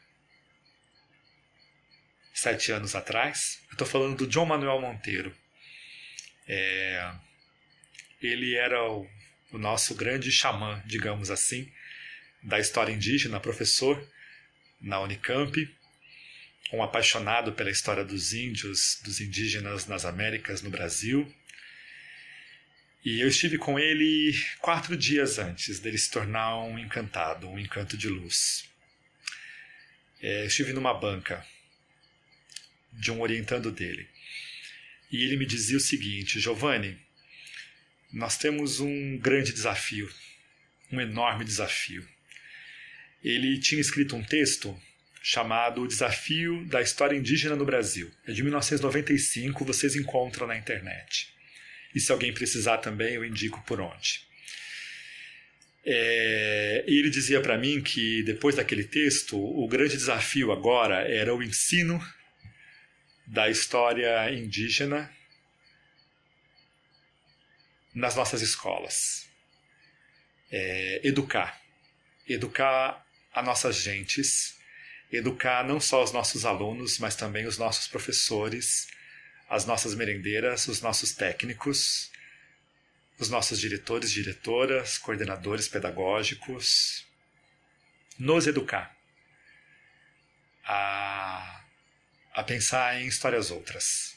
sete 2.43 2.73
anos 2.73 2.97
atrás. 2.97 3.61
Eu 3.69 3.75
estou 3.75 3.87
falando 3.87 4.17
do 4.17 4.27
John 4.27 4.45
Manuel 4.45 4.81
Monteiro. 4.81 5.33
É, 6.49 7.15
ele 8.21 8.57
era 8.57 8.83
o, 8.91 9.09
o 9.53 9.59
nosso 9.59 9.95
grande 9.95 10.33
xamã, 10.33 10.83
digamos 10.85 11.31
assim, 11.31 11.71
da 12.43 12.59
história 12.59 12.93
indígena, 12.93 13.39
professor 13.39 14.05
na 14.81 15.01
Unicamp, 15.01 15.57
um 16.73 16.83
apaixonado 16.83 17.53
pela 17.53 17.71
história 17.71 18.05
dos 18.05 18.33
índios, 18.35 19.01
dos 19.05 19.21
indígenas 19.21 19.87
nas 19.87 20.05
Américas, 20.05 20.63
no 20.63 20.71
Brasil, 20.71 21.33
e 23.05 23.21
eu 23.21 23.29
estive 23.29 23.57
com 23.57 23.79
ele 23.79 24.33
quatro 24.61 24.97
dias 24.97 25.39
antes 25.39 25.79
dele 25.79 25.99
se 25.99 26.11
tornar 26.11 26.59
um 26.59 26.77
encantado, 26.77 27.49
um 27.49 27.59
encanto 27.59 27.97
de 27.97 28.09
luz. 28.09 28.69
É, 30.21 30.47
estive 30.47 30.73
numa 30.73 30.95
banca 30.95 31.45
de 32.93 33.11
um 33.11 33.21
orientando 33.21 33.71
dele. 33.71 34.07
E 35.11 35.25
ele 35.25 35.37
me 35.37 35.47
dizia 35.47 35.77
o 35.77 35.81
seguinte: 35.81 36.41
Giovanni, 36.41 36.99
nós 38.13 38.37
temos 38.37 38.81
um 38.81 39.19
grande 39.19 39.53
desafio, 39.53 40.11
um 40.91 41.01
enorme 41.01 41.45
desafio. 41.45 42.07
Ele 43.23 43.59
tinha 43.59 43.81
escrito 43.81 44.17
um 44.17 44.23
texto 44.23 44.79
chamado 45.23 45.83
O 45.83 45.87
Desafio 45.87 46.65
da 46.67 46.83
História 46.83 47.17
Indígena 47.17 47.55
no 47.55 47.65
Brasil. 47.65 48.11
É 48.27 48.33
de 48.33 48.43
1995, 48.43 49.65
vocês 49.65 49.95
encontram 49.95 50.47
na 50.47 50.57
internet. 50.57 51.33
E 51.95 52.01
se 52.01 52.11
alguém 52.11 52.33
precisar 52.33 52.79
também, 52.79 53.15
eu 53.15 53.25
indico 53.25 53.63
por 53.65 53.81
onde. 53.81 54.27
É, 55.85 56.85
ele 56.87 57.11
dizia 57.11 57.41
para 57.41 57.59
mim 57.59 57.81
que 57.81 58.23
depois 58.25 58.57
daquele 58.57 58.85
texto, 58.85 59.37
o 59.37 59.67
grande 59.69 59.97
desafio 59.97 60.51
agora 60.53 61.09
era 61.09 61.35
o 61.35 61.43
ensino 61.43 62.01
da 63.33 63.49
história 63.49 64.31
indígena 64.31 65.11
nas 67.95 68.15
nossas 68.15 68.43
escolas. 68.43 69.27
É, 70.51 71.01
educar. 71.03 71.59
Educar 72.29 73.03
as 73.33 73.43
nossas 73.43 73.77
gentes, 73.77 74.59
educar 75.11 75.65
não 75.65 75.81
só 75.81 76.03
os 76.03 76.13
nossos 76.13 76.45
alunos, 76.45 76.99
mas 76.99 77.17
também 77.17 77.47
os 77.47 77.57
nossos 77.57 77.89
professores, 77.89 78.89
as 79.49 79.65
nossas 79.65 79.95
merendeiras, 79.95 80.69
os 80.69 80.83
nossos 80.83 81.15
técnicos, 81.15 82.13
os 83.19 83.31
nossos 83.31 83.59
diretores, 83.59 84.13
diretoras, 84.13 84.99
coordenadores 84.99 85.69
pedagógicos, 85.69 87.07
nos 88.19 88.47
educar 88.47 88.95
a, 90.67 91.62
a 92.33 92.43
pensar 92.43 93.01
em 93.01 93.07
histórias 93.07 93.51
outras. 93.51 94.17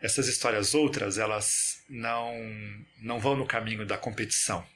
Essas 0.00 0.28
histórias 0.28 0.74
outras, 0.74 1.18
elas 1.18 1.82
não, 1.88 2.34
não 2.98 3.18
vão 3.18 3.36
no 3.36 3.46
caminho 3.46 3.86
da 3.86 3.96
competição, 3.96 4.66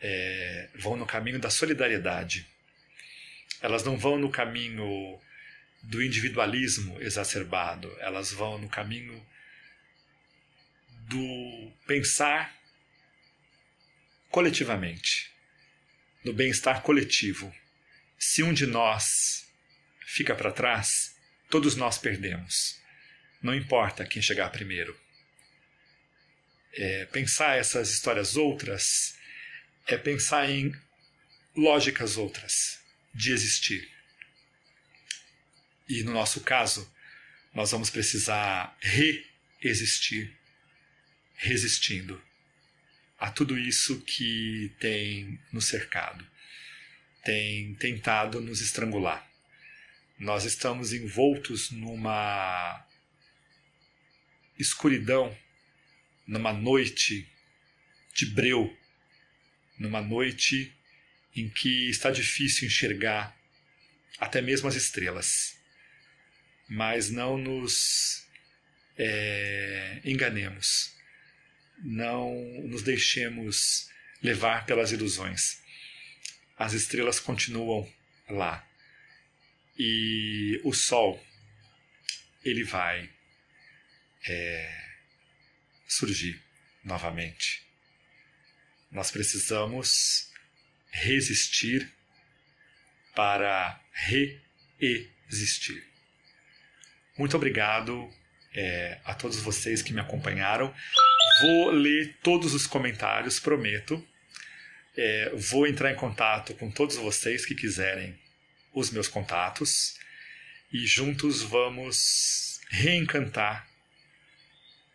é, 0.00 0.68
vão 0.74 0.96
no 0.96 1.06
caminho 1.06 1.38
da 1.38 1.50
solidariedade. 1.50 2.46
Elas 3.62 3.82
não 3.82 3.96
vão 3.96 4.18
no 4.18 4.30
caminho 4.30 5.18
do 5.82 6.02
individualismo 6.02 7.00
exacerbado, 7.00 7.94
elas 8.00 8.30
vão 8.32 8.58
no 8.58 8.68
caminho 8.68 9.24
do 11.08 11.72
pensar 11.86 12.54
coletivamente, 14.30 15.30
do 16.24 16.32
bem-estar 16.32 16.82
coletivo, 16.82 17.54
se 18.18 18.42
um 18.42 18.52
de 18.52 18.66
nós 18.66 19.43
fica 20.14 20.32
para 20.32 20.52
trás, 20.52 21.16
todos 21.50 21.74
nós 21.74 21.98
perdemos. 21.98 22.80
Não 23.42 23.52
importa 23.52 24.06
quem 24.06 24.22
chegar 24.22 24.48
primeiro. 24.50 24.96
É, 26.72 27.04
pensar 27.06 27.58
essas 27.58 27.90
histórias 27.90 28.36
outras 28.36 29.16
é 29.88 29.98
pensar 29.98 30.48
em 30.48 30.72
lógicas 31.56 32.16
outras 32.16 32.78
de 33.12 33.32
existir. 33.32 33.90
E 35.88 36.04
no 36.04 36.12
nosso 36.12 36.40
caso, 36.42 36.88
nós 37.52 37.72
vamos 37.72 37.90
precisar 37.90 38.76
reexistir, 38.80 40.32
resistindo 41.34 42.22
a 43.18 43.32
tudo 43.32 43.58
isso 43.58 44.00
que 44.02 44.72
tem 44.78 45.40
nos 45.52 45.66
cercado, 45.66 46.24
tem 47.24 47.74
tentado 47.74 48.40
nos 48.40 48.60
estrangular. 48.60 49.33
Nós 50.18 50.44
estamos 50.44 50.92
envoltos 50.92 51.72
numa 51.72 52.86
escuridão, 54.56 55.36
numa 56.24 56.52
noite 56.52 57.28
de 58.14 58.26
breu, 58.26 58.76
numa 59.76 60.00
noite 60.00 60.72
em 61.34 61.48
que 61.48 61.90
está 61.90 62.12
difícil 62.12 62.68
enxergar 62.68 63.36
até 64.18 64.40
mesmo 64.40 64.68
as 64.68 64.76
estrelas. 64.76 65.58
Mas 66.68 67.10
não 67.10 67.36
nos 67.36 68.24
é, 68.96 70.00
enganemos, 70.04 70.94
não 71.82 72.32
nos 72.62 72.82
deixemos 72.84 73.90
levar 74.22 74.64
pelas 74.64 74.92
ilusões. 74.92 75.60
As 76.56 76.72
estrelas 76.72 77.18
continuam 77.18 77.92
lá 78.28 78.64
e 79.78 80.60
o 80.64 80.72
sol 80.72 81.22
ele 82.44 82.62
vai 82.64 83.10
é, 84.28 84.84
surgir 85.86 86.40
novamente. 86.84 87.62
Nós 88.90 89.10
precisamos 89.10 90.30
resistir 90.90 91.90
para 93.14 93.80
reexistir. 94.78 95.84
Muito 97.16 97.36
obrigado 97.36 98.12
é, 98.54 99.00
a 99.04 99.14
todos 99.14 99.40
vocês 99.40 99.82
que 99.82 99.92
me 99.92 100.00
acompanharam. 100.00 100.74
Vou 101.40 101.70
ler 101.70 102.16
todos 102.22 102.54
os 102.54 102.66
comentários, 102.66 103.40
prometo. 103.40 104.06
É, 104.96 105.30
vou 105.34 105.66
entrar 105.66 105.90
em 105.90 105.96
contato 105.96 106.54
com 106.54 106.70
todos 106.70 106.96
vocês 106.96 107.44
que 107.44 107.54
quiserem 107.54 108.16
os 108.74 108.90
meus 108.90 109.06
contatos 109.06 109.96
e 110.72 110.84
juntos 110.84 111.42
vamos 111.42 112.60
reencantar 112.68 113.68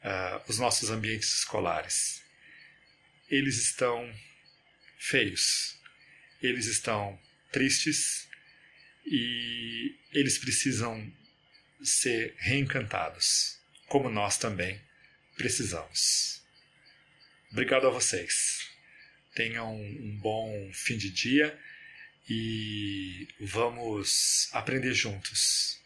uh, 0.03 0.43
os 0.47 0.59
nossos 0.59 0.89
ambientes 0.89 1.33
escolares. 1.39 2.21
Eles 3.29 3.57
estão 3.57 4.13
feios, 4.97 5.79
eles 6.41 6.65
estão 6.65 7.17
tristes 7.51 8.27
e 9.05 9.95
eles 10.11 10.37
precisam 10.37 11.11
ser 11.81 12.35
reencantados, 12.37 13.57
como 13.87 14.09
nós 14.09 14.37
também 14.37 14.79
precisamos. 15.37 16.43
Obrigado 17.51 17.87
a 17.87 17.91
vocês. 17.91 18.67
Tenham 19.33 19.73
um 19.73 20.17
bom 20.17 20.69
fim 20.73 20.97
de 20.97 21.09
dia 21.09 21.57
e 22.29 23.27
vamos 23.39 24.49
aprender 24.53 24.93
juntos, 24.93 25.79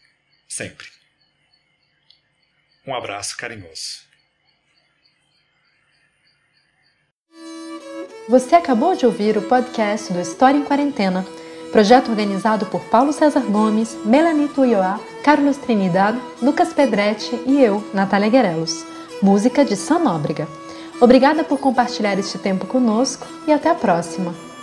sempre. 0.46 0.86
Um 2.86 2.94
abraço 2.94 3.36
carinhoso. 3.36 4.04
Você 8.28 8.54
acabou 8.54 8.94
de 8.94 9.06
ouvir 9.06 9.36
o 9.36 9.42
podcast 9.42 10.12
do 10.12 10.20
História 10.20 10.58
em 10.58 10.64
Quarentena, 10.64 11.24
projeto 11.72 12.10
organizado 12.10 12.66
por 12.66 12.84
Paulo 12.84 13.12
César 13.12 13.40
Gomes, 13.40 13.94
Melanie 14.04 14.48
Tuioá, 14.48 15.00
Carlos 15.22 15.56
Trinidad, 15.56 16.16
Lucas 16.40 16.72
Pedretti 16.72 17.34
e 17.46 17.62
eu, 17.62 17.82
Natália 17.92 18.28
Guerelos. 18.28 18.84
Música 19.20 19.64
de 19.64 19.76
Sam 19.76 20.00
Nóbrega. 20.00 20.46
Obrigada 21.00 21.42
por 21.42 21.58
compartilhar 21.58 22.18
este 22.18 22.38
tempo 22.38 22.66
conosco 22.66 23.26
e 23.46 23.52
até 23.52 23.70
a 23.70 23.74
próxima! 23.74 24.53